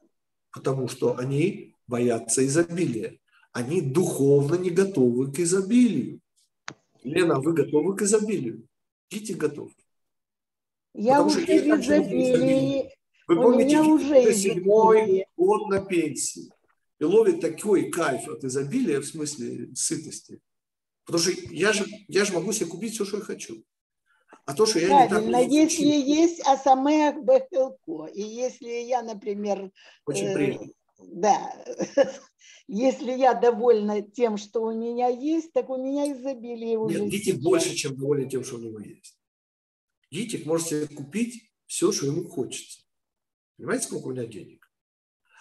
Потому 0.53 0.89
что 0.89 1.17
они 1.17 1.75
боятся 1.87 2.47
изобилия. 2.47 3.19
Они 3.53 3.81
духовно 3.81 4.57
не 4.57 4.71
готовы 4.71 5.33
к 5.33 5.41
изобилию. 5.41 6.21
Лена, 7.03 7.41
вы 7.41 7.55
готовы 7.55 7.97
к 7.97 8.03
изобилию? 8.03 8.69
Кити 9.09 9.33
готов. 9.33 9.71
Я 10.95 11.23
Потому 11.23 11.29
уже 11.29 11.41
в 11.41 11.81
изобилии. 11.81 12.91
Вы 13.27 13.37
помните, 13.37 13.79
уже 13.79 14.33
седьмой 14.35 15.27
год 15.37 15.69
на 15.69 15.81
пенсии. 15.81 16.51
И 17.01 17.05
ловит 17.05 17.41
такой 17.41 17.91
кайф 17.91 18.29
от 18.29 18.45
изобилия, 18.45 19.01
в 19.01 19.07
смысле 19.07 19.75
сытости. 19.75 20.41
Потому 21.05 21.23
что 21.23 21.33
я 21.51 21.73
же, 21.73 21.87
я 22.09 22.25
же 22.25 22.33
могу 22.33 22.53
себе 22.53 22.67
купить 22.67 22.95
все, 22.95 23.05
что 23.05 23.19
я 23.19 23.23
хочу. 23.23 23.65
А 24.45 24.55
то, 24.55 24.67
что 24.67 24.79
я 24.79 24.89
Правильно, 24.89 25.27
не 25.27 25.33
так 25.33 25.51
если 25.51 25.85
есть 25.85 26.41
асамех 26.47 27.23
бехилко, 27.23 28.07
и 28.13 28.23
если 28.23 28.69
я, 28.69 29.03
например... 29.03 29.71
Очень 30.07 30.27
э, 30.27 30.35
приятно. 30.35 30.69
Да, 30.99 31.65
если 32.67 33.13
я 33.13 33.35
довольна 33.35 34.03
тем, 34.03 34.37
что 34.37 34.63
у 34.63 34.73
меня 34.73 35.09
есть, 35.09 35.53
так 35.53 35.71
у 35.71 35.77
меня 35.77 36.13
изобилие 36.13 36.79
уже. 36.79 37.01
Нет, 37.01 37.11
Дитик 37.11 37.41
больше, 37.41 37.75
чем 37.75 37.97
доволен 37.97 38.29
тем, 38.29 38.43
что 38.43 38.57
у 38.57 38.61
него 38.61 38.81
есть. 38.81 39.17
Дитик 40.11 40.47
может 40.47 40.69
себе 40.69 40.87
купить 40.89 41.51
все, 41.67 41.93
что 41.93 42.07
ему 42.07 42.27
хочется. 42.29 42.81
Понимаете, 43.57 43.85
сколько 43.85 44.07
у 44.07 44.13
меня 44.13 44.27
денег? 44.27 44.58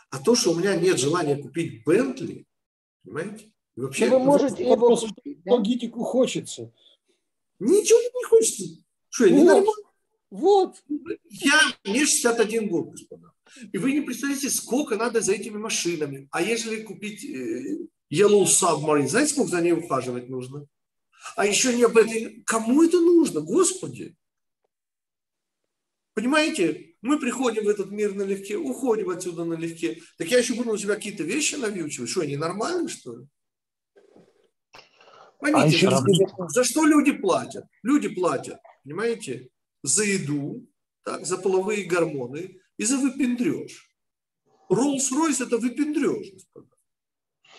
А 0.10 0.20
то, 0.20 0.36
что 0.36 0.52
у 0.52 0.56
меня 0.56 0.76
нет 0.76 1.00
желания 1.00 1.36
купить 1.36 1.84
Бентли, 1.86 2.46
понимаете? 3.04 3.52
И 3.76 3.82
вообще, 3.82 4.10
вы 4.10 4.20
можете 4.20 4.64
его 4.64 4.96
купить, 4.96 5.44
да? 5.44 5.58
Гитику 5.60 6.04
хочется. 6.04 6.72
Ничего 7.60 8.00
не 8.00 8.24
хочется. 8.26 8.64
Что, 9.10 9.26
я 9.26 9.36
вот. 9.36 9.46
нормально? 9.46 9.72
Вот. 10.30 10.84
Я, 11.30 11.60
мне 11.84 12.06
61 12.06 12.70
год, 12.70 12.92
господа. 12.92 13.32
И 13.72 13.78
вы 13.78 13.94
не 13.94 14.02
представляете, 14.02 14.50
сколько 14.50 14.96
надо 14.96 15.22
за 15.22 15.34
этими 15.34 15.58
машинами. 15.58 16.28
А 16.32 16.42
если 16.42 16.82
купить 16.82 17.24
э, 17.24 17.78
Yellow 18.12 18.44
Submarine, 18.44 19.08
знаете, 19.08 19.34
сколько 19.34 19.52
за 19.52 19.62
ней 19.62 19.74
ухаживать 19.74 20.30
нужно? 20.30 20.68
А 21.36 21.46
еще 21.46 21.74
не 21.74 21.84
об 21.84 21.98
этом. 21.98 22.44
Кому 22.46 22.84
это 22.84 23.00
нужно, 23.00 23.42
Господи? 23.42 24.16
Понимаете, 26.14 26.87
мы 27.02 27.20
приходим 27.20 27.66
в 27.66 27.70
этот 27.70 27.92
мир 27.92 28.14
налегке, 28.14 28.58
уходим 28.58 29.10
отсюда 29.10 29.46
налегке. 29.46 30.02
Так 30.18 30.30
я 30.30 30.40
еще 30.40 30.56
буду 30.56 30.72
у 30.72 30.78
себя 30.78 30.96
какие-то 30.96 31.24
вещи 31.24 31.56
навьючивать. 31.56 32.10
Что, 32.10 32.22
они 32.22 32.38
нормальные, 32.38 32.88
что 32.88 33.18
ли? 33.18 33.28
Поймите, 35.40 35.88
а 35.88 35.92
за, 35.92 36.48
за 36.48 36.64
что 36.64 36.86
люди 36.86 37.12
платят? 37.12 37.66
Люди 37.84 38.10
платят 38.10 38.60
понимаете, 38.88 39.50
за 39.84 40.06
еду, 40.06 40.66
так, 41.04 41.26
за 41.26 41.38
половые 41.38 41.84
гормоны 41.84 42.62
и 42.78 42.86
за 42.86 42.98
выпендреж. 42.98 43.92
Rolls-Royce– 44.72 45.44
это 45.46 45.58
выпендреж, 45.58 46.32
господа. 46.32 46.70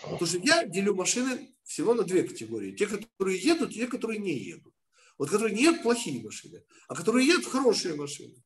Потому 0.02 0.26
что 0.26 0.38
я 0.38 0.64
делю 0.64 0.94
машины 0.94 1.54
всего 1.64 1.92
на 1.92 2.04
две 2.04 2.22
категории. 2.22 2.72
Те, 2.72 2.86
которые 2.86 3.38
едут, 3.38 3.72
и 3.72 3.74
те, 3.74 3.86
которые 3.86 4.18
не 4.20 4.38
едут. 4.38 4.72
Вот 5.18 5.28
которые 5.28 5.54
не 5.54 5.64
едут– 5.64 5.82
плохие 5.82 6.22
машины, 6.22 6.64
а 6.88 6.94
которые 6.94 7.26
едут– 7.26 7.44
хорошие 7.46 7.94
машины. 7.94 8.42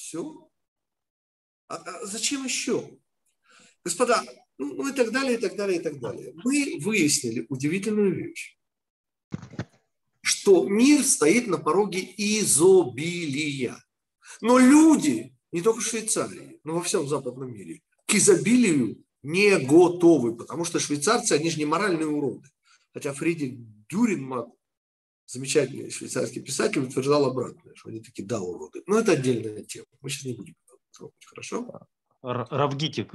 Все. 0.00 0.50
А, 1.68 1.76
а 1.76 2.06
зачем 2.06 2.44
еще? 2.44 2.98
Господа, 3.84 4.24
ну, 4.56 4.74
ну 4.74 4.88
и 4.88 4.92
так 4.92 5.12
далее, 5.12 5.36
и 5.36 5.40
так 5.40 5.56
далее, 5.56 5.78
и 5.78 5.82
так 5.82 6.00
далее. 6.00 6.32
Мы 6.42 6.78
выяснили 6.80 7.44
удивительную 7.50 8.14
вещь, 8.14 8.58
что 10.22 10.66
мир 10.66 11.04
стоит 11.04 11.48
на 11.48 11.58
пороге 11.58 12.00
изобилия. 12.16 13.76
Но 14.40 14.58
люди, 14.58 15.36
не 15.52 15.60
только 15.60 15.80
в 15.80 15.86
Швейцарии, 15.86 16.58
но 16.64 16.76
во 16.76 16.82
всем 16.82 17.06
западном 17.06 17.52
мире, 17.52 17.82
к 18.06 18.14
изобилию 18.14 19.04
не 19.22 19.58
готовы, 19.58 20.34
потому 20.34 20.64
что 20.64 20.80
швейцарцы, 20.80 21.34
они 21.34 21.50
же 21.50 21.58
не 21.58 21.66
моральные 21.66 22.08
уроды. 22.08 22.48
Хотя 22.94 23.12
Фридрих 23.12 23.52
Дюринман, 23.90 24.50
замечательный 25.30 25.90
швейцарский 25.90 26.42
писатель, 26.42 26.82
утверждал 26.82 27.24
обратное, 27.26 27.74
что 27.74 27.90
они 27.90 28.00
такие, 28.00 28.26
да, 28.26 28.40
уроды. 28.40 28.82
Но 28.86 28.98
это 28.98 29.12
отдельная 29.12 29.62
тема. 29.62 29.86
Мы 30.00 30.10
сейчас 30.10 30.24
не 30.24 30.34
будем 30.34 30.54
трогать, 30.92 31.24
хорошо? 31.24 31.86
Равгитик. 32.22 33.12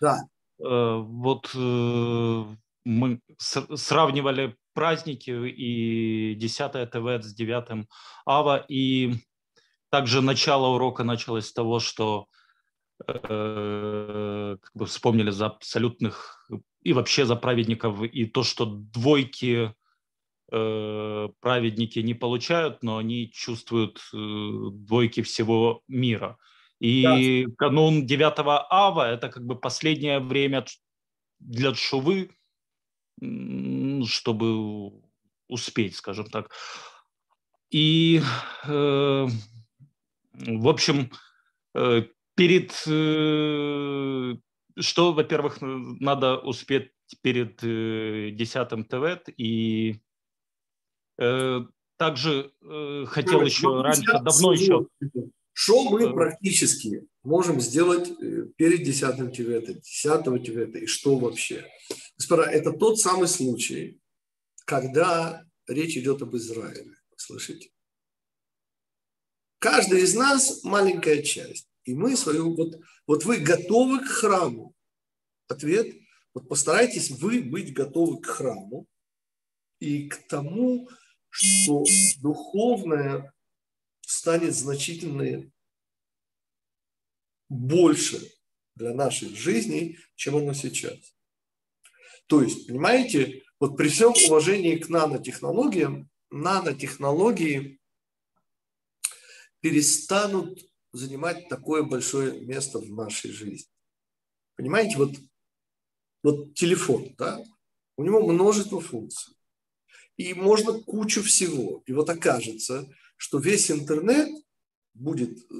Да. 0.00 0.18
Э, 0.60 0.98
вот 0.98 1.50
э, 1.54 2.44
мы 2.84 3.20
сравнивали 3.38 4.56
праздники 4.74 5.30
и 5.30 6.34
10 6.34 6.90
ТВ 6.90 7.24
с 7.24 7.34
9 7.34 7.86
АВА, 8.26 8.66
и 8.68 9.14
также 9.90 10.20
начало 10.20 10.74
урока 10.74 11.02
началось 11.02 11.46
с 11.46 11.52
того, 11.52 11.80
что 11.80 12.26
э, 13.06 14.56
как 14.60 14.70
бы 14.74 14.84
вспомнили 14.84 15.30
за 15.30 15.46
абсолютных 15.46 16.46
и 16.82 16.92
вообще 16.92 17.24
за 17.24 17.36
праведников, 17.36 18.02
и 18.02 18.26
то, 18.26 18.42
что 18.42 18.66
двойки 18.66 19.72
праведники 21.40 21.98
не 21.98 22.14
получают, 22.14 22.82
но 22.82 22.98
они 22.98 23.30
чувствуют 23.32 23.98
э, 24.12 24.16
двойки 24.16 25.22
всего 25.22 25.82
мира. 25.88 26.38
И 26.80 27.46
да. 27.46 27.52
канун 27.56 28.06
9 28.06 28.34
ава– 28.70 29.10
это 29.12 29.28
как 29.28 29.44
бы 29.46 29.56
последнее 29.58 30.20
время 30.20 30.64
для 31.38 31.74
Шувы, 31.74 32.30
чтобы 34.06 34.92
успеть, 35.48 35.96
скажем 35.96 36.26
так. 36.26 36.50
И, 37.70 38.20
э, 38.64 39.26
в 40.32 40.68
общем, 40.68 41.10
э, 41.74 42.02
перед, 42.34 42.72
э, 42.86 44.36
что, 44.78 45.12
во-первых, 45.12 45.58
надо 45.60 46.38
успеть 46.38 46.90
перед 47.22 47.62
э, 47.62 48.30
10 48.30 48.88
ТВ, 48.88 49.30
и 49.36 49.90
э, 49.92 49.94
также 51.96 52.52
э, 52.62 53.04
хотел 53.06 53.40
ну, 53.40 53.46
еще 53.46 53.80
раньше, 53.80 54.18
давно 54.22 54.52
еще... 54.52 54.86
Что 55.56 55.88
мы 55.88 56.12
практически 56.12 57.06
можем 57.22 57.60
сделать 57.60 58.10
э, 58.20 58.46
перед 58.56 58.82
10 58.82 59.32
Тивета, 59.32 59.74
10 59.74 60.44
Тивета 60.44 60.78
и 60.78 60.86
что 60.86 61.16
вообще? 61.16 61.64
Господа, 62.18 62.42
это 62.42 62.72
тот 62.72 62.98
самый 62.98 63.28
случай, 63.28 64.00
когда 64.64 65.44
речь 65.68 65.96
идет 65.96 66.22
об 66.22 66.34
Израиле. 66.34 66.96
Слышите? 67.16 67.70
Каждый 69.60 70.02
из 70.02 70.14
нас 70.14 70.64
маленькая 70.64 71.22
часть. 71.22 71.68
И 71.84 71.94
мы 71.94 72.16
свою... 72.16 72.56
Вот, 72.56 72.80
вот 73.06 73.24
вы 73.24 73.38
готовы 73.38 74.00
к 74.00 74.08
храму? 74.08 74.74
Ответ. 75.48 75.94
Вот 76.34 76.48
постарайтесь 76.48 77.10
вы 77.10 77.42
быть 77.42 77.72
готовы 77.72 78.20
к 78.20 78.26
храму 78.26 78.86
и 79.78 80.08
к 80.08 80.26
тому, 80.26 80.88
что 81.36 81.84
духовное 82.20 83.34
станет 84.02 84.54
значительно 84.54 85.50
больше 87.48 88.20
для 88.76 88.94
нашей 88.94 89.34
жизни, 89.34 89.98
чем 90.14 90.36
оно 90.36 90.54
сейчас. 90.54 90.96
То 92.26 92.40
есть, 92.40 92.68
понимаете, 92.68 93.42
вот 93.58 93.76
при 93.76 93.88
всем 93.88 94.12
уважении 94.28 94.76
к 94.76 94.88
нанотехнологиям, 94.88 96.08
нанотехнологии 96.30 97.80
перестанут 99.58 100.60
занимать 100.92 101.48
такое 101.48 101.82
большое 101.82 102.46
место 102.46 102.78
в 102.78 102.88
нашей 102.90 103.32
жизни. 103.32 103.68
Понимаете, 104.54 104.98
вот, 104.98 105.10
вот 106.22 106.54
телефон, 106.54 107.12
да, 107.18 107.42
у 107.96 108.04
него 108.04 108.24
множество 108.24 108.80
функций. 108.80 109.34
И 110.16 110.34
можно 110.34 110.72
кучу 110.74 111.22
всего. 111.22 111.82
И 111.86 111.92
вот 111.92 112.08
окажется, 112.08 112.88
что 113.16 113.38
весь 113.38 113.70
интернет 113.70 114.28
будет 114.94 115.38
э, 115.50 115.54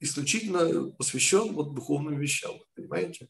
исключительно 0.00 0.90
посвящен 0.92 1.52
вот 1.52 1.74
духовным 1.74 2.18
вещам, 2.18 2.54
понимаете? 2.74 3.28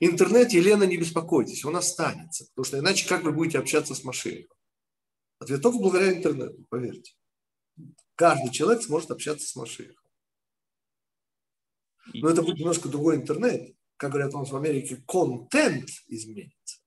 Интернет, 0.00 0.52
Елена, 0.52 0.84
не 0.84 0.96
беспокойтесь, 0.96 1.64
он 1.64 1.76
останется, 1.76 2.46
потому 2.46 2.64
что 2.64 2.78
иначе 2.78 3.08
как 3.08 3.24
вы 3.24 3.32
будете 3.32 3.58
общаться 3.58 3.94
с 3.94 4.04
машиной? 4.04 4.48
Ответ 5.40 5.60
только 5.60 5.78
благодаря 5.78 6.16
интернету, 6.16 6.64
поверьте. 6.68 7.14
Каждый 8.14 8.52
человек 8.52 8.82
сможет 8.82 9.10
общаться 9.10 9.46
с 9.46 9.56
машиной. 9.56 9.96
Но 12.14 12.30
это 12.30 12.42
будет 12.42 12.58
немножко 12.58 12.88
другой 12.88 13.16
интернет. 13.16 13.74
Как 13.96 14.12
говорят 14.12 14.34
у 14.34 14.38
нас 14.38 14.50
в 14.50 14.56
Америке, 14.56 15.02
контент 15.06 15.88
изменится. 16.06 16.78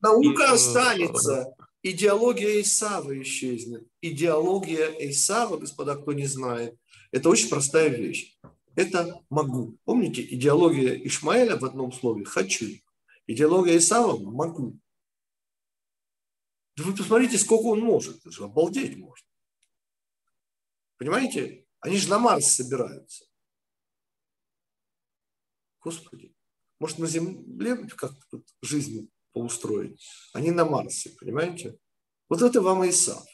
Наука 0.00 0.42
э, 0.44 0.52
останется, 0.52 1.54
идеология 1.82 2.60
Исава 2.62 3.20
исчезнет. 3.22 3.86
Идеология 4.00 4.88
Исава, 5.10 5.58
господа, 5.58 5.96
кто 5.96 6.12
не 6.12 6.26
знает, 6.26 6.78
это 7.10 7.28
очень 7.28 7.48
простая 7.48 7.88
вещь. 7.88 8.38
Это 8.76 9.20
могу. 9.28 9.76
Помните, 9.84 10.22
идеология 10.22 10.94
Ишмаэля 11.06 11.56
в 11.56 11.64
одном 11.64 11.92
слове– 11.92 12.24
хочу. 12.26 12.66
Идеология 13.26 13.76
Исава– 13.76 14.16
могу. 14.18 14.78
Да 16.76 16.84
вы 16.84 16.94
посмотрите, 16.94 17.36
сколько 17.36 17.66
он 17.66 17.80
может. 17.80 18.18
Это 18.20 18.30
же 18.30 18.44
обалдеть 18.44 18.96
можно. 18.96 19.26
Понимаете? 20.96 21.66
Они 21.80 21.96
же 21.96 22.08
на 22.08 22.18
Марс 22.18 22.46
собираются. 22.46 23.26
Господи. 25.80 26.34
Может, 26.78 26.98
на 26.98 27.06
Земле 27.06 27.76
как-то 27.88 28.42
жизнь 28.62 29.10
поустроить. 29.32 30.00
Они 30.32 30.50
на 30.50 30.64
Марсе, 30.64 31.10
понимаете? 31.18 31.76
Вот 32.28 32.42
это 32.42 32.60
вам 32.60 32.88
Исав. 32.88 33.24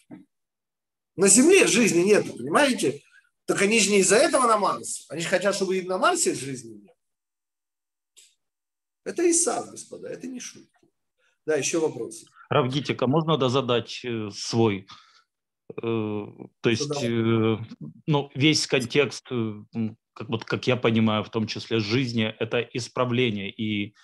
На 1.17 1.29
Земле 1.29 1.67
жизни 1.67 2.03
нет, 2.03 2.31
понимаете? 2.37 3.03
Так 3.47 3.63
они 3.63 3.81
же 3.81 3.91
не 3.91 3.99
из-за 4.01 4.17
этого 4.17 4.47
на 4.47 4.59
Марсе. 4.59 5.05
Они 5.09 5.23
же 5.23 5.29
хотят, 5.29 5.55
чтобы 5.55 5.79
и 5.79 5.87
на 5.87 5.99
Марсе 5.99 6.35
жизни 6.35 6.75
нет. 6.83 6.97
Это 9.05 9.31
Исав, 9.31 9.71
господа, 9.71 10.09
это 10.09 10.27
не 10.27 10.41
шутки. 10.41 10.69
Да, 11.47 11.55
еще 11.55 11.79
вопросы. 11.79 12.27
Равгитика, 12.49 13.07
можно 13.07 13.37
да 13.37 13.49
задать 13.49 14.05
э, 14.05 14.31
свой? 14.31 14.87
Э, 15.71 16.27
то 16.61 16.71
есть, 16.71 17.03
э, 17.03 17.57
ну, 18.07 18.31
весь 18.35 18.67
контекст, 18.67 19.29
как, 19.29 20.29
вот, 20.29 20.45
как 20.45 20.67
я 20.67 20.77
понимаю, 20.77 21.23
в 21.23 21.31
том 21.31 21.47
числе 21.47 21.79
жизни, 21.79 22.35
это 22.39 22.61
исправление. 22.61 23.51
И 23.51 23.95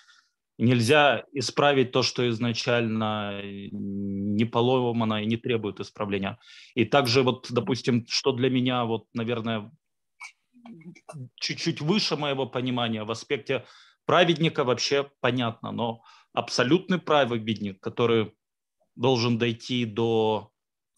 нельзя 0.57 1.23
исправить 1.33 1.91
то, 1.91 2.03
что 2.03 2.27
изначально 2.29 3.41
не 3.43 4.45
поломано 4.45 5.23
и 5.23 5.25
не 5.25 5.37
требует 5.37 5.79
исправления. 5.79 6.37
И 6.75 6.85
также 6.85 7.23
вот, 7.23 7.51
допустим, 7.51 8.05
что 8.07 8.31
для 8.31 8.49
меня, 8.49 8.85
вот, 8.85 9.07
наверное, 9.13 9.71
чуть-чуть 11.35 11.81
выше 11.81 12.15
моего 12.15 12.45
понимания 12.45 13.03
в 13.03 13.11
аспекте 13.11 13.65
праведника 14.05 14.63
вообще 14.63 15.09
понятно, 15.19 15.71
но 15.71 16.01
абсолютный 16.33 16.99
праведник, 16.99 17.79
который 17.79 18.33
должен 18.95 19.37
дойти 19.37 19.85
до, 19.85 20.51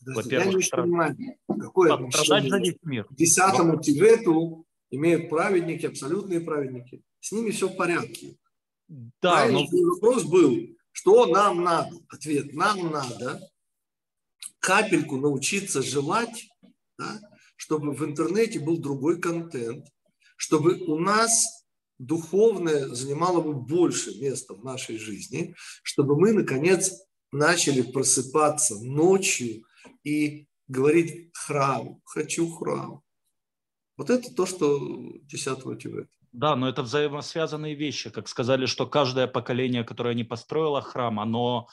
во-первых, 0.05 0.51
я 0.53 0.57
не 0.57 0.63
страд... 0.63 0.85
понимаю, 0.85 1.15
какое 1.47 1.93
отношение 1.93 2.49
за 2.49 2.57
весь 2.59 2.77
мир. 2.83 3.05
к 3.05 3.15
десятому 3.15 3.81
Тибету 3.81 4.65
имеют 4.91 5.29
праведники, 5.29 5.85
абсолютные 5.85 6.41
праведники. 6.41 7.01
С 7.19 7.31
ними 7.31 7.51
все 7.51 7.67
в 7.67 7.75
порядке. 7.75 8.37
Да, 8.87 9.47
но... 9.47 9.65
Вопрос 9.65 10.23
был, 10.23 10.75
что 10.91 11.25
нам 11.25 11.63
надо? 11.63 11.97
Ответ, 12.09 12.53
нам 12.53 12.91
надо 12.91 13.41
капельку 14.59 15.17
научиться 15.17 15.81
желать, 15.81 16.47
да, 16.97 17.19
чтобы 17.55 17.93
в 17.93 18.03
интернете 18.03 18.59
был 18.59 18.77
другой 18.77 19.19
контент, 19.19 19.85
чтобы 20.37 20.77
у 20.87 20.97
нас 20.97 21.45
духовное 21.97 22.87
занимало 22.87 23.41
бы 23.41 23.53
больше 23.53 24.19
места 24.19 24.53
в 24.53 24.63
нашей 24.63 24.97
жизни, 24.97 25.55
чтобы 25.83 26.17
мы, 26.19 26.33
наконец, 26.33 26.91
начали 27.31 27.81
просыпаться 27.81 28.75
ночью 28.79 29.63
и 30.03 30.47
говорить 30.67 31.29
храм, 31.33 32.01
хочу 32.05 32.49
храм. 32.51 33.01
Вот 33.97 34.09
это 34.09 34.33
то, 34.33 34.45
что 34.45 34.79
10 35.23 35.79
Тибета. 35.79 36.09
Да, 36.35 36.55
но 36.55 36.67
это 36.67 36.83
взаимосвязанные 36.83 37.75
вещи. 37.75 38.09
Как 38.09 38.27
сказали, 38.27 38.65
что 38.65 38.85
каждое 38.85 39.27
поколение, 39.27 39.83
которое 39.83 40.13
не 40.13 40.25
построило 40.25 40.81
храм, 40.81 41.19
оно 41.19 41.69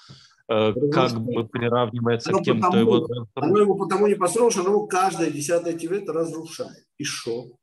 э, 0.48 0.72
как 0.92 1.20
бы 1.20 1.48
приравнивается 1.48 2.30
оно 2.30 2.38
к 2.38 2.44
тем, 2.44 2.60
потому, 2.60 2.70
кто 2.70 2.78
его... 2.78 3.26
Оно 3.34 3.58
его 3.58 3.74
потому 3.76 4.06
не 4.06 4.14
построено, 4.14 4.50
что 4.52 4.60
оно 4.60 4.86
каждое 4.86 5.30
десятое 5.30 5.72
тивет 5.72 6.08
разрушает. 6.08 6.86
И 6.96 7.04
что? 7.04 7.56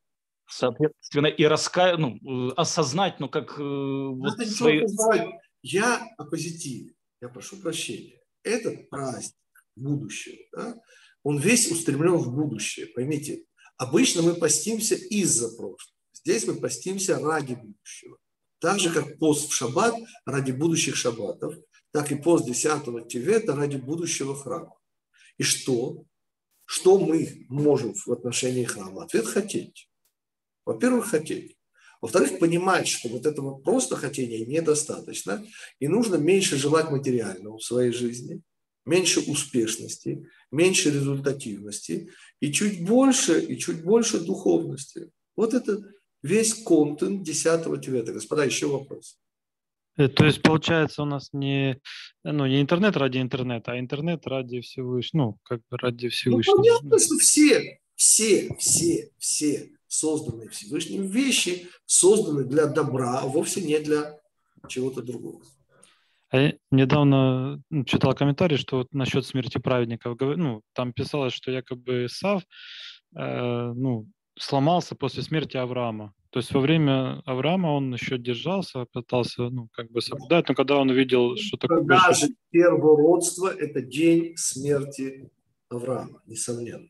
Соответственно, 0.50 1.28
и 1.28 1.44
раска... 1.46 1.96
ну, 1.98 2.20
осознать, 2.58 3.20
ну, 3.20 3.30
как... 3.30 3.58
э, 3.58 3.64
Вот 3.64 4.38
свои... 4.48 4.86
Я 5.62 6.06
о 6.18 6.26
позитиве. 6.26 6.94
Я 7.22 7.30
прошу 7.30 7.58
прощения. 7.58 8.20
Этот 8.44 8.90
праздник 8.90 9.36
будущего, 9.76 10.38
да, 10.54 10.76
он 11.24 11.38
весь 11.38 11.72
устремлен 11.72 12.16
в 12.18 12.34
будущее. 12.34 12.88
Поймите, 12.88 13.46
обычно 13.78 14.22
мы 14.22 14.34
постимся 14.34 14.96
из-за 14.96 15.56
прошлого. 15.56 15.99
Здесь 16.24 16.48
мы 16.48 16.56
постимся 16.56 17.20
ради 17.20 17.54
будущего. 17.54 18.18
Так 18.60 18.80
же, 18.80 18.92
как 18.92 19.18
пост 19.18 19.50
в 19.50 19.54
шаббат 19.54 19.96
ради 20.26 20.52
будущих 20.52 20.96
шаббатов, 20.96 21.56
так 21.92 22.12
и 22.12 22.16
пост 22.16 22.46
10 22.46 23.08
Тивета 23.08 23.56
ради 23.56 23.78
будущего 23.78 24.36
храма. 24.36 24.76
И 25.38 25.44
что? 25.44 26.04
Что 26.66 27.00
мы 27.00 27.46
можем 27.50 27.94
в 27.94 28.12
отношении 28.12 28.66
храма? 28.66 29.04
Ответ– 29.04 29.26
хотеть. 29.28 29.90
Во-первых, 30.66 31.08
хотеть. 31.08 31.58
Во-вторых, 32.02 32.40
понимать, 32.40 32.88
что 32.88 33.10
вот 33.10 33.26
этого 33.26 33.56
просто 33.58 33.96
хотения 33.96 34.46
недостаточно, 34.46 35.46
и 35.80 35.88
нужно 35.88 36.16
меньше 36.16 36.58
желать 36.58 36.92
материального 36.92 37.58
в 37.58 37.64
своей 37.64 37.92
жизни, 37.92 38.42
меньше 38.86 39.20
успешности, 39.22 40.28
меньше 40.52 40.92
результативности, 40.92 42.12
и 42.40 42.54
чуть 42.54 42.86
больше, 42.86 43.40
и 43.42 43.58
чуть 43.58 43.84
больше 43.84 44.20
духовности. 44.20 45.12
Вот 45.36 45.54
это 45.54 45.84
весь 46.22 46.54
контент 46.54 47.24
10 47.24 47.82
Тивета. 47.82 48.14
Господа, 48.14 48.46
еще 48.46 48.68
вопрос. 48.68 49.18
Э, 49.98 50.08
То 50.08 50.26
есть, 50.26 50.42
получается, 50.42 51.04
у 51.04 51.06
нас 51.06 51.30
не, 51.34 51.80
ну, 52.24 52.46
не 52.46 52.62
интернет 52.62 52.96
ради 52.98 53.20
интернета, 53.20 53.74
а 53.74 53.80
интернет 53.80 54.26
ради 54.28 54.62
Всевышнего, 54.62 55.26
ну, 55.26 55.38
как 55.44 55.62
бы 55.70 55.78
ради 55.78 56.06
Ну, 56.06 56.12
Всевышнего. 56.12 56.56
понятно, 56.56 57.00
что 57.00 57.18
все, 57.18 57.80
все, 57.96 58.56
все, 58.58 59.12
все 59.18 59.72
созданные 59.88 60.50
Всевышним 60.50 61.08
вещи 61.08 61.68
созданы 61.86 62.44
для 62.46 62.68
добра, 62.68 63.20
а 63.20 63.26
вовсе 63.26 63.62
не 63.62 63.80
для 63.80 64.18
чего-то 64.68 65.02
другого. 65.02 65.42
А 66.30 66.40
я 66.40 66.54
недавно 66.72 67.62
ну, 67.72 67.84
читал 67.86 68.14
комментарий, 68.14 68.58
что 68.58 68.78
вот 68.78 68.94
насчет 68.94 69.26
смерти 69.26 69.58
праведников, 69.58 70.16
ну, 70.20 70.62
там 70.74 70.94
писалось, 70.94 71.34
что 71.34 71.52
якобы 71.52 72.08
Сав, 72.08 72.44
э, 73.16 73.74
ну, 73.76 74.08
сломался 74.40 74.96
после 74.96 75.22
смерти 75.24 75.58
Авраама. 75.58 76.14
То 76.32 76.40
есть 76.40 76.54
во 76.54 76.60
время 76.60 77.22
Авраама 77.26 77.68
он 77.68 77.94
еще 77.94 78.18
держался, 78.18 78.86
пытался, 78.86 79.50
ну, 79.50 79.68
как 79.72 79.92
бы 79.92 80.02
соблюдать, 80.02 80.48
но 80.48 80.56
когда 80.56 80.78
он 80.78 80.90
увидел, 80.90 81.36
что 81.38 81.58
такое 81.58 81.84
Даже 81.84 82.28
первородство– 82.52 83.48
это 83.58 83.82
день 83.82 84.36
смерти 84.38 85.30
Авраама, 85.70 86.22
несомненно. 86.26 86.88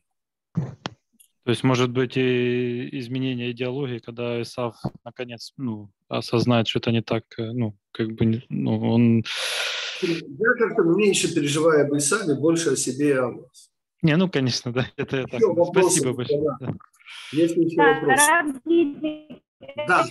То 1.44 1.52
есть, 1.52 1.64
может 1.64 1.90
быть, 1.90 2.16
и 2.16 2.88
изменение 2.98 3.50
идеологии, 3.52 3.98
когда 3.98 4.40
Исав 4.42 4.76
наконец 5.04 5.52
ну, 5.56 5.90
осознает, 6.08 6.68
что 6.68 6.80
это 6.80 6.92
не 6.92 7.02
так, 7.02 7.24
э, 7.38 7.52
ну, 7.52 7.74
как 7.92 8.12
бы, 8.12 8.42
ну, 8.50 8.92
он... 8.92 9.24
Я 10.02 10.52
как-то 10.58 10.82
меньше 10.82 11.34
переживаю 11.34 11.86
об 11.86 11.96
Исаве, 11.96 12.34
больше 12.34 12.70
о 12.70 12.76
себе 12.76 13.08
и 13.08 13.12
о 13.12 13.28
вас. 13.28 13.69
Не, 14.02 14.16
ну, 14.16 14.30
конечно, 14.30 14.72
да, 14.72 14.86
это 14.96 15.26
вопросы, 15.40 15.90
Спасибо 15.90 16.14
большое. 16.14 16.42
да. 16.42 16.56
да. 16.60 16.72
Есть 17.32 17.56
еще 17.56 17.76
Да, 17.76 18.00
вопросы? 18.00 19.40
Да, 19.86 20.04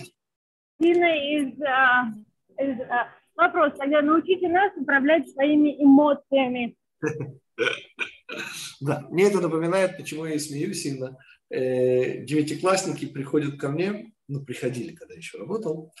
Дина 0.78 1.04
из, 1.04 1.62
а, 1.62 2.12
из, 2.58 2.80
а, 2.88 3.08
вопрос. 3.34 3.72
Тогда 3.78 4.02
научите 4.02 4.48
нас 4.48 4.72
управлять 4.76 5.28
своими 5.30 5.82
эмоциями. 5.82 6.76
да. 8.80 9.06
Мне 9.10 9.24
это 9.24 9.40
напоминает, 9.40 9.96
почему 9.96 10.24
я 10.24 10.34
и 10.34 10.38
смеюсь 10.38 10.82
сильно. 10.82 11.18
Э, 11.50 12.24
Девятиклассники 12.24 13.06
приходят 13.06 13.58
ко 13.58 13.68
мне, 13.70 14.12
ну, 14.28 14.44
приходили, 14.44 14.94
когда 14.94 15.14
еще 15.14 15.38
работал, 15.38 15.92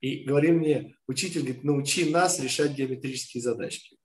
и 0.00 0.24
говорили 0.24 0.52
мне, 0.52 0.94
учитель 1.06 1.40
говорит, 1.40 1.64
научи 1.64 2.10
нас 2.10 2.38
решать 2.40 2.72
геометрические 2.72 3.42
задачки. 3.42 3.96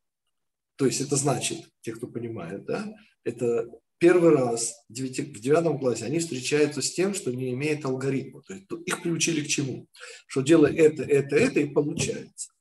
То 0.77 0.85
есть 0.85 1.01
это 1.01 1.15
значит, 1.15 1.59
те, 1.81 1.91
кто 1.93 2.07
понимает, 2.07 2.65
да, 2.65 2.85
это 3.23 3.69
первый 3.97 4.35
раз 4.35 4.75
в 4.89 4.93
девятом 4.93 5.79
классе 5.79 6.05
они 6.05 6.19
встречаются 6.19 6.81
с 6.81 6.93
тем, 6.93 7.13
что 7.13 7.31
не 7.31 7.51
имеет 7.51 7.85
алгоритма. 7.85 8.41
То 8.43 8.53
есть 8.53 8.65
их 8.85 9.01
приучили 9.01 9.43
к 9.43 9.47
чему? 9.47 9.87
Что 10.27 10.41
делай 10.41 10.75
это, 10.75 11.03
это, 11.03 11.35
это 11.35 11.59
и 11.61 11.69
получается. 11.69 12.51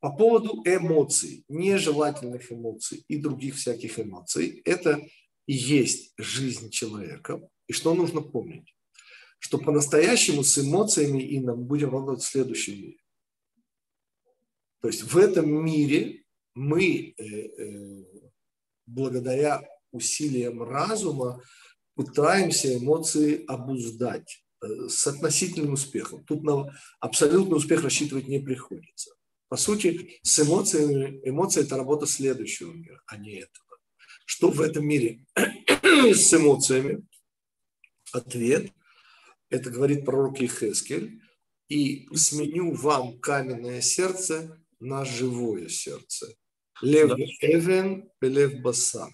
По 0.00 0.10
поводу 0.10 0.60
эмоций, 0.64 1.44
нежелательных 1.48 2.50
эмоций 2.50 3.04
и 3.06 3.16
других 3.16 3.54
всяких 3.54 4.00
эмоций, 4.00 4.60
это 4.64 5.00
и 5.46 5.52
есть 5.52 6.14
жизнь 6.18 6.70
человека. 6.70 7.40
И 7.68 7.72
что 7.72 7.94
нужно 7.94 8.20
помнить? 8.20 8.74
Что 9.38 9.58
по-настоящему 9.58 10.42
с 10.42 10.58
эмоциями 10.58 11.22
и 11.22 11.38
нам 11.38 11.64
будем 11.64 11.90
работать 11.90 12.24
в 12.24 12.28
следующем 12.28 12.74
мире. 12.74 12.98
То 14.80 14.88
есть 14.88 15.04
в 15.04 15.16
этом 15.16 15.48
мире 15.64 16.24
мы 16.54 17.14
э, 17.16 17.24
э, 17.24 18.04
благодаря 18.86 19.62
усилиям 19.92 20.62
разума 20.62 21.42
пытаемся 21.94 22.76
эмоции 22.76 23.44
обуздать 23.46 24.44
э, 24.62 24.88
с 24.88 25.06
относительным 25.06 25.74
успехом. 25.74 26.24
Тут 26.24 26.42
на 26.42 26.74
абсолютный 27.00 27.56
успех 27.56 27.84
рассчитывать 27.84 28.28
не 28.28 28.40
приходится. 28.40 29.14
По 29.48 29.56
сути, 29.56 30.18
с 30.22 30.40
эмоциями, 30.40 31.20
эмоции– 31.28 31.60
это 31.62 31.76
работа 31.76 32.06
следующего 32.06 32.72
мира, 32.72 33.02
а 33.06 33.18
не 33.18 33.34
этого. 33.34 33.78
Что 34.24 34.50
в 34.50 34.62
этом 34.62 34.86
мире 34.86 35.26
с 35.82 36.32
эмоциями? 36.32 37.06
Ответ– 38.12 38.72
это 39.50 39.70
говорит 39.70 40.04
пророк 40.04 40.40
Ихескель. 40.40 41.20
«И 41.68 42.08
сменю 42.14 42.74
вам 42.74 43.18
каменное 43.18 43.80
сердце 43.80 44.58
на 44.80 45.04
живое 45.04 45.68
сердце». 45.68 46.34
Лев 46.80 47.10
Да. 47.10 47.16
Эвен, 47.40 48.10
Лев 48.20 48.60
Басар. 48.60 49.10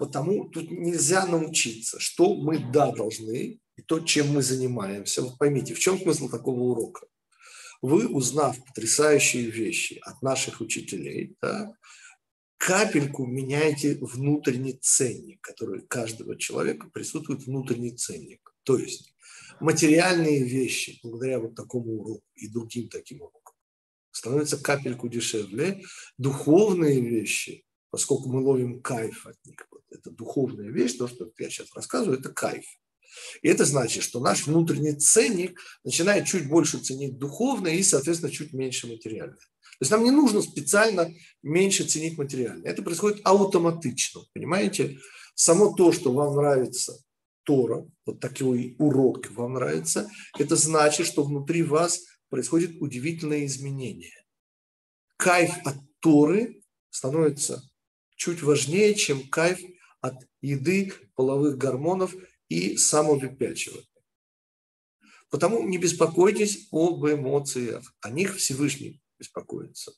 Потому 0.00 0.48
тут 0.48 0.70
нельзя 0.70 1.26
научиться, 1.26 2.00
что 2.00 2.34
мы, 2.34 2.58
да, 2.72 2.90
должны, 2.90 3.60
и 3.76 3.82
то, 3.82 4.00
чем 4.00 4.28
мы 4.28 4.42
занимаемся. 4.42 5.20
Вот 5.20 5.36
поймите, 5.36 5.74
в 5.74 5.78
чем 5.78 6.00
смысл 6.00 6.30
такого 6.30 6.58
урока? 6.58 7.06
Вы, 7.82 8.06
узнав 8.06 8.56
потрясающие 8.64 9.50
вещи 9.50 10.00
от 10.00 10.22
наших 10.22 10.62
учителей, 10.62 11.36
да, 11.42 11.74
капельку 12.56 13.26
меняете 13.26 13.98
внутренний 14.00 14.78
ценник, 14.80 15.42
который 15.42 15.82
каждого 15.82 16.34
человека 16.38 16.88
присутствует 16.90 17.42
внутренний 17.42 17.94
ценник. 17.94 18.54
То 18.62 18.78
есть 18.78 19.14
материальные 19.60 20.44
вещи, 20.44 20.98
благодаря 21.02 21.40
вот 21.40 21.54
такому 21.54 22.00
уроку 22.00 22.24
и 22.36 22.48
другим 22.48 22.88
таким 22.88 23.20
урокам, 23.20 23.54
становятся 24.12 24.56
капельку 24.56 25.10
дешевле. 25.10 25.82
Духовные 26.16 27.02
вещи, 27.02 27.64
поскольку 27.90 28.28
мы 28.28 28.40
ловим 28.40 28.80
кайф 28.80 29.26
от 29.26 29.36
них, 29.44 29.66
вот 29.70 29.82
это 29.90 30.10
духовная 30.10 30.70
вещь, 30.70 30.96
то, 30.96 31.08
что 31.08 31.30
я 31.38 31.50
сейчас 31.50 31.72
рассказываю, 31.74 32.18
это 32.18 32.30
кайф. 32.30 32.64
И 33.42 33.48
это 33.48 33.64
значит, 33.64 34.02
что 34.02 34.20
наш 34.20 34.46
внутренний 34.46 34.94
ценник 34.94 35.60
начинает 35.84 36.26
чуть 36.26 36.48
больше 36.48 36.78
ценить 36.78 37.18
духовное 37.18 37.74
и, 37.74 37.82
соответственно, 37.82 38.30
чуть 38.30 38.52
меньше 38.52 38.86
материальное. 38.86 39.36
То 39.36 39.84
есть 39.84 39.90
нам 39.90 40.04
не 40.04 40.10
нужно 40.10 40.42
специально 40.42 41.12
меньше 41.42 41.84
ценить 41.84 42.18
материальное. 42.18 42.70
Это 42.70 42.82
происходит 42.82 43.20
автоматично, 43.24 44.20
понимаете? 44.32 44.98
Само 45.34 45.72
то, 45.74 45.90
что 45.90 46.12
вам 46.12 46.36
нравится 46.36 47.02
Тора, 47.44 47.88
вот 48.04 48.20
такой 48.20 48.76
урок 48.78 49.30
вам 49.30 49.54
нравится, 49.54 50.10
это 50.38 50.54
значит, 50.54 51.06
что 51.06 51.22
внутри 51.22 51.62
вас 51.62 52.00
происходит 52.28 52.80
удивительное 52.80 53.46
изменение. 53.46 54.12
Кайф 55.16 55.52
от 55.64 55.76
Торы 56.00 56.62
становится 56.90 57.62
чуть 58.20 58.42
важнее, 58.42 58.94
чем 58.94 59.26
кайф 59.28 59.58
от 60.02 60.14
еды, 60.42 60.92
половых 61.14 61.56
гормонов 61.56 62.14
и 62.50 62.76
самовыпячивания. 62.76 63.86
Потому 65.30 65.66
не 65.66 65.78
беспокойтесь 65.78 66.68
об 66.70 67.06
эмоциях. 67.06 67.94
О 68.02 68.10
них 68.10 68.36
Всевышний 68.36 69.00
беспокоится. 69.18 69.92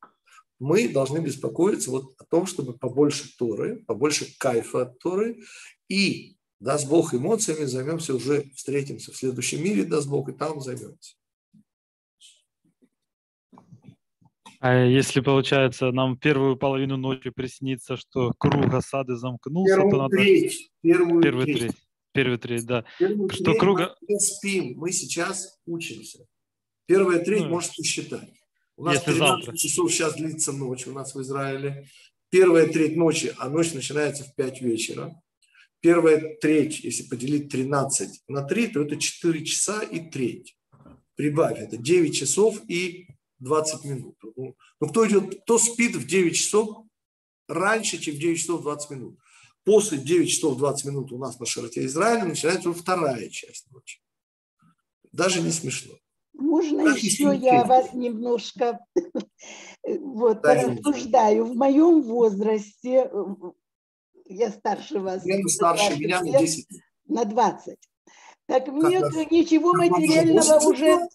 Мы 0.60 0.88
должны 0.88 1.18
беспокоиться 1.18 1.90
вот 1.90 2.14
о 2.16 2.24
том, 2.24 2.46
чтобы 2.46 2.78
побольше 2.78 3.36
Торы, 3.36 3.82
побольше 3.86 4.32
кайфа 4.38 4.82
от 4.82 5.00
Торы. 5.00 5.42
И, 5.88 6.36
даст 6.60 6.86
Бог, 6.86 7.14
эмоциями 7.14 7.64
займемся 7.64 8.14
уже, 8.14 8.52
встретимся 8.54 9.10
в 9.10 9.16
следующем 9.16 9.64
мире, 9.64 9.82
даст 9.82 10.06
Бог, 10.06 10.28
и 10.28 10.32
там 10.32 10.60
займемся. 10.60 11.16
А 14.64 14.76
если, 14.84 15.18
получается, 15.20 15.90
нам 15.90 16.16
первую 16.16 16.56
половину 16.56 16.96
ночи 16.96 17.30
приснится, 17.30 17.96
что 17.96 18.30
круг 18.38 18.72
осады 18.72 19.16
замкнулся, 19.16 19.74
то 19.74 19.80
Первую 19.82 20.02
надо... 20.02 20.16
треть, 20.16 20.70
первую 20.82 21.20
Первый 21.22 21.44
треть. 21.46 21.58
треть. 21.58 21.72
Первый 22.12 22.38
треть, 22.38 22.66
да. 22.66 22.84
Первую 23.00 23.28
Что 23.30 23.42
треть 23.44 23.58
круга- 23.58 23.96
мы 24.02 24.14
не 24.14 24.20
спим, 24.20 24.74
мы 24.76 24.92
сейчас 24.92 25.58
учимся. 25.66 26.20
Первая 26.86 27.18
треть 27.24 27.42
Ну, 27.42 27.48
можете 27.48 27.82
считать. 27.82 28.30
У 28.76 28.84
нас 28.84 28.94
если 28.94 29.06
13 29.12 29.44
завтра. 29.46 29.56
часов 29.56 29.90
сейчас 29.92 30.14
длится 30.14 30.52
ночь 30.52 30.86
у 30.86 30.92
нас 30.92 31.12
в 31.12 31.20
Израиле. 31.22 31.86
Первая 32.30 32.68
треть 32.68 32.96
ночи, 32.96 33.34
а 33.38 33.48
ночь 33.48 33.72
начинается 33.72 34.22
в 34.22 34.32
5 34.36 34.60
вечера. 34.62 35.20
Первая 35.80 36.36
треть, 36.40 36.84
если 36.84 37.02
поделить 37.08 37.48
13 37.48 38.22
на 38.28 38.42
3, 38.44 38.68
то 38.68 38.82
это 38.82 38.96
4 38.96 39.44
часа 39.44 39.82
и 39.82 40.08
треть. 40.08 40.56
Прибавь, 41.16 41.58
это 41.58 41.76
9 41.76 42.14
часов 42.14 42.60
и 42.68 43.08
20 43.42 43.84
минут. 43.84 44.16
Ну, 44.36 44.56
ну, 44.80 44.88
кто, 44.88 45.06
идет, 45.06 45.42
кто 45.42 45.58
спит 45.58 45.96
в 45.96 46.06
9 46.06 46.36
часов 46.36 46.86
раньше, 47.48 47.98
чем 47.98 48.14
в 48.14 48.18
9 48.18 48.38
часов 48.38 48.62
20 48.62 48.90
минут? 48.90 49.18
После 49.64 49.98
9 49.98 50.30
часов 50.30 50.56
20 50.58 50.84
минут 50.86 51.12
у 51.12 51.18
нас 51.18 51.38
на 51.38 51.46
широте 51.46 51.84
Израиля 51.84 52.24
начинается 52.24 52.72
вторая 52.72 53.28
часть 53.28 53.70
ночи. 53.70 54.00
Даже 55.12 55.42
не 55.42 55.50
смешно. 55.50 55.94
Можно 56.32 56.86
как 56.86 56.98
еще 56.98 57.36
я 57.36 57.64
вас 57.64 57.92
немножко 57.92 58.78
вот, 59.84 60.44
рассуждаю. 60.44 61.44
В 61.44 61.54
моем 61.54 62.02
возрасте, 62.02 63.10
я 64.24 64.50
старше 64.50 65.00
вас. 65.00 65.24
Я 65.26 65.42
старше 65.48 65.98
меня 65.98 66.22
на 66.22 66.38
10 66.38 66.66
На 67.06 67.24
20. 67.24 67.76
Так 68.46 68.68
мне 68.68 68.98
ничего 69.30 69.74
материального 69.74 70.58
уже... 70.66 71.08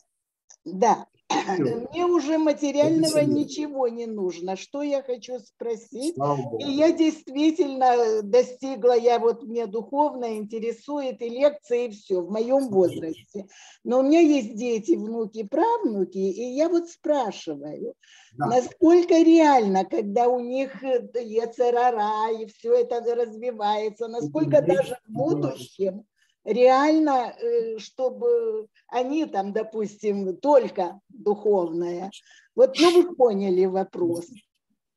Да, 0.63 1.07
мне 1.91 2.05
уже 2.05 2.37
материального 2.37 3.19
ничего 3.19 3.87
не 3.87 4.05
нужно. 4.05 4.55
Что 4.55 4.81
я 4.81 5.01
хочу 5.01 5.39
спросить? 5.39 6.15
И 6.59 6.71
я 6.71 6.91
действительно 6.91 8.21
достигла, 8.21 8.97
я 8.97 9.19
вот 9.19 9.43
мне 9.43 9.65
духовно 9.65 10.37
интересует 10.37 11.21
и 11.21 11.29
лекции, 11.29 11.87
и 11.87 11.91
все 11.91 12.21
в 12.21 12.31
моем 12.31 12.69
возрасте. 12.69 13.47
Но 13.83 13.99
у 13.99 14.03
меня 14.03 14.21
есть 14.21 14.55
дети, 14.55 14.93
внуки, 14.93 15.43
правнуки, 15.43 16.17
и 16.17 16.43
я 16.55 16.69
вот 16.69 16.89
спрашиваю, 16.89 17.93
да. 18.37 18.47
насколько 18.47 19.15
реально, 19.15 19.85
когда 19.85 20.27
у 20.27 20.39
них 20.39 20.81
яцерара 20.81 22.31
и 22.31 22.45
все 22.45 22.73
это 22.73 23.01
развивается, 23.15 24.07
насколько 24.07 24.61
даже 24.61 24.97
в 25.07 25.11
будущем 25.13 26.05
реально, 26.47 27.35
э, 27.37 27.77
чтобы 27.77 28.67
они 28.87 29.25
там, 29.25 29.53
допустим, 29.53 30.37
только 30.37 30.99
духовное. 31.09 32.09
Вот, 32.55 32.77
ну 32.79 33.03
вы 33.03 33.15
поняли 33.15 33.65
вопрос. 33.65 34.25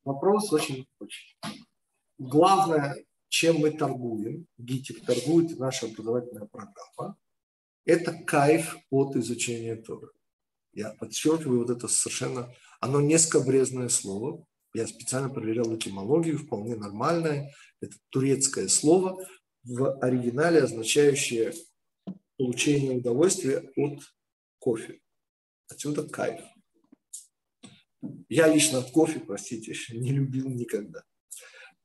Вопрос 0.05 0.53
очень, 0.53 0.87
очень. 0.99 1.37
Главное, 2.19 3.05
чем 3.29 3.59
мы 3.59 3.71
торгуем, 3.73 4.47
ГИТИК 4.59 5.05
торгует 5.05 5.59
наша 5.59 5.87
образовательная 5.87 6.47
программа, 6.47 7.17
это 7.85 8.13
кайф 8.13 8.77
от 8.91 9.17
изучения 9.17 9.77
Торы. 9.77 10.09
Я 10.73 10.91
подчеркиваю 10.91 11.61
вот 11.61 11.71
это 11.71 11.89
совершенно, 11.89 12.55
оно 12.81 13.01
не 13.01 13.19
скобрезное 13.19 13.89
слово. 13.89 14.45
Я 14.73 14.87
специально 14.87 15.29
проверял 15.29 15.75
этимологию, 15.75 16.39
вполне 16.39 16.77
нормальное. 16.77 17.53
Это 17.81 17.97
турецкое 18.11 18.69
слово, 18.69 19.19
в 19.65 19.99
оригинале 20.01 20.63
означающее 20.63 21.53
получение 22.37 22.97
удовольствия 22.97 23.71
от 23.77 24.01
кофе. 24.59 25.01
Отсюда 25.69 26.09
кайф. 26.09 26.41
Я 28.29 28.49
лично 28.53 28.79
от 28.79 28.91
кофе, 28.91 29.21
простите, 29.21 29.75
не 29.95 30.13
любил 30.13 30.49
никогда. 30.49 31.03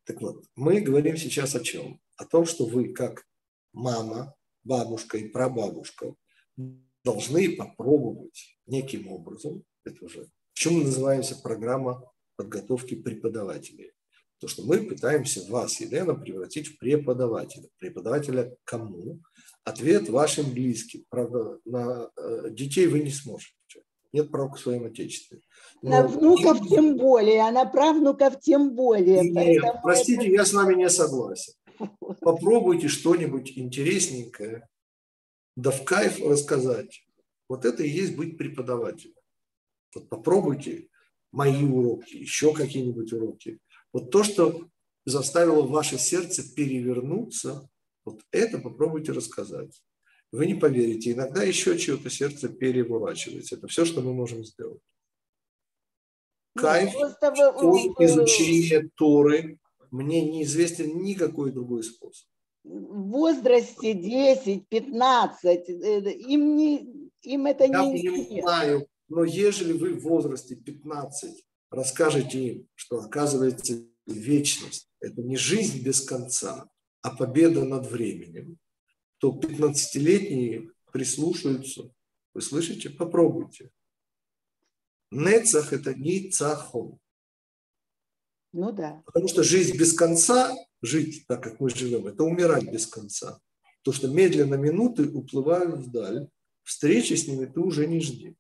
Так 0.05 0.21
вот, 0.21 0.45
мы 0.55 0.81
говорим 0.81 1.17
сейчас 1.17 1.55
о 1.55 1.61
чем? 1.61 1.99
О 2.17 2.25
том, 2.25 2.45
что 2.45 2.65
вы 2.65 2.93
как 2.93 3.25
мама, 3.73 4.35
бабушка 4.63 5.17
и 5.17 5.27
прабабушка 5.27 6.15
должны 7.03 7.55
попробовать 7.55 8.57
неким 8.65 9.07
образом, 9.07 9.63
это 9.83 10.05
уже, 10.05 10.25
в 10.53 10.57
чем 10.57 10.75
мы 10.75 10.83
называемся 10.85 11.35
программа 11.35 12.11
подготовки 12.35 12.95
преподавателей. 12.95 13.91
То, 14.45 14.49
что 14.49 14.61
мы 14.61 14.83
пытаемся 14.83 15.43
вас, 15.49 15.81
Елена, 15.81 16.13
превратить 16.13 16.67
в 16.67 16.77
преподавателя. 16.77 17.67
Преподавателя 17.79 18.55
кому? 18.63 19.19
Ответ 19.63 20.07
вашим 20.07 20.53
близким. 20.53 21.03
Правда, 21.09 21.57
на 21.65 22.11
э, 22.15 22.51
детей 22.51 22.85
вы 22.85 22.99
не 22.99 23.09
сможете. 23.09 23.55
Нет 24.13 24.29
права 24.29 24.51
к 24.51 24.59
своим 24.59 24.85
отечестве. 24.85 25.41
Но... 25.81 25.89
На 25.89 26.07
внуков 26.07 26.59
тем 26.69 26.95
более, 26.95 27.41
а 27.41 27.49
на 27.49 27.65
правнуков 27.65 28.39
тем 28.39 28.75
более. 28.75 29.27
Нет, 29.27 29.63
простите, 29.81 30.27
это... 30.27 30.29
я 30.29 30.45
с 30.45 30.53
вами 30.53 30.75
не 30.75 30.91
согласен. 30.91 31.53
Попробуйте 32.21 32.87
что-нибудь 32.87 33.51
интересненькое, 33.57 34.69
да 35.55 35.71
в 35.71 35.83
кайф 35.85 36.19
рассказать. 36.23 37.03
Вот 37.49 37.65
это 37.65 37.81
и 37.81 37.89
есть 37.89 38.15
быть 38.15 38.37
преподавателем. 38.37 39.15
Вот 39.95 40.07
попробуйте 40.07 40.89
мои 41.31 41.65
уроки, 41.65 42.15
еще 42.15 42.53
какие-нибудь 42.53 43.11
уроки. 43.11 43.59
Вот 43.95 44.11
то, 44.11 44.25
что 44.25 44.67
заставило 45.05 45.61
ваше 45.65 45.97
сердце 45.97 46.43
перевернуться, 46.53 47.69
вот 48.03 48.19
это 48.29 48.57
попробуйте 48.57 49.13
рассказать. 49.13 49.81
Вы 50.33 50.47
не 50.47 50.53
поверите, 50.53 51.13
иногда 51.13 51.43
еще 51.43 51.77
чье-то 51.77 52.09
сердце 52.09 52.49
переворачивается. 52.49 53.55
Это 53.55 53.69
все, 53.69 53.85
что 53.85 54.01
мы 54.01 54.13
можем 54.13 54.43
сделать. 54.43 54.81
Кайф 56.57 56.93
от 56.97 57.23
изучения 58.01 58.89
Торы 58.95 59.59
мне 59.91 60.29
неизвестен 60.29 61.01
никакой 61.01 61.53
другой 61.53 61.85
способ. 61.85 62.27
В 62.65 63.11
возрасте 63.11 63.93
10, 63.93 64.67
15, 64.67 65.69
э, 65.69 66.11
им, 66.11 66.57
не, 66.57 67.09
им 67.21 67.45
это 67.45 67.63
Я 67.63 67.85
не 67.85 68.01
Я 68.01 68.11
понимаю, 68.11 68.87
но 69.07 69.23
ежели 69.23 69.71
вы 69.71 69.93
в 69.93 70.01
возрасте 70.01 70.57
15 70.57 71.45
расскажете 71.75 72.47
им, 72.47 72.69
что 72.75 72.99
оказывается 72.99 73.85
вечность– 74.05 74.89
это 74.99 75.21
не 75.21 75.37
жизнь 75.37 75.83
без 75.83 76.01
конца, 76.01 76.69
а 77.01 77.15
победа 77.15 77.65
над 77.65 77.87
временем, 77.87 78.57
то 79.19 79.31
15-летние 79.31 80.71
прислушаются. 80.91 81.91
Вы 82.33 82.41
слышите? 82.41 82.89
Попробуйте. 82.89 83.71
Нецах– 85.11 85.71
это 85.73 85.93
не 85.93 86.29
цахон. 86.31 86.99
Ну 88.53 88.71
да. 88.71 89.03
Потому 89.05 89.27
что 89.27 89.43
жизнь 89.43 89.77
без 89.77 89.93
конца, 89.93 90.55
жить 90.81 91.25
так, 91.27 91.43
как 91.43 91.59
мы 91.59 91.69
живем, 91.69 92.07
это 92.07 92.23
умирать 92.23 92.71
без 92.71 92.87
конца. 92.87 93.39
То, 93.83 93.91
что 93.91 94.07
медленно 94.07 94.55
минуты 94.55 95.07
уплывают 95.07 95.79
вдаль, 95.79 96.27
встречи 96.63 97.13
с 97.13 97.27
ними 97.27 97.45
ты 97.45 97.59
уже 97.59 97.85
не 97.85 97.99
жди. 97.99 98.35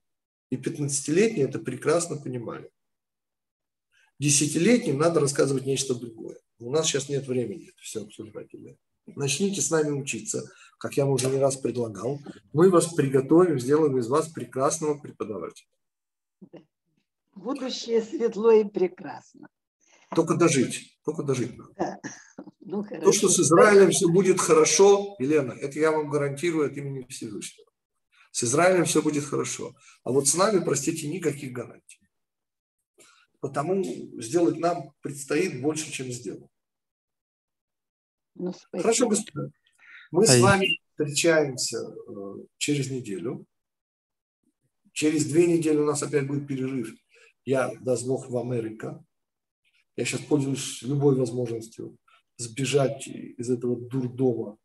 И 0.49 0.57
15-летние 0.57 1.47
это 1.47 1.59
прекрасно 1.59 2.17
понимали 2.17 2.71
десятилетним 4.19 4.97
надо 4.97 5.19
рассказывать 5.19 5.65
нечто 5.65 5.95
другое. 5.95 6.37
У 6.59 6.71
нас 6.71 6.87
сейчас 6.87 7.09
нет 7.09 7.27
времени 7.27 7.69
это 7.69 7.81
все 7.81 8.03
обсуждать. 8.03 8.49
Начните 9.07 9.61
с 9.61 9.69
нами 9.69 9.91
учиться, 9.91 10.49
как 10.77 10.97
я 10.97 11.05
уже 11.05 11.29
не 11.29 11.37
раз 11.37 11.57
предлагал. 11.57 12.19
Мы 12.53 12.69
вас 12.69 12.93
приготовим, 12.93 13.59
сделаем 13.59 13.97
из 13.97 14.07
вас 14.07 14.29
прекрасного 14.29 14.97
преподавателя. 14.97 15.67
Будущее 17.35 18.01
светло 18.01 18.51
и 18.51 18.63
прекрасно. 18.63 19.49
Только 20.15 20.35
дожить, 20.35 20.97
только 21.03 21.23
дожить 21.23 21.57
надо. 21.57 21.73
Да. 21.77 21.99
Ну, 22.61 22.83
То, 22.83 23.11
что 23.11 23.29
с 23.29 23.39
Израилем 23.39 23.91
все 23.91 24.07
будет 24.07 24.39
хорошо, 24.39 25.15
Елена, 25.19 25.51
это 25.51 25.77
я 25.77 25.91
вам 25.91 26.09
гарантирую 26.09 26.67
от 26.67 26.77
имени 26.77 27.05
Всевышнего. 27.09 27.69
С 28.31 28.43
Израилем 28.43 28.85
все 28.85 29.01
будет 29.01 29.23
хорошо. 29.23 29.75
А 30.03 30.11
вот 30.11 30.27
с 30.27 30.35
нами, 30.35 30.63
простите, 30.63 31.07
никаких 31.07 31.51
гарантий. 31.51 31.99
Потому 33.45 33.83
сделать 34.19 34.57
нам 34.57 34.91
предстоит 35.01 35.61
больше, 35.61 35.91
чем 35.91 36.11
сделал. 36.11 36.49
Ну, 38.33 38.51
Хорошо, 38.71 39.07
господа. 39.07 39.51
Мы 40.09 40.23
а 40.23 40.25
с 40.25 40.39
вами 40.39 40.79
встречаемся 40.89 41.77
э, 41.77 42.11
через 42.57 42.89
неделю. 42.89 43.45
Через 44.93 45.25
две 45.25 45.45
недели 45.45 45.77
у 45.77 45.85
нас 45.85 46.01
опять 46.01 46.25
будет 46.25 46.47
перерыв. 46.47 46.91
Я, 47.43 47.71
даст 47.81 48.07
Бог, 48.07 48.31
в 48.31 48.35
Америка. 48.35 49.05
Я 49.95 50.05
сейчас 50.05 50.21
пользуюсь 50.21 50.81
любой 50.81 51.15
возможностью 51.15 51.99
сбежать 52.37 53.07
из 53.07 53.51
этого 53.51 53.79
дурдома, 53.79 54.57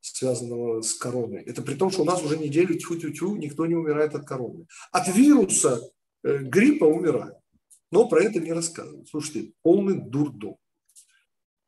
связанного 0.00 0.82
с 0.82 0.92
короной. 0.94 1.44
Это 1.44 1.62
при 1.62 1.76
том, 1.76 1.92
что 1.92 2.02
у 2.02 2.04
нас 2.04 2.20
уже 2.20 2.36
неделю 2.36 2.76
тьфу-тю-тю, 2.76 3.36
никто 3.36 3.64
не 3.66 3.76
умирает 3.76 4.16
от 4.16 4.26
короны. 4.26 4.66
От 4.90 5.06
вируса 5.14 5.80
э, 6.24 6.38
гриппа 6.38 6.86
умирает. 6.86 7.36
Но 7.94 8.08
про 8.08 8.24
это 8.24 8.40
не 8.40 8.52
рассказывают. 8.52 9.08
Слушайте, 9.08 9.52
полный 9.62 10.00
дурдом. 10.00 10.56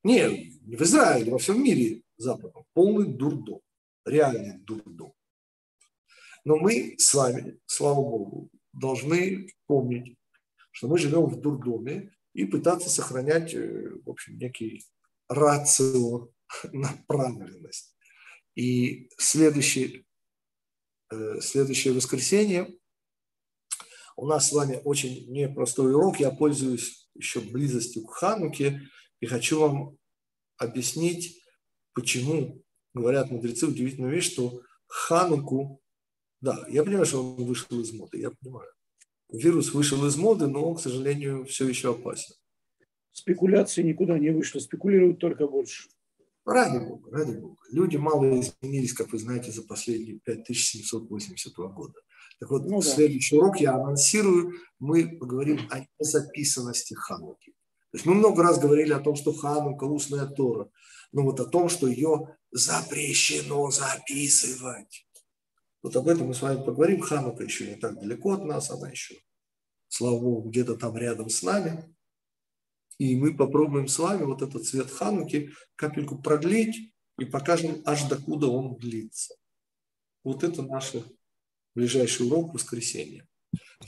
Не, 0.03 0.59
не 0.62 0.74
в 0.74 0.83
Израиле, 0.83 1.31
во 1.31 1.39
всем 1.39 1.62
мире 1.62 2.03
западном. 2.16 2.64
Полный 2.72 3.07
дурдом. 3.07 3.61
Реальный 4.05 4.59
дурдом. 4.59 5.12
Но 6.45 6.57
мы 6.57 6.97
с 6.99 7.14
вами, 7.14 7.61
слава 7.66 8.01
Богу, 8.01 8.51
должны 8.72 9.53
помнить, 9.66 10.18
что 10.72 10.89
мы 10.89 10.99
живем 10.99 11.27
в 11.27 11.41
дурдоме 11.41 12.12
и 12.35 12.45
пытаться 12.45 12.91
сохранять, 12.91 13.55
э, 13.55 13.89
в 14.05 14.11
общем, 14.11 14.37
некий 14.37 14.85
рацио, 15.29 16.33
направленность. 16.72 17.95
И 18.57 19.11
следующее, 19.16 20.05
э, 21.12 21.41
следующее 21.41 21.95
воскресенье 21.95 22.77
у 24.16 24.26
нас 24.26 24.48
с 24.48 24.52
вами 24.52 24.80
очень 24.84 25.30
непростой 25.30 25.94
урок. 25.94 26.18
Я 26.20 26.30
пользуюсь 26.30 27.08
еще 27.14 27.40
близостью 27.40 28.04
к 28.04 28.14
Хануке 28.14 28.82
И 29.20 29.26
хочу 29.26 29.60
вам 29.60 29.96
объяснить, 30.56 31.42
почему 31.92 32.62
говорят 32.94 33.30
мудрецы 33.30 33.66
удивительную 33.66 34.12
вещь, 34.14 34.32
что 34.32 34.62
Хануку, 34.86 35.80
да, 36.40 36.64
я 36.68 36.82
понимаю, 36.82 37.06
что 37.06 37.22
он 37.22 37.44
вышел 37.44 37.80
из 37.80 37.92
моды, 37.92 38.18
я 38.18 38.30
понимаю. 38.30 38.70
Вирус 39.30 39.74
вышел 39.74 40.04
из 40.06 40.16
моды, 40.16 40.46
но 40.46 40.70
он, 40.70 40.76
к 40.76 40.80
сожалению, 40.80 41.44
все 41.44 41.68
еще 41.68 41.90
опасен. 41.90 42.34
Спекуляции 43.12 43.82
никуда 43.82 44.18
не 44.18 44.30
вышли, 44.30 44.60
спекулируют 44.60 45.18
только 45.18 45.46
больше. 45.46 45.88
Ради 46.44 46.78
Бога, 46.78 47.10
ради 47.10 47.36
Бога. 47.38 47.56
Люди 47.72 47.96
мало 47.96 48.40
изменились, 48.40 48.92
как 48.92 49.10
вы 49.12 49.18
знаете, 49.18 49.50
за 49.50 49.62
последние 49.62 50.20
5782 50.20 51.68
года. 51.68 52.00
Так 52.39 52.51
вот, 52.51 52.66
ну, 52.66 52.80
да. 52.80 52.87
следующий 52.87 53.37
урок 53.37 53.61
я 53.61 53.74
анонсирую, 53.74 54.53
мы 54.78 55.16
поговорим 55.18 55.61
о 55.70 55.80
незаписанности 55.99 56.95
Хануки. 56.95 57.53
То 57.93 57.99
есть 57.99 58.07
мы 58.07 58.14
много 58.14 58.43
раз 58.43 58.59
говорили 58.59 58.93
о 58.93 59.01
том, 59.01 59.16
что 59.16 59.32
Ханука– 59.32 59.84
устная 59.87 60.26
Тора, 60.26 60.70
но 61.12 61.22
вот 61.22 61.41
о 61.41 61.47
том, 61.47 61.68
что 61.68 61.87
ее 61.87 62.37
запрещено 62.51 63.70
записывать. 63.70 65.07
Вот 65.82 65.97
об 65.97 66.09
этом 66.09 66.26
мы 66.26 66.34
с 66.34 66.43
вами 66.43 66.62
поговорим. 66.62 67.01
Ханука 67.01 67.45
еще 67.45 67.68
не 67.68 67.76
так 67.76 67.99
далеко 67.99 68.32
от 68.32 68.45
нас, 68.45 68.70
она 68.70 68.91
еще, 68.91 69.14
слава 69.89 70.18
Богу, 70.18 70.51
где-то 70.51 70.76
там 70.76 70.97
рядом 70.97 71.30
с 71.30 71.43
нами. 71.43 71.95
И 72.99 73.16
мы 73.16 73.37
попробуем 73.37 73.89
с 73.89 73.99
вами 73.99 74.24
вот 74.24 74.43
этот 74.43 74.64
цвет 74.64 74.91
Хануки 74.91 75.51
капельку 75.76 76.20
продлить 76.20 76.93
и 77.18 77.24
покажем, 77.24 77.82
аж 77.84 78.05
докуда 78.09 78.49
он 78.49 78.76
длится. 78.76 79.34
Вот 80.24 80.43
это 80.45 80.62
наш 80.62 80.93
ближайший 81.77 82.27
урок 82.27 82.55
воскресенья. 82.55 83.29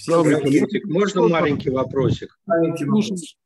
Политик, 0.07 0.85
можно 0.85 1.27
маленький 1.27 1.71
вопросик? 1.71 2.39
Маленький 2.47 2.85
вопрос. 2.85 3.37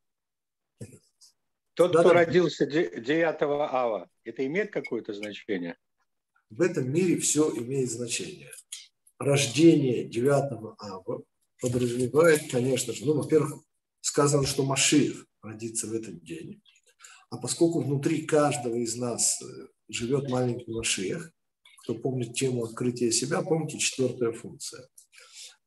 Тот, 1.75 1.93
да, 1.93 2.01
кто 2.01 2.09
да. 2.11 2.15
родился 2.15 2.67
9 2.67 3.43
ава, 3.43 4.11
это 4.25 4.45
имеет 4.45 4.71
какое-то 4.71 5.15
значение? 5.15 5.79
В 6.51 6.61
этом 6.61 6.93
мире 6.93 7.19
все 7.19 7.51
имеет 7.57 7.91
значение. 7.91 8.51
Рождение 9.19 10.05
9 10.05 10.75
ава 10.79 11.23
подразумевает, 11.61 12.51
конечно 12.51 12.93
же, 12.93 13.07
ну, 13.07 13.15
во-первых, 13.15 13.63
сказано, 14.01 14.47
что 14.47 14.65
Машиев 14.65 15.25
родится 15.41 15.87
в 15.87 15.95
этот 15.95 16.23
день. 16.23 16.61
А 17.31 17.39
поскольку 17.39 17.81
внутри 17.81 18.27
каждого 18.27 18.75
из 18.75 18.97
нас 18.97 19.41
э, 19.41 19.47
живет 19.89 20.29
маленький 20.29 20.71
Машиях, 20.71 21.33
кто 21.83 21.95
помнит 21.95 22.35
тему 22.35 22.65
открытия 22.65 23.11
себя, 23.11 23.43
помните 23.43 23.79
четвертая 23.79 24.33
функция, 24.33 24.87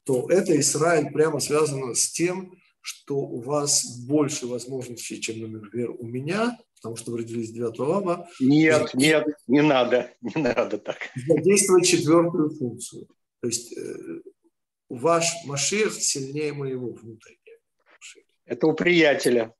то 0.03 0.29
это 0.29 0.57
Израиль 0.59 1.11
прямо 1.11 1.39
связано 1.39 1.93
с 1.93 2.11
тем, 2.11 2.53
что 2.81 3.17
у 3.17 3.41
вас 3.41 3.97
больше 4.05 4.45
возможностей, 4.45 5.19
чем, 5.19 5.51
например, 5.51 5.91
у 5.91 6.05
меня, 6.05 6.57
потому 6.75 6.95
что 6.95 7.11
вы 7.11 7.19
родились 7.19 7.51
9 7.51 7.79
ава. 7.79 8.27
Нет, 8.39 8.91
и, 8.93 8.97
нет, 8.97 9.25
не 9.47 9.61
надо, 9.61 10.13
не 10.21 10.41
надо 10.41 10.77
так. 10.77 10.97
Задействовать 11.27 11.87
четвертую 11.87 12.51
функцию. 12.51 13.07
То 13.41 13.47
есть 13.47 13.75
э, 13.75 14.21
ваш 14.89 15.31
Машех 15.45 15.93
сильнее 15.93 16.53
моего 16.53 16.91
внутреннего. 16.91 17.39
Это 18.45 18.67
у 18.67 18.73
приятеля. 18.73 19.53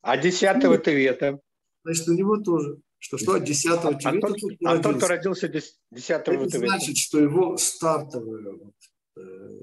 А 0.00 0.16
десятого 0.16 0.78
Тевета? 0.78 1.38
Значит, 1.84 2.08
у 2.08 2.12
него 2.14 2.38
тоже. 2.38 2.80
Что, 3.02 3.18
что 3.18 3.34
от 3.34 3.44
десятого 3.44 3.98
Тевета? 3.98 4.28
А, 4.28 4.30
тот, 4.30 4.52
а 4.64 4.78
тот, 4.78 4.96
кто 4.98 5.08
родился 5.08 5.48
десятого 5.48 6.48
Тевета? 6.48 6.58
значит, 6.58 6.96
что 6.96 7.18
его 7.18 7.56
стартовая 7.56 8.52
вот, 8.52 8.74
э, 9.16 9.60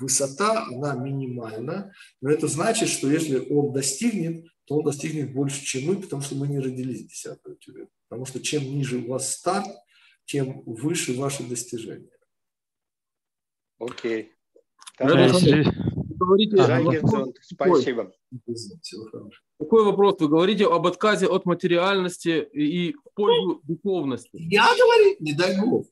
высота, 0.00 0.64
она 0.68 0.94
минимальна, 0.94 1.92
но 2.22 2.30
это 2.30 2.48
значит, 2.48 2.88
что 2.88 3.10
если 3.10 3.46
он 3.50 3.74
достигнет, 3.74 4.46
то 4.64 4.76
он 4.78 4.84
достигнет 4.84 5.34
больше, 5.34 5.62
чем 5.66 5.84
мы, 5.84 6.00
потому 6.00 6.22
что 6.22 6.34
мы 6.34 6.48
не 6.48 6.60
родились 6.60 7.04
10 7.04 7.38
тюрьмы. 7.60 7.88
Потому 8.08 8.24
что 8.24 8.40
чем 8.40 8.62
ниже 8.62 8.96
у 8.96 9.08
вас 9.08 9.30
старт, 9.30 9.68
тем 10.24 10.62
выше 10.64 11.12
ваши 11.12 11.42
достижения. 11.42 12.08
Окей. 13.78 14.32
Okay. 14.98 15.91
Говорите, 16.22 16.56
спасибо. 17.42 18.12
Такой 19.58 19.84
вопрос. 19.84 20.20
Вы 20.20 20.28
говорите 20.28 20.66
об 20.66 20.86
отказе 20.86 21.26
от 21.26 21.46
материальности 21.46 22.48
и 22.52 22.94
в 22.94 23.14
пользу 23.14 23.60
духовности. 23.64 24.30
Я 24.32 24.64
говорю, 24.64 25.16
не 25.20 25.32
дай 25.32 25.60
Бог. 25.60 25.86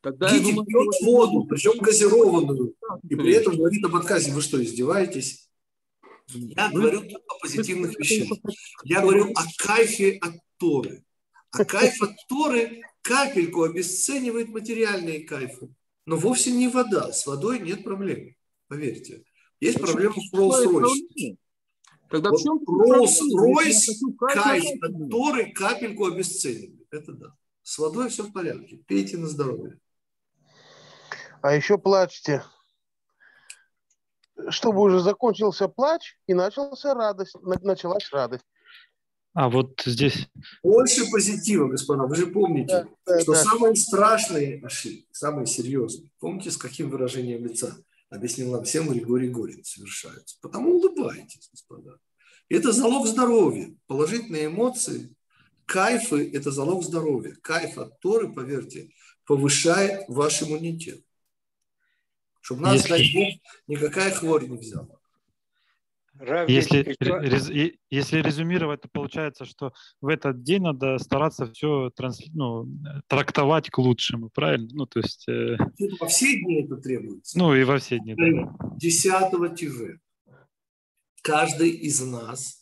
Тогда 0.00 0.30
Дети 0.30 0.50
думаю, 0.50 0.64
пьют 0.64 0.94
что... 0.94 1.04
воду, 1.04 1.44
причем 1.44 1.78
газированную, 1.78 2.74
и 3.08 3.14
при 3.14 3.34
этом 3.34 3.56
говорит 3.56 3.84
об 3.84 3.96
отказе. 3.96 4.32
Вы 4.32 4.40
что, 4.40 4.62
издеваетесь? 4.62 5.48
Я 6.32 6.70
говорю 6.70 7.02
о 7.28 7.38
позитивных 7.40 7.98
вещах. 7.98 8.38
Я 8.84 9.02
говорю 9.02 9.30
о 9.34 9.42
кайфе 9.58 10.18
от 10.22 10.34
Торы. 10.58 11.04
А 11.52 11.64
кайф 11.64 12.00
от 12.02 12.12
Торы 12.28 12.82
капельку 13.02 13.62
обесценивает 13.64 14.48
материальные 14.48 15.20
кайфы. 15.20 15.68
Но 16.06 16.16
вовсе 16.16 16.50
не 16.50 16.68
вода. 16.68 17.12
С 17.12 17.26
водой 17.26 17.60
нет 17.60 17.84
проблем, 17.84 18.34
поверьте. 18.70 19.24
Есть 19.60 19.78
проблема 19.78 20.14
с 20.14 20.32
Rolls-Royce. 20.32 21.36
Тогда 22.08 22.30
вот 22.30 22.40
в 22.40 22.42
чем 22.42 22.58
Rolls-Royce 22.64 24.16
кайф 24.16 24.64
Торы 25.10 25.52
капельку 25.52 26.06
обесценивает. 26.06 26.86
Это 26.90 27.12
да. 27.12 27.34
С 27.62 27.78
водой 27.78 28.08
все 28.08 28.22
в 28.22 28.32
порядке. 28.32 28.78
Пейте 28.86 29.18
на 29.18 29.28
здоровье 29.28 29.78
а 31.42 31.54
еще 31.54 31.78
плачьте. 31.78 32.42
Чтобы 34.48 34.80
уже 34.80 35.00
закончился 35.00 35.68
плач 35.68 36.16
и 36.26 36.34
начался 36.34 36.94
радость, 36.94 37.34
началась 37.42 38.10
радость. 38.10 38.44
А 39.34 39.48
вот 39.48 39.80
здесь... 39.84 40.28
Больше 40.62 41.08
позитива, 41.10 41.68
господа. 41.68 42.04
Вы 42.04 42.16
же 42.16 42.26
помните, 42.26 42.86
да, 43.06 43.20
что 43.20 43.32
да. 43.32 43.44
самые 43.44 43.76
страшные 43.76 44.64
ошибки, 44.64 45.06
самые 45.12 45.46
серьезные, 45.46 46.10
помните, 46.18 46.50
с 46.50 46.56
каким 46.56 46.90
выражением 46.90 47.44
лица 47.44 47.76
объяснил 48.10 48.52
нам 48.52 48.64
всем 48.64 48.88
Григорий 48.88 49.28
Горин 49.28 49.64
совершаются. 49.64 50.36
Потому 50.42 50.76
улыбайтесь, 50.76 51.48
господа. 51.50 51.98
Это 52.48 52.72
залог 52.72 53.06
здоровья. 53.06 53.74
Положительные 53.86 54.46
эмоции, 54.46 55.14
кайфы– 55.64 56.30
это 56.34 56.50
залог 56.50 56.84
здоровья. 56.84 57.36
Кайф 57.40 57.78
от 57.78 57.98
Торы, 58.00 58.32
поверьте, 58.32 58.90
повышает 59.24 60.04
ваш 60.08 60.42
иммунитет. 60.42 61.04
Чтобы 62.40 62.62
нас, 62.62 62.74
если... 62.74 62.88
дай 62.88 63.12
Бог, 63.14 63.42
никакая 63.68 64.10
хворь 64.12 64.48
не 64.48 64.58
взяла. 64.58 64.99
Если, 66.48 66.96
рез, 67.00 67.50
если 67.90 68.18
резюмировать, 68.20 68.82
то 68.82 68.88
получается, 68.92 69.44
что 69.46 69.72
в 70.00 70.08
этот 70.08 70.42
день 70.42 70.62
надо 70.62 70.98
стараться 70.98 71.50
все 71.50 71.90
транс, 71.96 72.20
ну, 72.34 72.68
трактовать 73.06 73.70
к 73.70 73.78
лучшему, 73.78 74.28
правильно? 74.28 74.68
Ну, 74.72 74.86
то 74.86 75.00
есть... 75.00 75.26
Э... 75.28 75.56
Во 75.98 76.06
все 76.06 76.38
дни 76.38 76.62
это 76.62 76.76
требуется. 76.76 77.38
Ну, 77.38 77.54
и 77.54 77.64
во 77.64 77.78
все 77.78 77.98
дни, 77.98 78.14
да. 78.14 78.76
10 78.76 79.56
ТВ. 79.56 79.98
Каждый 81.22 81.70
из 81.70 82.00
нас 82.02 82.60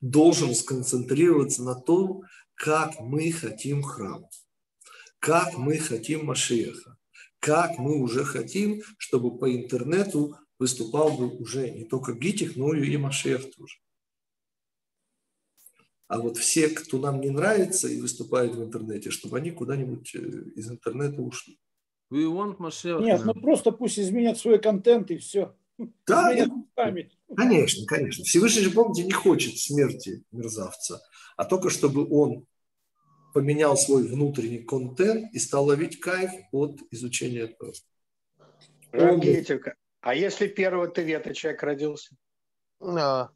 должен 0.00 0.54
сконцентрироваться 0.54 1.62
на 1.62 1.74
том, 1.74 2.22
как 2.54 3.00
мы 3.00 3.30
хотим 3.32 3.82
храм, 3.82 4.26
как 5.18 5.56
мы 5.56 5.78
хотим 5.78 6.26
Машеха, 6.26 6.96
как 7.38 7.78
мы 7.78 8.00
уже 8.00 8.24
хотим, 8.24 8.82
чтобы 8.98 9.38
по 9.38 9.54
интернету 9.54 10.36
выступал 10.58 11.16
бы 11.16 11.28
уже 11.28 11.70
не 11.70 11.84
только 11.84 12.12
Гитих, 12.12 12.56
но 12.56 12.74
и 12.74 12.96
Машех 12.96 13.54
тоже. 13.54 13.78
А 16.08 16.18
вот 16.18 16.38
все, 16.38 16.68
кто 16.68 16.98
нам 16.98 17.20
не 17.20 17.30
нравится 17.30 17.86
и 17.86 18.00
выступает 18.00 18.54
в 18.54 18.62
интернете, 18.62 19.10
чтобы 19.10 19.36
они 19.36 19.50
куда-нибудь 19.50 20.14
э, 20.14 20.18
из 20.56 20.70
интернета 20.70 21.20
ушли. 21.20 21.58
We 22.10 22.24
want 22.24 22.56
Mashiach. 22.56 23.02
Нет, 23.02 23.24
ну 23.24 23.34
просто 23.34 23.72
пусть 23.72 23.98
изменят 23.98 24.38
свой 24.38 24.58
контент 24.58 25.10
и 25.10 25.18
все. 25.18 25.54
Да, 26.06 26.34
конечно, 27.36 27.86
конечно. 27.86 28.24
Всевышний 28.24 28.62
же, 28.62 28.70
помните, 28.70 29.04
не 29.04 29.12
хочет 29.12 29.58
смерти 29.58 30.24
мерзавца, 30.32 31.00
а 31.36 31.44
только 31.44 31.70
чтобы 31.70 32.08
он 32.10 32.46
поменял 33.34 33.76
свой 33.76 34.08
внутренний 34.08 34.64
контент 34.64 35.32
и 35.34 35.38
стал 35.38 35.66
ловить 35.66 36.00
кайф 36.00 36.30
от 36.50 36.80
изучения 36.90 37.40
этого. 37.40 37.74
А 40.00 40.14
если 40.14 40.46
первого 40.46 40.88
Тевета 40.88 41.34
человек 41.34 41.62
родился? 41.62 42.16
А. 42.80 43.30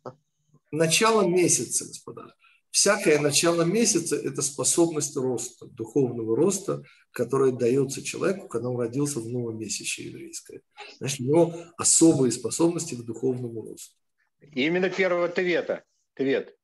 Начало 0.70 1.26
месяца, 1.26 1.84
господа. 1.84 2.34
Всякое 2.70 3.18
начало 3.18 3.62
месяца– 3.62 4.16
это 4.24 4.40
способность 4.40 5.14
роста, 5.16 5.66
духовного 5.66 6.34
роста, 6.34 6.82
которая 7.10 7.52
дается 7.52 8.02
человеку, 8.02 8.48
когда 8.48 8.70
он 8.70 8.78
родился 8.80 9.20
в 9.20 9.28
новом 9.28 9.58
месяце 9.58 10.00
еврейское. 10.00 10.62
Значит, 10.98 11.20
у 11.20 11.24
него 11.24 11.54
особые 11.76 12.32
способности 12.32 12.94
к 12.94 13.02
духовному 13.04 13.60
росту. 13.62 13.94
Именно 14.40 14.88
первого 14.88 15.28
Тевета. 15.28 15.84
Тевет. 16.16 16.56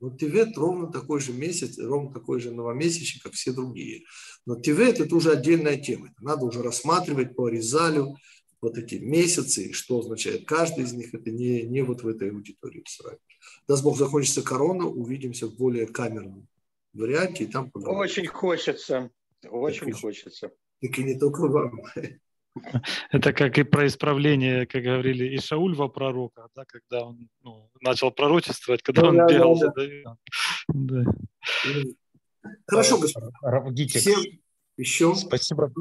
Но 0.00 0.16
Тивет 0.16 0.56
ровно 0.56 0.90
такой 0.90 1.20
же 1.20 1.32
месяц, 1.32 1.78
ровно 1.78 2.12
такой 2.12 2.40
же 2.40 2.50
новомесячный, 2.50 3.20
как 3.22 3.32
все 3.32 3.52
другие. 3.52 4.04
Но 4.44 4.60
Тивет– 4.60 5.00
это 5.00 5.14
уже 5.14 5.32
отдельная 5.32 5.76
тема. 5.76 6.08
Это 6.08 6.22
надо 6.22 6.44
уже 6.44 6.62
рассматривать 6.62 7.34
по 7.34 7.46
Аризалю, 7.46 8.14
вот 8.60 8.76
эти 8.76 8.96
месяцы, 8.96 9.72
что 9.72 10.00
означает 10.00 10.44
каждый 10.46 10.84
из 10.84 10.92
них, 10.92 11.14
это 11.14 11.30
не, 11.30 11.62
не 11.62 11.82
вот 11.82 12.02
в 12.02 12.08
этой 12.08 12.30
аудитории 12.30 12.84
срать. 12.86 13.18
Даст 13.66 13.82
Бог, 13.82 13.96
закончится 13.96 14.42
корона, 14.42 14.86
увидимся 14.86 15.46
в 15.46 15.56
более 15.56 15.86
камерном 15.86 16.46
варианте, 16.92 17.44
и 17.44 17.46
там 17.46 17.70
поговорим. 17.70 18.00
Очень 18.00 18.26
хочется, 18.26 19.10
очень 19.48 19.92
так, 19.92 20.00
хочется. 20.00 20.50
Так 20.80 20.98
и 20.98 21.04
не 21.04 21.18
только 21.18 21.48
вам. 21.48 21.82
Это 23.10 23.32
как 23.32 23.58
и 23.58 23.62
про 23.62 23.86
исправление, 23.86 24.66
как 24.66 24.82
говорили, 24.82 25.24
и 25.24 25.38
Шауль 25.38 25.74
во 25.74 25.88
пророка, 25.88 26.48
да, 26.54 26.64
когда 26.64 27.06
он 27.06 27.28
ну, 27.42 27.70
начал 27.80 28.10
пророчествовать, 28.10 28.82
когда 28.82 29.08
он 29.08 29.16
да, 29.16 29.26
бегал 29.26 29.58
да, 29.58 29.72
да. 29.76 30.16
да. 30.68 31.04
Хорошо, 32.66 32.98
господа. 32.98 33.30
Всем 33.88 34.20
еще. 34.76 35.14
Спасибо. 35.14 35.72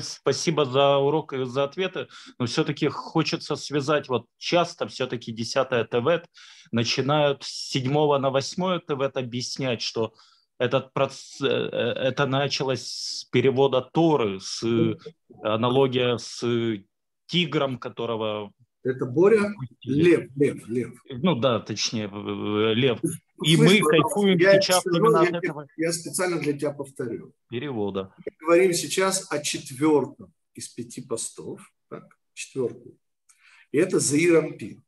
Спасибо 0.00 0.64
за 0.64 0.96
урок 0.98 1.32
и 1.32 1.44
за 1.44 1.64
ответы, 1.64 2.08
но 2.38 2.46
все-таки 2.46 2.88
хочется 2.88 3.56
связать, 3.56 4.08
вот 4.08 4.26
часто 4.38 4.86
все-таки 4.88 5.32
10 5.32 5.88
ТВ 5.90 6.28
начинают 6.72 7.42
с 7.42 7.70
7 7.70 7.92
на 8.18 8.30
8 8.30 8.80
ТВ 8.80 9.16
объяснять, 9.16 9.82
что 9.82 10.12
этот 10.58 10.92
процесс, 10.92 11.40
э, 11.40 11.46
это 11.46 12.26
началось 12.26 12.82
с 12.82 13.24
перевода 13.30 13.80
Торы, 13.80 14.40
с 14.40 14.64
аналогия 15.42 16.18
с 16.18 16.44
тигром, 17.26 17.78
которого... 17.78 18.52
Это 18.84 19.06
Боря? 19.06 19.54
Лев, 19.82 20.30
Лев, 20.36 20.68
Лев. 20.68 21.02
Ну 21.10 21.34
да, 21.34 21.60
точнее, 21.60 22.08
Лев. 22.74 23.00
И 23.44 23.56
Слышь, 23.56 23.80
мы 23.80 23.88
кайфуем 23.88 24.38
я 24.38 24.60
сейчас 24.60 24.80
скажу, 24.80 24.96
именно 24.96 25.22
я, 25.22 25.28
от 25.28 25.44
этого. 25.44 25.66
Я 25.76 25.92
специально 25.92 26.38
для 26.40 26.52
тебя 26.52 26.72
повторю. 26.72 27.34
Перевода. 27.48 28.14
Мы 28.18 28.32
говорим 28.40 28.72
сейчас 28.72 29.30
о 29.30 29.40
четвертом 29.40 30.32
из 30.54 30.68
пяти 30.68 31.02
постов. 31.02 31.72
Так, 31.88 32.18
четвертый. 32.34 32.98
И 33.72 33.78
это 33.78 34.00
Заирампин. 34.00 34.82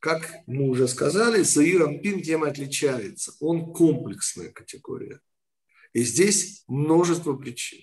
Как 0.00 0.32
мы 0.46 0.68
уже 0.68 0.86
сказали, 0.86 1.42
Заирампин 1.42 2.22
тем 2.22 2.44
отличается. 2.44 3.32
Он 3.40 3.72
комплексная 3.72 4.50
категория. 4.50 5.20
И 5.92 6.02
здесь 6.02 6.64
множество 6.66 7.34
причин. 7.34 7.82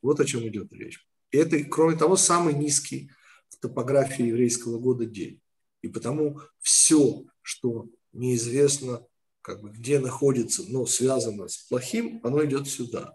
Вот 0.00 0.20
о 0.20 0.24
чем 0.24 0.46
идет 0.46 0.72
речь. 0.72 1.04
И 1.36 1.38
это, 1.38 1.62
кроме 1.64 1.98
того, 1.98 2.16
самый 2.16 2.54
низкий 2.54 3.10
в 3.50 3.58
топографии 3.58 4.24
еврейского 4.24 4.78
года 4.78 5.04
день. 5.04 5.42
И 5.82 5.88
потому 5.88 6.40
все, 6.60 7.26
что 7.42 7.90
неизвестно, 8.14 9.06
как 9.42 9.60
бы, 9.60 9.68
где 9.68 9.98
находится, 9.98 10.62
но 10.66 10.86
связано 10.86 11.48
с 11.48 11.58
плохим, 11.58 12.20
оно 12.24 12.42
идет 12.46 12.68
сюда. 12.68 13.14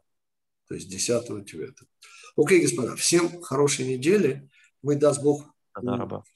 То 0.67 0.75
есть 0.75 0.87
10 0.87 1.47
Твета. 1.47 1.85
Окей, 2.37 2.61
господа, 2.61 2.95
всем 2.95 3.41
хорошей 3.41 3.87
недели. 3.87 4.47
Мы, 4.83 4.97
даст 4.97 5.23
Бог, 5.23 5.51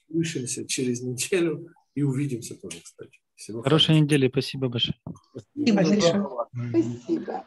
услышимся 0.08 0.66
через 0.66 1.02
неделю 1.02 1.72
и 1.94 2.02
увидимся 2.02 2.56
тоже, 2.56 2.80
кстати. 2.82 3.20
Всего 3.36 3.62
Хорошей 3.62 3.86
хорошего. 3.86 4.04
недели. 4.04 4.28
Спасибо 4.28 4.68
большое. 4.68 4.98
Спасибо. 5.54 6.48
Спасибо. 6.52 7.46